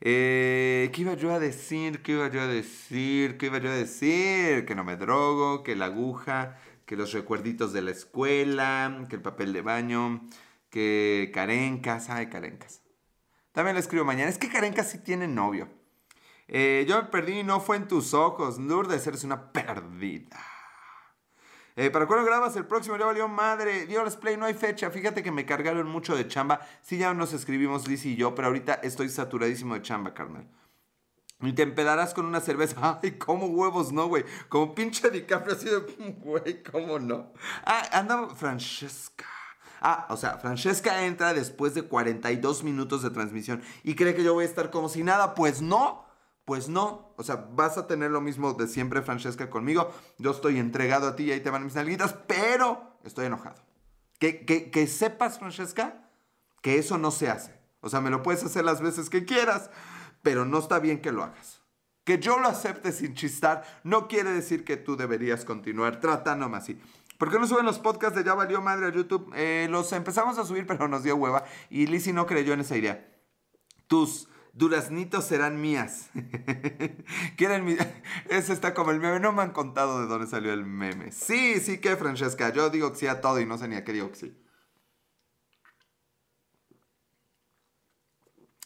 Eh, 0.00 0.90
¿Qué 0.92 1.02
iba 1.02 1.14
yo 1.14 1.32
a 1.32 1.38
decir? 1.38 2.02
¿Qué 2.02 2.12
iba 2.12 2.28
yo 2.28 2.42
a 2.42 2.46
decir? 2.46 3.38
¿Qué 3.38 3.46
iba 3.46 3.58
yo 3.58 3.70
a 3.70 3.74
decir? 3.74 4.66
Que 4.66 4.74
no 4.74 4.84
me 4.84 4.96
drogo, 4.96 5.62
que 5.62 5.76
la 5.76 5.86
aguja, 5.86 6.58
que 6.86 6.96
los 6.96 7.12
recuerditos 7.12 7.72
de 7.72 7.82
la 7.82 7.90
escuela, 7.90 9.06
que 9.08 9.16
el 9.16 9.22
papel 9.22 9.52
de 9.52 9.62
baño, 9.62 10.28
que 10.70 11.30
carencas, 11.34 12.10
ay, 12.10 12.28
carencas. 12.28 12.82
También 13.52 13.74
le 13.74 13.80
escribo 13.80 14.04
mañana. 14.04 14.30
Es 14.30 14.38
que 14.38 14.48
carencas 14.48 14.90
sí 14.90 14.98
tiene 14.98 15.28
novio. 15.28 15.68
Eh, 16.48 16.84
yo 16.88 17.02
me 17.02 17.08
perdí 17.08 17.40
y 17.40 17.42
no 17.44 17.60
fue 17.60 17.76
en 17.76 17.86
tus 17.86 18.14
ojos. 18.14 18.58
Lourdes, 18.58 19.06
eres 19.06 19.24
una 19.24 19.52
perdida. 19.52 20.40
Eh, 21.76 21.90
¿Para 21.90 22.06
cuándo 22.06 22.26
grabas 22.26 22.56
el 22.56 22.66
próximo? 22.66 22.96
Ya 22.96 23.06
valió 23.06 23.28
madre. 23.28 23.86
Dios 23.86 24.16
Play, 24.16 24.36
no 24.36 24.46
hay 24.46 24.54
fecha. 24.54 24.90
Fíjate 24.90 25.22
que 25.22 25.30
me 25.30 25.46
cargaron 25.46 25.88
mucho 25.88 26.16
de 26.16 26.28
chamba. 26.28 26.60
Sí, 26.82 26.98
ya 26.98 27.14
nos 27.14 27.32
escribimos 27.32 27.88
Liz 27.88 28.04
y 28.04 28.16
yo, 28.16 28.34
pero 28.34 28.48
ahorita 28.48 28.74
estoy 28.74 29.08
saturadísimo 29.08 29.74
de 29.74 29.82
chamba, 29.82 30.12
carnal. 30.12 30.46
Y 31.42 31.52
te 31.52 31.62
empedarás 31.62 32.14
con 32.14 32.26
una 32.26 32.40
cerveza. 32.40 33.00
Ay, 33.02 33.12
como 33.12 33.46
huevos, 33.46 33.92
no, 33.92 34.06
güey. 34.08 34.24
Como 34.48 34.74
pinche 34.74 35.10
DiCaprio, 35.10 35.54
así 35.54 35.66
de, 35.66 35.78
güey, 36.20 36.62
cómo 36.62 36.98
no. 36.98 37.32
Ah, 37.64 37.82
anda 37.92 38.28
Francesca. 38.34 39.26
Ah, 39.80 40.06
o 40.10 40.16
sea, 40.16 40.38
Francesca 40.38 41.04
entra 41.04 41.34
después 41.34 41.74
de 41.74 41.82
42 41.82 42.62
minutos 42.62 43.02
de 43.02 43.10
transmisión 43.10 43.62
y 43.82 43.96
cree 43.96 44.14
que 44.14 44.22
yo 44.22 44.32
voy 44.32 44.44
a 44.44 44.48
estar 44.48 44.70
como 44.70 44.88
si 44.88 45.02
nada. 45.02 45.34
Pues 45.34 45.60
no. 45.60 46.06
Pues 46.44 46.68
no, 46.68 47.14
o 47.16 47.22
sea, 47.22 47.36
vas 47.52 47.78
a 47.78 47.86
tener 47.86 48.10
lo 48.10 48.20
mismo 48.20 48.52
de 48.54 48.66
siempre, 48.66 49.02
Francesca, 49.02 49.48
conmigo. 49.48 49.92
Yo 50.18 50.32
estoy 50.32 50.58
entregado 50.58 51.06
a 51.06 51.14
ti 51.14 51.24
y 51.24 51.32
ahí 51.32 51.40
te 51.40 51.50
van 51.50 51.64
mis 51.64 51.76
nalguitas, 51.76 52.14
pero 52.26 52.98
estoy 53.04 53.26
enojado. 53.26 53.62
Que, 54.18 54.44
que, 54.44 54.68
que 54.72 54.88
sepas, 54.88 55.38
Francesca, 55.38 56.08
que 56.60 56.78
eso 56.78 56.98
no 56.98 57.12
se 57.12 57.28
hace. 57.30 57.62
O 57.80 57.88
sea, 57.88 58.00
me 58.00 58.10
lo 58.10 58.22
puedes 58.22 58.42
hacer 58.44 58.64
las 58.64 58.80
veces 58.80 59.08
que 59.08 59.24
quieras, 59.24 59.70
pero 60.22 60.44
no 60.44 60.58
está 60.58 60.78
bien 60.78 61.00
que 61.00 61.12
lo 61.12 61.22
hagas. 61.22 61.60
Que 62.04 62.18
yo 62.18 62.38
lo 62.38 62.48
acepte 62.48 62.90
sin 62.90 63.14
chistar 63.14 63.64
no 63.84 64.08
quiere 64.08 64.30
decir 64.30 64.64
que 64.64 64.76
tú 64.76 64.96
deberías 64.96 65.44
continuar 65.44 66.00
tratándome 66.00 66.56
así. 66.56 66.80
¿Por 67.18 67.30
qué 67.30 67.38
no 67.38 67.46
suben 67.46 67.64
los 67.64 67.78
podcasts 67.78 68.16
de 68.16 68.24
Ya 68.24 68.34
Valió 68.34 68.60
Madre 68.60 68.86
a 68.86 68.92
YouTube? 68.92 69.30
Eh, 69.36 69.68
los 69.70 69.92
empezamos 69.92 70.38
a 70.38 70.44
subir, 70.44 70.66
pero 70.68 70.88
nos 70.88 71.04
dio 71.04 71.14
hueva. 71.14 71.44
Y 71.70 71.86
Lizzie 71.86 72.12
no 72.12 72.26
creyó 72.26 72.52
en 72.52 72.60
esa 72.60 72.76
idea. 72.76 73.08
Tus 73.86 74.28
duraznitos 74.52 75.26
serán 75.26 75.60
mías. 75.60 76.10
¿Quieren 77.36 77.64
mi... 77.64 77.76
Ese 78.28 78.52
está 78.52 78.74
como 78.74 78.90
el 78.90 78.98
meme. 78.98 79.20
No 79.20 79.32
me 79.32 79.42
han 79.42 79.52
contado 79.52 80.00
de 80.00 80.08
dónde 80.08 80.26
salió 80.26 80.52
el 80.52 80.64
meme. 80.64 81.12
Sí, 81.12 81.60
sí 81.60 81.78
que, 81.78 81.96
Francesca. 81.96 82.52
Yo 82.52 82.70
digo 82.70 82.90
que 82.90 82.98
sí 82.98 83.06
a 83.06 83.20
todo 83.20 83.40
y 83.40 83.46
no 83.46 83.56
sé 83.56 83.68
ni 83.68 83.76
a 83.76 83.84
qué 83.84 83.92
digo 83.92 84.10
que 84.10 84.16
sí. 84.16 84.42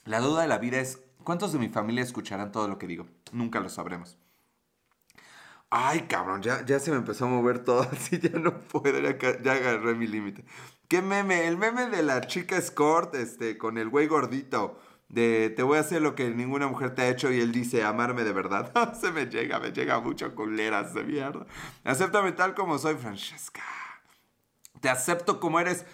La 0.04 0.20
duda 0.20 0.42
de 0.42 0.48
la 0.48 0.58
vida 0.58 0.80
es, 0.80 1.00
¿cuántos 1.26 1.52
de 1.52 1.58
mi 1.58 1.68
familia 1.68 2.04
escucharán 2.04 2.52
todo 2.52 2.68
lo 2.68 2.78
que 2.78 2.86
digo? 2.86 3.06
Nunca 3.32 3.58
lo 3.58 3.68
sabremos. 3.68 4.16
Ay, 5.68 6.02
cabrón, 6.02 6.40
ya, 6.40 6.64
ya 6.64 6.78
se 6.78 6.92
me 6.92 6.98
empezó 6.98 7.24
a 7.24 7.28
mover 7.28 7.58
todo 7.64 7.82
así, 7.92 8.20
ya 8.20 8.38
no 8.38 8.60
puedo, 8.60 8.98
ya, 9.00 9.52
agarré 9.52 9.94
mi 9.96 10.06
límite. 10.06 10.44
¿Qué 10.88 11.02
meme? 11.02 11.48
El 11.48 11.56
meme 11.56 11.90
de 11.90 12.04
la 12.04 12.20
chica 12.28 12.56
escort, 12.56 13.16
este, 13.16 13.58
con 13.58 13.76
el 13.76 13.88
güey 13.88 14.06
gordito 14.06 14.78
de 15.08 15.52
te 15.54 15.62
voy 15.62 15.78
a 15.78 15.80
hacer 15.80 16.00
lo 16.00 16.14
que 16.14 16.30
ninguna 16.30 16.68
mujer 16.68 16.94
te 16.94 17.02
ha 17.02 17.08
hecho 17.08 17.32
y 17.32 17.40
él 17.40 17.50
dice 17.50 17.82
amarme 17.82 18.22
de 18.22 18.32
verdad. 18.32 18.94
Se 19.00 19.10
me 19.10 19.26
llega, 19.26 19.58
me 19.58 19.72
llega 19.72 19.98
mucho 19.98 20.32
culeras 20.34 20.94
de 20.94 21.02
mierda. 21.02 21.46
Acéptame 21.82 22.32
tal 22.32 22.54
como 22.54 22.78
soy, 22.78 22.94
Francesca. 22.94 23.62
Te 24.80 24.88
acepto 24.88 25.40
como 25.40 25.58
eres, 25.58 25.84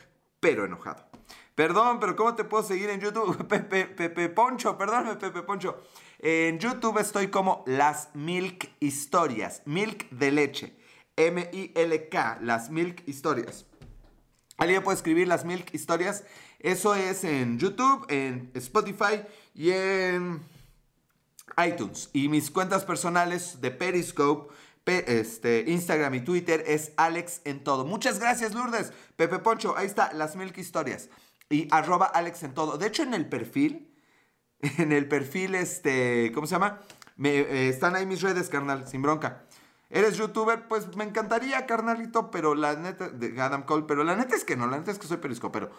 pero 0.40 0.66
enojado. 0.66 1.11
Perdón, 1.54 2.00
pero 2.00 2.16
¿cómo 2.16 2.34
te 2.34 2.44
puedo 2.44 2.62
seguir 2.62 2.90
en 2.90 3.00
YouTube? 3.00 3.46
Pepe, 3.48 3.86
Pepe 3.86 4.28
Poncho, 4.28 4.76
perdóname, 4.78 5.16
Pepe 5.16 5.42
Poncho. 5.42 5.82
En 6.18 6.58
YouTube 6.58 6.98
estoy 6.98 7.28
como 7.28 7.64
Las 7.66 8.10
Milk 8.14 8.70
Historias. 8.80 9.62
Milk 9.66 10.08
de 10.10 10.30
leche. 10.30 10.76
M-I-L-K, 11.16 12.38
Las 12.42 12.70
Milk 12.70 13.02
Historias. 13.06 13.66
Alguien 14.56 14.82
puede 14.82 14.96
escribir 14.96 15.28
Las 15.28 15.44
Milk 15.44 15.74
Historias 15.74 16.24
eso 16.62 16.94
es 16.94 17.24
en 17.24 17.58
YouTube, 17.58 18.06
en 18.08 18.52
Spotify 18.54 19.22
y 19.52 19.72
en 19.72 20.40
iTunes. 21.66 22.08
Y 22.12 22.28
mis 22.28 22.52
cuentas 22.52 22.84
personales 22.84 23.60
de 23.60 23.72
Periscope, 23.72 24.54
este, 24.86 25.64
Instagram 25.66 26.14
y 26.14 26.20
Twitter 26.20 26.62
es 26.64 26.92
Alex 26.96 27.40
en 27.44 27.64
todo. 27.64 27.84
Muchas 27.84 28.20
gracias, 28.20 28.54
Lourdes. 28.54 28.92
Pepe 29.16 29.40
Poncho, 29.40 29.76
ahí 29.76 29.86
está, 29.86 30.12
las 30.12 30.36
milk 30.36 30.56
historias. 30.56 31.08
Y 31.50 31.68
arroba 31.70 32.06
Alex 32.06 32.42
en 32.42 32.54
todo. 32.54 32.78
De 32.78 32.86
hecho, 32.86 33.02
en 33.02 33.14
el 33.14 33.28
perfil, 33.28 33.94
en 34.78 34.92
el 34.92 35.08
perfil, 35.08 35.54
este, 35.54 36.32
¿cómo 36.34 36.46
se 36.46 36.54
llama? 36.54 36.80
Me, 37.16 37.30
eh, 37.30 37.68
están 37.68 37.94
ahí 37.94 38.06
mis 38.06 38.22
redes, 38.22 38.48
carnal, 38.48 38.86
sin 38.88 39.02
bronca. 39.02 39.44
¿Eres 39.90 40.16
youtuber? 40.16 40.68
Pues 40.68 40.96
me 40.96 41.04
encantaría, 41.04 41.66
carnalito, 41.66 42.30
pero 42.30 42.54
la 42.54 42.76
neta, 42.76 43.10
de 43.10 43.38
Adam 43.38 43.64
Cole, 43.64 43.84
pero 43.86 44.04
la 44.04 44.16
neta 44.16 44.34
es 44.34 44.44
que 44.44 44.56
no, 44.56 44.66
la 44.66 44.78
neta 44.78 44.90
es 44.90 44.98
que 44.98 45.06
soy 45.06 45.18
periscopero. 45.18 45.70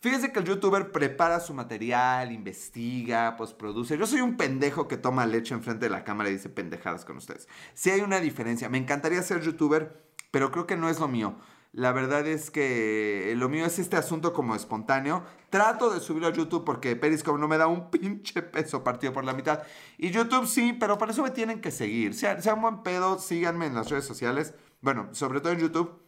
Fíjense 0.00 0.32
que 0.32 0.38
el 0.38 0.46
youtuber 0.46 0.92
prepara 0.92 1.40
su 1.40 1.52
material, 1.52 2.32
investiga, 2.32 3.36
pues 3.36 3.52
produce. 3.52 3.98
Yo 3.98 4.06
soy 4.06 4.20
un 4.20 4.36
pendejo 4.36 4.86
que 4.86 4.96
toma 4.96 5.26
leche 5.26 5.54
enfrente 5.54 5.86
de 5.86 5.90
la 5.90 6.04
cámara 6.04 6.30
y 6.30 6.34
dice 6.34 6.48
pendejadas 6.48 7.04
con 7.04 7.16
ustedes. 7.16 7.48
Sí 7.74 7.90
hay 7.90 8.00
una 8.00 8.20
diferencia. 8.20 8.68
Me 8.68 8.78
encantaría 8.78 9.20
ser 9.22 9.42
youtuber, 9.42 10.00
pero 10.30 10.52
creo 10.52 10.66
que 10.66 10.76
no 10.76 10.88
es 10.88 11.00
lo 11.00 11.08
mío. 11.08 11.36
La 11.72 11.92
verdad 11.92 12.26
es 12.26 12.50
que 12.50 13.34
lo 13.36 13.48
mío 13.48 13.66
es 13.66 13.78
este 13.78 13.96
asunto 13.96 14.32
como 14.32 14.54
espontáneo. 14.54 15.22
Trato 15.50 15.90
de 15.90 16.00
subirlo 16.00 16.28
a 16.28 16.32
YouTube 16.32 16.64
porque 16.64 16.96
Periscope 16.96 17.38
no 17.38 17.48
me 17.48 17.58
da 17.58 17.66
un 17.66 17.90
pinche 17.90 18.42
peso 18.42 18.82
partido 18.82 19.12
por 19.12 19.24
la 19.24 19.34
mitad. 19.34 19.62
Y 19.98 20.10
YouTube 20.10 20.46
sí, 20.46 20.72
pero 20.72 20.98
para 20.98 21.12
eso 21.12 21.22
me 21.22 21.30
tienen 21.30 21.60
que 21.60 21.70
seguir. 21.70 22.14
Sea, 22.14 22.40
sea 22.40 22.54
un 22.54 22.62
buen 22.62 22.82
pedo, 22.82 23.18
síganme 23.18 23.66
en 23.66 23.74
las 23.74 23.90
redes 23.90 24.06
sociales. 24.06 24.54
Bueno, 24.80 25.08
sobre 25.12 25.40
todo 25.40 25.52
en 25.52 25.60
YouTube. 25.60 26.00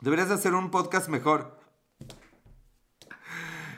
Deberías 0.00 0.30
hacer 0.30 0.54
un 0.54 0.70
podcast 0.70 1.08
mejor. 1.08 1.55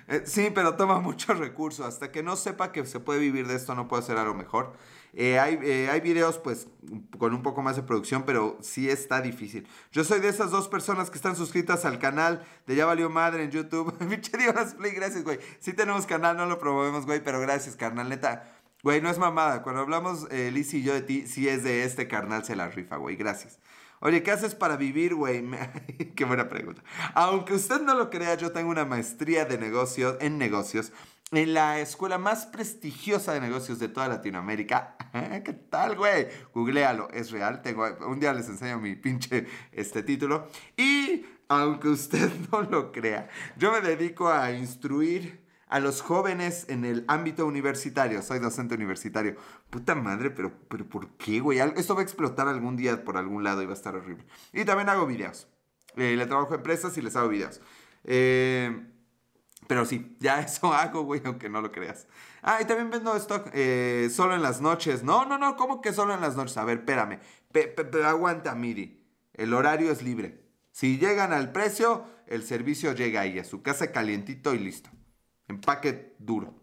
Eh, 0.09 0.23
sí, 0.25 0.51
pero 0.55 0.75
toma 0.75 1.01
mucho 1.01 1.35
recurso. 1.35 1.85
Hasta 1.85 2.11
que 2.11 2.23
no 2.23 2.35
sepa 2.37 2.73
que 2.73 2.85
se 2.87 2.99
puede 2.99 3.21
vivir 3.21 3.47
de 3.47 3.55
esto, 3.55 3.75
no 3.75 3.89
puedo 3.89 4.03
hacer 4.03 4.17
algo 4.17 4.35
mejor. 4.35 4.73
Eh, 5.13 5.39
hay, 5.39 5.59
eh, 5.63 5.89
hay 5.91 6.01
videos, 6.01 6.39
pues, 6.39 6.69
con 7.19 7.35
un 7.35 7.43
poco 7.43 7.63
más 7.63 7.77
de 7.77 7.83
producción, 7.83 8.25
pero 8.25 8.59
sí 8.61 8.89
está 8.89 9.21
difícil. 9.21 9.67
Yo 9.93 10.05
soy 10.05 10.21
de 10.21 10.29
esas 10.29 10.51
dos 10.51 10.69
personas 10.69 11.11
que 11.11 11.17
están 11.17 11.37
suscritas 11.37 11.85
al 11.85 11.99
canal 11.99 12.45
de 12.67 12.77
Ya 12.77 12.87
Valió 12.87 13.11
Madre 13.11 13.45
en 13.45 13.51
YouTube. 13.51 13.97
Pinche 14.09 14.37
Dios, 14.37 14.75
Play, 14.75 14.93
gracias, 14.93 15.25
güey. 15.25 15.39
Sí 15.61 15.73
tenemos 15.73 16.07
canal, 16.07 16.37
no 16.37 16.47
lo 16.47 16.59
promovemos, 16.59 17.05
güey, 17.07 17.23
pero 17.23 17.41
gracias, 17.41 17.77
carnal, 17.77 18.09
neta. 18.09 18.55
Güey, 18.83 19.01
no 19.03 19.11
es 19.11 19.19
mamada. 19.19 19.63
Cuando 19.63 19.83
hablamos, 19.83 20.31
Liz 20.31 20.73
y 20.73 20.83
yo 20.83 20.95
de 20.95 21.03
ti, 21.03 21.27
sí 21.27 21.49
es 21.49 21.65
de 21.65 21.83
este 21.83 22.07
carnal, 22.07 22.45
se 22.45 22.55
la 22.55 22.69
rifa, 22.69 22.97
güey. 22.97 23.17
Gracias. 23.17 23.59
Oye, 24.01 24.23
¿qué 24.23 24.31
haces 24.31 24.55
para 24.55 24.77
vivir, 24.77 25.15
güey? 25.15 25.45
Qué 26.17 26.25
buena 26.25 26.49
pregunta. 26.49 26.83
Aunque 27.15 27.55
usted 27.55 27.81
no 27.81 27.95
lo 27.95 28.11
crea, 28.11 28.37
yo 28.37 28.53
tengo 28.53 28.71
una 28.71 28.85
maestría 28.85 29.45
de 29.45 29.59
negocios 29.59 30.17
en 30.21 30.39
negocios 30.39 30.93
en 31.31 31.53
la 31.53 31.79
escuela 31.81 32.17
más 32.17 32.47
prestigiosa 32.47 33.35
de 33.35 33.41
negocios 33.41 33.79
de 33.79 33.89
toda 33.89 34.09
Latinoamérica. 34.09 34.97
¿Qué 35.45 35.53
tal, 35.53 35.97
güey? 35.97 36.29
Googlealo, 36.55 37.11
es 37.11 37.31
real. 37.31 37.61
Tengo, 37.61 37.87
un 38.07 38.21
día 38.21 38.33
les 38.33 38.49
enseño 38.49 38.79
mi 38.79 38.97
pinche 38.97 39.47
este 39.73 40.03
título. 40.03 40.49
Y 40.77 41.27
aunque 41.49 41.89
usted 41.89 42.31
no 42.53 42.63
lo 42.63 42.93
crea, 42.93 43.29
yo 43.57 43.73
me 43.73 43.81
dedico 43.81 44.29
a 44.29 44.53
instruir 44.53 45.48
a 45.69 45.81
los 45.81 46.01
jóvenes 46.01 46.67
en 46.69 46.85
el 46.85 47.05
ámbito 47.09 47.47
universitario. 47.47 48.23
Soy 48.23 48.39
docente 48.39 48.75
universitario. 48.75 49.37
Puta 49.71 49.95
madre, 49.95 50.31
pero, 50.31 50.53
pero 50.69 50.89
¿por 50.89 51.09
qué, 51.17 51.41
güey? 51.41 51.59
Esto 51.59 51.95
va 51.95 52.01
a 52.01 52.05
explotar 52.05 52.49
algún 52.49 52.77
día 52.77 53.05
por 53.05 53.17
algún 53.17 53.45
lado 53.45 53.63
y 53.63 53.67
va 53.67 53.73
a 53.73 53.77
estar 53.77 53.95
horrible. 53.95 54.25
Y 54.53 54.65
también 54.65 54.89
hago 54.89 55.07
videos. 55.07 55.49
Eh, 55.97 56.17
le 56.17 56.27
trabajo 56.27 56.53
a 56.53 56.57
empresas 56.57 56.97
y 56.97 57.03
les 57.03 57.17
hago 57.17 57.29
videos. 57.29 57.61
Eh, 58.05 58.87
pero 59.67 59.85
sí, 59.85 60.17
ya 60.21 60.41
eso 60.41 60.73
hago, 60.73 61.03
güey, 61.03 61.21
aunque 61.25 61.49
no 61.49 61.61
lo 61.61 61.71
creas. 61.71 62.07
Ah, 62.43 62.59
y 62.63 62.65
también 62.65 62.91
vendo 62.91 63.15
stock 63.17 63.51
eh, 63.53 64.09
solo 64.11 64.35
en 64.35 64.43
las 64.43 64.61
noches. 64.61 65.03
No, 65.03 65.25
no, 65.25 65.39
no, 65.39 65.57
¿cómo 65.57 65.83
que 65.83 65.93
solo 65.93 66.15
en 66.15 66.21
las 66.21 66.37
noches? 66.37 66.57
A 66.57 66.65
ver, 66.65 66.79
espérame. 66.79 67.21
aguanta, 68.05 68.55
Miri. 68.55 69.05
El 69.35 69.53
horario 69.55 69.93
es 69.93 70.03
libre. 70.03 70.49
Si 70.71 70.99
llegan 70.99 71.33
al 71.33 71.53
precio, 71.53 72.05
el 72.27 72.43
servicio 72.43 72.93
llega 72.93 73.23
ahí, 73.23 73.39
a 73.39 73.45
su 73.45 73.63
casa 73.63 73.93
calientito 73.93 74.55
y 74.55 74.59
listo. 74.59 74.91
Empaque 75.49 76.15
duro. 76.19 76.55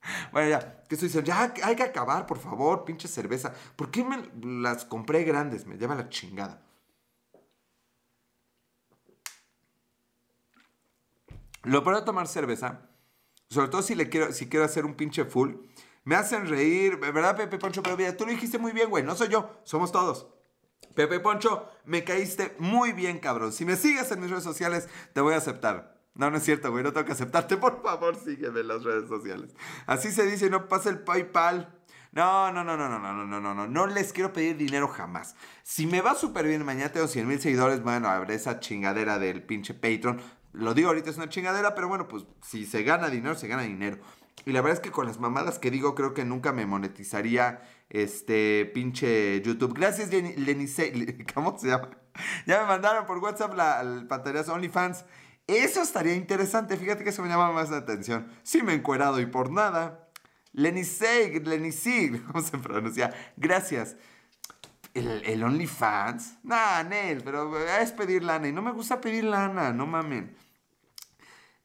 Bueno, 0.32 0.48
ya, 0.48 0.84
¿qué 0.88 0.94
estoy 0.94 1.08
diciendo? 1.08 1.28
Ya 1.28 1.52
hay 1.62 1.76
que 1.76 1.82
acabar, 1.82 2.24
por 2.24 2.38
favor, 2.38 2.84
pinche 2.84 3.08
cerveza. 3.08 3.52
¿Por 3.76 3.90
qué 3.90 4.04
me 4.04 4.30
las 4.62 4.84
compré 4.84 5.24
grandes? 5.24 5.66
Me 5.66 5.76
lleva 5.76 5.94
la 5.94 6.08
chingada. 6.08 6.62
Lo 11.64 11.82
peor 11.82 11.96
de 11.96 12.02
tomar 12.02 12.26
cerveza, 12.28 12.88
sobre 13.50 13.68
todo 13.68 13.82
si, 13.82 13.94
le 13.94 14.08
quiero, 14.08 14.32
si 14.32 14.48
quiero 14.48 14.64
hacer 14.64 14.86
un 14.86 14.94
pinche 14.94 15.24
full, 15.24 15.54
me 16.04 16.14
hacen 16.14 16.46
reír, 16.46 16.96
¿verdad, 16.96 17.36
Pepe 17.36 17.58
Poncho? 17.58 17.82
Pero 17.82 17.96
mira, 17.96 18.16
tú 18.16 18.24
lo 18.24 18.30
dijiste 18.30 18.56
muy 18.56 18.72
bien, 18.72 18.88
güey, 18.88 19.04
no 19.04 19.14
soy 19.14 19.28
yo, 19.28 19.60
somos 19.64 19.92
todos. 19.92 20.28
Pepe 20.94 21.20
Poncho, 21.20 21.68
me 21.84 22.04
caíste 22.04 22.56
muy 22.58 22.92
bien, 22.92 23.18
cabrón. 23.18 23.52
Si 23.52 23.64
me 23.64 23.76
sigues 23.76 24.10
en 24.10 24.20
mis 24.20 24.30
redes 24.30 24.44
sociales, 24.44 24.88
te 25.12 25.20
voy 25.20 25.34
a 25.34 25.38
aceptar. 25.38 25.97
No, 26.18 26.32
no 26.32 26.36
es 26.36 26.42
cierto, 26.42 26.72
güey, 26.72 26.82
no 26.82 26.92
tengo 26.92 27.06
que 27.06 27.12
aceptarte. 27.12 27.56
Por 27.56 27.80
favor, 27.80 28.16
sígueme 28.16 28.60
en 28.60 28.68
las 28.68 28.82
redes 28.82 29.08
sociales. 29.08 29.54
Así 29.86 30.10
se 30.10 30.26
dice, 30.26 30.50
no 30.50 30.66
pasa 30.66 30.90
el 30.90 30.98
PayPal. 30.98 31.72
No, 32.10 32.50
no, 32.50 32.64
no, 32.64 32.76
no, 32.76 32.88
no, 32.88 32.98
no, 32.98 33.12
no, 33.12 33.24
no, 33.24 33.40
no, 33.40 33.54
no, 33.54 33.66
no 33.68 33.86
les 33.86 34.12
quiero 34.12 34.32
pedir 34.32 34.56
dinero 34.56 34.88
jamás. 34.88 35.36
Si 35.62 35.86
me 35.86 36.00
va 36.00 36.16
súper 36.16 36.48
bien, 36.48 36.64
mañana 36.64 36.90
tengo 36.90 37.06
100 37.06 37.28
mil 37.28 37.40
seguidores, 37.40 37.84
bueno, 37.84 38.08
habrá 38.08 38.34
esa 38.34 38.58
chingadera 38.58 39.20
del 39.20 39.44
pinche 39.44 39.74
Patreon. 39.74 40.20
Lo 40.54 40.74
digo 40.74 40.88
ahorita 40.88 41.08
es 41.08 41.16
una 41.18 41.28
chingadera, 41.28 41.76
pero 41.76 41.86
bueno, 41.86 42.08
pues 42.08 42.24
si 42.42 42.66
se 42.66 42.82
gana 42.82 43.10
dinero, 43.10 43.36
se 43.36 43.46
gana 43.46 43.62
dinero. 43.62 43.98
Y 44.44 44.50
la 44.50 44.60
verdad 44.60 44.78
es 44.78 44.80
que 44.80 44.90
con 44.90 45.06
las 45.06 45.20
mamadas 45.20 45.60
que 45.60 45.70
digo, 45.70 45.94
creo 45.94 46.14
que 46.14 46.24
nunca 46.24 46.52
me 46.52 46.66
monetizaría 46.66 47.62
este 47.90 48.64
pinche 48.74 49.40
YouTube. 49.42 49.74
Gracias, 49.74 50.10
Lenny, 50.10 50.66
¿Cómo 51.34 51.56
se 51.56 51.68
llama? 51.68 51.90
Ya 52.44 52.62
me 52.62 52.66
mandaron 52.66 53.06
por 53.06 53.18
WhatsApp 53.18 53.54
la, 53.54 53.80
el 53.82 54.08
pantallazo 54.08 54.54
OnlyFans. 54.54 55.04
Eso 55.48 55.80
estaría 55.80 56.14
interesante. 56.14 56.76
Fíjate 56.76 57.02
que 57.02 57.10
eso 57.10 57.22
me 57.22 57.28
llama 57.28 57.50
más 57.50 57.70
la 57.70 57.78
atención. 57.78 58.30
Sí 58.42 58.62
me 58.62 58.72
he 58.72 58.76
encuerado 58.76 59.18
y 59.18 59.26
por 59.26 59.50
nada. 59.50 60.10
Lenny 60.52 60.82
Lenisig, 61.42 62.22
¿cómo 62.26 62.42
se 62.44 62.58
pronuncia? 62.58 63.14
Gracias. 63.36 63.96
¿El, 64.92 65.22
el 65.24 65.42
OnlyFans? 65.42 66.38
Nah, 66.42 66.82
Nel, 66.82 67.22
pero 67.22 67.58
es 67.80 67.92
pedir 67.92 68.24
lana. 68.24 68.46
Y 68.46 68.52
no 68.52 68.60
me 68.60 68.72
gusta 68.72 69.00
pedir 69.00 69.24
lana, 69.24 69.72
no 69.72 69.86
mamen. 69.86 70.36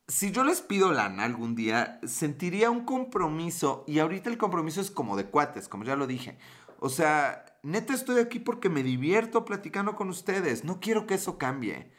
Si 0.07 0.31
yo 0.31 0.45
les 0.45 0.61
pido 0.61 0.93
lana 0.93 1.25
algún 1.25 1.53
día, 1.53 1.99
sentiría 2.05 2.71
un 2.71 2.85
compromiso. 2.85 3.83
Y 3.85 3.99
ahorita 3.99 4.29
el 4.29 4.37
compromiso 4.37 4.79
es 4.79 4.91
como 4.91 5.17
de 5.17 5.25
cuates, 5.25 5.67
como 5.67 5.83
ya 5.83 5.97
lo 5.97 6.07
dije. 6.07 6.37
O 6.79 6.87
sea, 6.87 7.43
neta 7.63 7.93
estoy 7.93 8.21
aquí 8.21 8.39
porque 8.39 8.69
me 8.69 8.81
divierto 8.81 9.43
platicando 9.43 9.97
con 9.97 10.07
ustedes. 10.07 10.63
No 10.63 10.79
quiero 10.79 11.05
que 11.05 11.15
eso 11.15 11.37
cambie. 11.37 11.91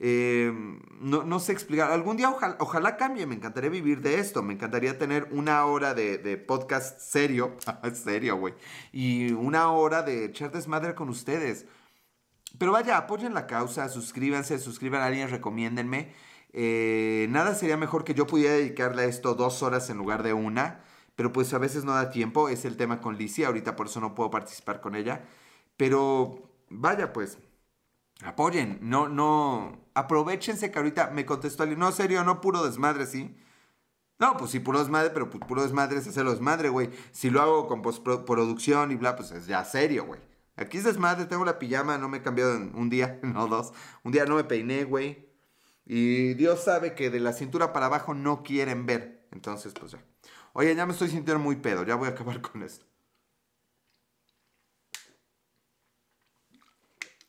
Eh, 0.00 0.52
no, 1.00 1.38
sé 1.40 1.52
explicar. 1.52 1.90
Algún 1.90 2.16
día 2.16 2.30
ojalá, 2.30 2.96
cambie. 2.96 3.26
Me 3.26 3.34
encantaría 3.34 3.70
vivir 3.70 4.00
de 4.00 4.18
esto. 4.18 4.42
Me 4.42 4.54
encantaría 4.54 4.98
tener 4.98 5.28
una 5.30 5.64
hora 5.66 5.94
de, 5.94 6.36
podcast 6.36 7.00
serio. 7.00 7.56
serio, 7.94 8.36
güey. 8.36 8.54
Y 8.92 9.32
una 9.32 9.70
hora 9.70 10.02
de 10.02 10.26
echar 10.26 10.50
desmadre 10.52 10.94
con 10.94 11.08
ustedes. 11.08 11.66
Pero 12.58 12.72
vaya, 12.72 12.96
apoyen 12.96 13.34
la 13.34 13.46
causa, 13.46 13.88
suscríbanse, 13.88 14.58
suscriban 14.58 15.02
a 15.02 15.06
alguien, 15.06 15.28
recomiéndenme. 15.28 16.12
Eh, 16.52 17.26
nada 17.30 17.54
sería 17.54 17.76
mejor 17.76 18.04
que 18.04 18.14
yo 18.14 18.28
pudiera 18.28 18.54
dedicarle 18.54 19.02
a 19.02 19.06
esto 19.06 19.34
dos 19.34 19.62
horas 19.62 19.90
en 19.90 19.98
lugar 19.98 20.22
de 20.22 20.32
una. 20.32 20.84
Pero 21.16 21.32
pues 21.32 21.52
a 21.54 21.58
veces 21.58 21.84
no 21.84 21.94
da 21.94 22.10
tiempo. 22.10 22.48
Es 22.48 22.64
el 22.64 22.76
tema 22.76 23.00
con 23.00 23.16
Lizzie. 23.16 23.46
Ahorita 23.46 23.76
por 23.76 23.86
eso 23.86 24.00
no 24.00 24.14
puedo 24.14 24.30
participar 24.30 24.80
con 24.80 24.94
ella. 24.94 25.24
Pero 25.76 26.50
vaya, 26.70 27.12
pues 27.12 27.38
apoyen, 28.24 28.78
no, 28.82 29.08
no, 29.08 29.78
aprovechense 29.94 30.70
que 30.70 30.78
ahorita 30.78 31.10
me 31.10 31.26
contestó 31.26 31.62
alguien, 31.62 31.78
no, 31.78 31.92
serio, 31.92 32.24
no 32.24 32.40
puro 32.40 32.64
desmadre, 32.64 33.06
¿sí? 33.06 33.36
No, 34.18 34.36
pues 34.36 34.52
sí, 34.52 34.60
puro 34.60 34.78
desmadre, 34.78 35.10
pero 35.10 35.28
pues 35.28 35.44
puro 35.46 35.62
desmadre 35.62 35.98
es 35.98 36.06
hacerlo 36.06 36.30
desmadre, 36.30 36.68
güey. 36.68 36.90
Si 37.12 37.30
lo 37.30 37.42
hago 37.42 37.66
con 37.66 37.82
postproducción 37.82 38.92
y 38.92 38.94
bla, 38.94 39.16
pues 39.16 39.32
es 39.32 39.46
ya 39.46 39.64
serio, 39.64 40.06
güey. 40.06 40.20
Aquí 40.56 40.78
es 40.78 40.84
desmadre, 40.84 41.26
tengo 41.26 41.44
la 41.44 41.58
pijama, 41.58 41.98
no 41.98 42.08
me 42.08 42.18
he 42.18 42.22
cambiado 42.22 42.54
en 42.54 42.74
un 42.76 42.88
día, 42.90 43.18
no 43.22 43.48
dos. 43.48 43.72
Un 44.04 44.12
día 44.12 44.24
no 44.24 44.36
me 44.36 44.44
peiné, 44.44 44.84
güey. 44.84 45.28
Y 45.84 46.34
Dios 46.34 46.64
sabe 46.64 46.94
que 46.94 47.10
de 47.10 47.20
la 47.20 47.32
cintura 47.32 47.72
para 47.72 47.86
abajo 47.86 48.14
no 48.14 48.42
quieren 48.42 48.86
ver. 48.86 49.26
Entonces, 49.32 49.74
pues 49.78 49.92
ya. 49.92 50.04
Oye, 50.52 50.74
ya 50.74 50.86
me 50.86 50.92
estoy 50.92 51.08
sintiendo 51.08 51.42
muy 51.42 51.56
pedo, 51.56 51.84
ya 51.84 51.96
voy 51.96 52.08
a 52.08 52.12
acabar 52.12 52.40
con 52.52 52.62
esto. 52.62 52.86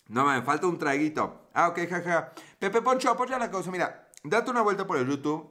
No 0.08 0.26
me 0.26 0.41
falta 0.41 0.68
un 0.68 0.78
traguito. 0.78 1.49
Ah, 1.53 1.70
ok, 1.70 1.80
jaja. 1.89 2.34
Pepe 2.60 2.82
Poncho, 2.82 3.10
apoya 3.10 3.39
la 3.39 3.49
causa. 3.49 3.72
Mira, 3.72 4.10
date 4.24 4.51
una 4.51 4.62
vuelta 4.62 4.86
por 4.86 4.97
el 4.97 5.08
YouTube. 5.08 5.49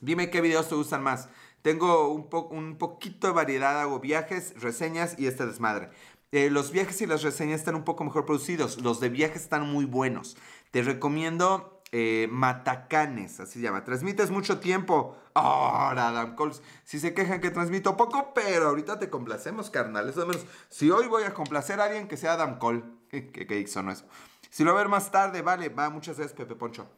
Dime 0.00 0.30
qué 0.30 0.40
videos 0.40 0.68
te 0.68 0.74
gustan 0.74 1.02
más. 1.02 1.28
Tengo 1.62 2.08
un, 2.08 2.28
un 2.50 2.76
poquito 2.76 3.26
de 3.26 3.32
variedad, 3.32 3.80
hago 3.80 4.00
viajes, 4.00 4.54
reseñas 4.60 5.18
y 5.18 5.26
este 5.26 5.46
desmadre. 5.46 5.90
Eh, 6.32 6.50
los 6.50 6.72
viajes 6.72 7.00
y 7.00 7.06
las 7.06 7.22
reseñas 7.22 7.60
están 7.60 7.76
un 7.76 7.84
poco 7.84 8.04
mejor 8.04 8.26
producidos. 8.26 8.82
Los 8.82 9.00
de 9.00 9.08
viajes 9.08 9.42
están 9.42 9.70
muy 9.70 9.84
buenos. 9.84 10.36
Te 10.72 10.82
recomiendo 10.82 11.80
eh, 11.92 12.26
Matacanes, 12.28 13.38
así 13.38 13.54
se 13.54 13.60
llama. 13.60 13.84
Transmites 13.84 14.32
mucho 14.32 14.58
tiempo. 14.58 15.16
Ahora, 15.32 16.08
Adam 16.08 16.34
Cole. 16.34 16.54
Si 16.82 16.98
se 16.98 17.14
quejan 17.14 17.40
que 17.40 17.52
transmito 17.52 17.96
poco, 17.96 18.34
pero 18.34 18.70
ahorita 18.70 18.98
te 18.98 19.10
complacemos, 19.10 19.70
carnal. 19.70 20.08
Eso 20.08 20.26
menos. 20.26 20.44
Si 20.70 20.90
hoy 20.90 21.06
voy 21.06 21.22
a 21.22 21.34
complacer 21.34 21.80
a 21.80 21.84
alguien 21.84 22.08
que 22.08 22.16
sea 22.16 22.32
Adam 22.32 22.58
Cole. 22.58 22.82
¿Qué, 23.32 23.46
qué 23.46 23.82
no 23.82 23.92
eso? 23.92 24.06
Si 24.50 24.64
lo 24.64 24.72
va 24.72 24.80
a 24.80 24.82
ver 24.82 24.90
más 24.90 25.10
tarde, 25.10 25.42
vale. 25.42 25.68
Va, 25.68 25.90
muchas 25.90 26.16
gracias, 26.16 26.36
Pepe 26.36 26.54
Poncho. 26.54 26.88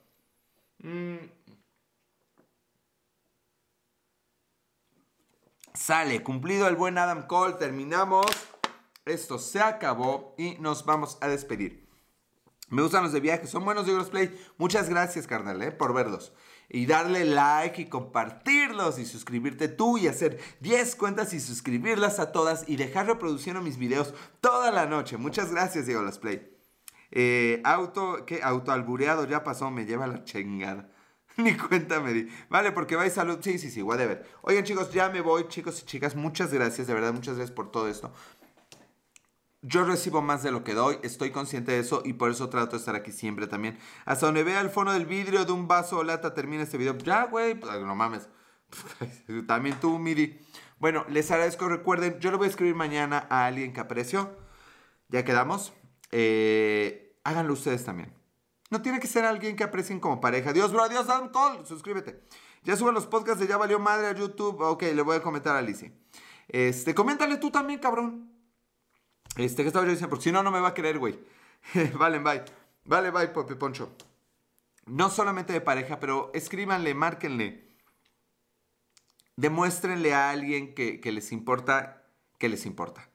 Mm. 0.79 1.17
Sale, 5.75 6.23
cumplido 6.23 6.69
el 6.69 6.77
buen 6.77 6.99
Adam 6.99 7.27
Cole. 7.27 7.55
Terminamos. 7.55 8.27
Esto 9.05 9.39
se 9.39 9.61
acabó 9.61 10.35
y 10.37 10.57
nos 10.59 10.85
vamos 10.85 11.19
a 11.21 11.29
despedir. 11.29 11.87
Me 12.69 12.83
gustan 12.83 13.05
los 13.05 13.13
de 13.13 13.21
viaje, 13.21 13.47
son 13.47 13.65
buenos 13.65 13.87
de 13.87 14.05
Play. 14.11 14.37
Muchas 14.59 14.89
gracias, 14.89 15.27
carnal, 15.29 15.63
eh, 15.63 15.71
por 15.71 15.95
verlos. 15.95 16.33
Y 16.69 16.87
darle 16.87 17.25
like 17.25 17.83
y 17.83 17.87
compartirlos 17.87 18.99
y 18.99 19.07
suscribirte 19.07 19.69
tú 19.69 19.99
y 19.99 20.09
hacer 20.09 20.39
10 20.61 20.97
cuentas 20.97 21.33
y 21.33 21.41
suscribirlas 21.41 22.19
a 22.19 22.33
todas 22.33 22.69
y 22.69 22.77
dejar 22.77 23.07
reproduciendo 23.07 23.63
mis 23.63 23.79
videos 23.79 24.15
toda 24.41 24.71
la 24.73 24.87
noche. 24.87 25.17
Muchas 25.17 25.53
gracias, 25.53 25.87
Diego 25.87 26.03
Las 26.03 26.19
Play. 26.19 26.57
Eh, 27.13 27.61
auto, 27.65 28.25
¿qué? 28.27 28.43
Autoalbureado 28.43 29.27
ya 29.27 29.45
pasó, 29.45 29.71
me 29.71 29.87
lleva 29.87 30.07
la 30.07 30.25
chingada. 30.25 30.91
Ni 31.37 31.55
cuenta 31.57 32.01
me 32.01 32.13
di. 32.13 32.29
Vale, 32.49 32.73
porque 32.73 32.97
vais 32.97 33.13
salud. 33.13 33.39
Sí, 33.43 33.59
sí, 33.59 33.71
sí, 33.71 33.83
whatever. 33.83 34.27
Oigan, 34.43 34.65
chicos, 34.65 34.93
ya 34.93 35.09
me 35.11 35.21
voy, 35.21 35.49
chicos 35.49 35.83
y 35.83 35.87
chicas. 35.87 36.17
Muchas 36.17 36.53
gracias, 36.53 36.87
de 36.87 36.95
verdad, 36.95 37.13
muchas 37.13 37.37
gracias 37.37 37.55
por 37.55 37.71
todo 37.71 37.89
esto. 37.89 38.13
Yo 39.63 39.85
recibo 39.85 40.23
más 40.23 40.43
de 40.43 40.53
lo 40.53 40.63
que 40.63 40.75
doy, 40.75 40.99
estoy 41.03 41.31
consciente 41.31 41.73
de 41.73 41.81
eso 41.81 42.03
y 42.05 42.13
por 42.13 42.31
eso 42.31 42.49
trato 42.49 42.73
de 42.73 42.77
estar 42.79 42.95
aquí 42.95 43.11
siempre 43.11 43.47
también. 43.47 43.79
Hasta 44.05 44.27
donde 44.27 44.45
vea 44.45 44.61
el 44.61 44.71
fondo 44.71 44.93
del 44.93 45.07
vidrio 45.07 45.45
de 45.45 45.53
un 45.53 45.67
vaso 45.67 45.99
o 45.99 46.05
lata 46.05 46.35
termina 46.35 46.63
este 46.63 46.79
video. 46.79 46.97
Ya, 46.99 47.25
güey, 47.25 47.59
pues, 47.59 47.81
no 47.81 47.95
mames. 47.95 48.29
también 49.47 49.79
tú, 49.81 49.99
Midi. 49.99 50.39
Bueno, 50.79 51.05
les 51.09 51.31
agradezco. 51.31 51.69
Recuerden, 51.69 52.19
yo 52.21 52.31
le 52.31 52.37
voy 52.37 52.47
a 52.47 52.51
escribir 52.51 52.75
mañana 52.75 53.27
a 53.31 53.47
alguien 53.47 53.73
que 53.73 53.81
aprecio. 53.81 54.37
Ya 55.09 55.25
quedamos. 55.25 55.73
Eh, 56.13 57.19
háganlo 57.25 57.55
ustedes 57.55 57.85
también. 57.85 58.13
No 58.71 58.83
tiene 58.83 59.01
que 59.01 59.07
ser 59.07 59.25
alguien 59.25 59.57
que 59.57 59.65
aprecien 59.65 60.01
como 60.01 60.21
pareja. 60.21 60.53
Dios, 60.53 60.73
bro, 60.73 60.83
adiós, 60.83 61.07
Dan 61.07 61.31
Call. 61.31 61.67
Suscríbete. 61.67 62.23
Ya 62.63 62.77
suben 62.77 62.95
los 62.95 63.07
podcasts 63.07 63.41
de 63.41 63.47
Ya 63.47 63.57
Valió 63.57 63.79
Madre 63.79 64.09
a 64.09 64.13
YouTube. 64.13 64.61
Ok, 64.61 64.83
le 64.83 65.03
voy 65.03 65.17
a 65.17 65.23
comentar 65.23 65.57
a 65.57 65.63
Lizzie. 65.63 65.93
Este, 66.49 66.95
coméntale 66.95 67.37
tú 67.39 67.51
también, 67.51 67.79
cabrón. 67.79 68.36
Este, 69.37 69.63
¿qué 69.63 69.69
estaba 69.69 69.85
yo 69.85 69.91
diciendo? 69.91 70.11
Porque 70.11 70.25
si 70.25 70.33
no, 70.33 70.43
no 70.43 70.51
me 70.51 70.61
va 70.61 70.69
a 70.69 70.75
querer, 70.75 70.99
güey. 70.99 71.19
vale, 71.99 72.19
bye. 72.19 72.43
Vale, 72.85 73.11
bye, 73.11 73.29
Pepe 73.29 73.57
Poncho. 73.57 73.93
No 74.87 75.11
solamente 75.11 75.53
de 75.53 75.61
pareja, 75.61 75.99
pero 75.99 76.31
escríbanle, 76.33 76.95
márquenle. 76.95 77.67
Demuéstrenle 79.37 80.15
a 80.15 80.31
alguien 80.31 80.75
que, 80.75 81.01
les 81.13 81.33
importa, 81.33 82.05
que 82.39 82.49
les 82.49 82.65
importa. 82.65 83.11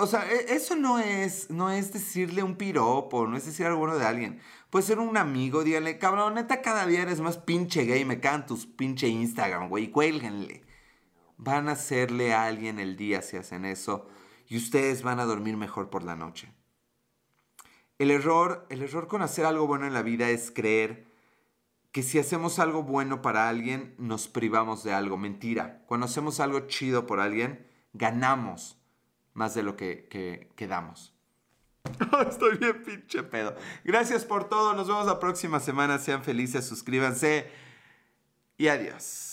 O 0.00 0.06
sea, 0.06 0.30
e, 0.30 0.52
eso 0.54 0.76
no 0.76 0.98
es, 0.98 1.48
no 1.48 1.70
es 1.70 1.92
decirle 1.92 2.42
un 2.42 2.56
piropo, 2.56 3.26
no 3.26 3.36
es 3.36 3.46
decir 3.46 3.64
algo 3.64 3.78
bueno 3.78 3.96
de 3.96 4.04
alguien. 4.04 4.40
Puede 4.68 4.84
ser 4.84 4.98
un 4.98 5.16
amigo, 5.16 5.64
díganle, 5.64 5.98
cabrón, 5.98 6.34
neta, 6.34 6.60
cada 6.60 6.84
día 6.84 7.02
eres 7.02 7.20
más 7.20 7.38
pinche 7.38 7.84
gay, 7.84 8.04
me 8.04 8.20
cagan 8.20 8.46
tus 8.46 8.66
pinche 8.66 9.08
Instagram, 9.08 9.68
güey, 9.70 9.90
cuélguenle. 9.90 10.64
Van 11.38 11.68
a 11.68 11.72
hacerle 11.72 12.34
a 12.34 12.44
alguien 12.44 12.78
el 12.78 12.96
día 12.96 13.22
si 13.22 13.38
hacen 13.38 13.64
eso 13.64 14.08
y 14.50 14.56
ustedes 14.56 15.02
van 15.02 15.20
a 15.20 15.24
dormir 15.24 15.56
mejor 15.56 15.88
por 15.88 16.02
la 16.02 16.16
noche. 16.16 16.52
El 17.98 18.10
error, 18.10 18.66
el 18.68 18.82
error 18.82 19.06
con 19.06 19.22
hacer 19.22 19.46
algo 19.46 19.68
bueno 19.68 19.86
en 19.86 19.94
la 19.94 20.02
vida 20.02 20.28
es 20.28 20.50
creer 20.50 21.06
que 21.92 22.02
si 22.02 22.18
hacemos 22.18 22.58
algo 22.58 22.82
bueno 22.82 23.22
para 23.22 23.48
alguien, 23.48 23.94
nos 23.96 24.26
privamos 24.26 24.82
de 24.82 24.92
algo. 24.92 25.16
Mentira. 25.16 25.84
Cuando 25.86 26.06
hacemos 26.06 26.40
algo 26.40 26.66
chido 26.66 27.06
por 27.06 27.20
alguien, 27.20 27.64
ganamos 27.92 28.76
más 29.34 29.54
de 29.54 29.62
lo 29.62 29.76
que, 29.76 30.08
que, 30.56 30.66
damos. 30.66 31.14
Estoy 32.28 32.58
bien 32.58 32.82
pinche 32.82 33.22
pedo. 33.22 33.54
Gracias 33.84 34.24
por 34.24 34.48
todo. 34.48 34.74
Nos 34.74 34.88
vemos 34.88 35.06
la 35.06 35.20
próxima 35.20 35.60
semana. 35.60 35.98
Sean 35.98 36.24
felices, 36.24 36.66
suscríbanse 36.66 37.48
y 38.58 38.66
adiós. 38.66 39.29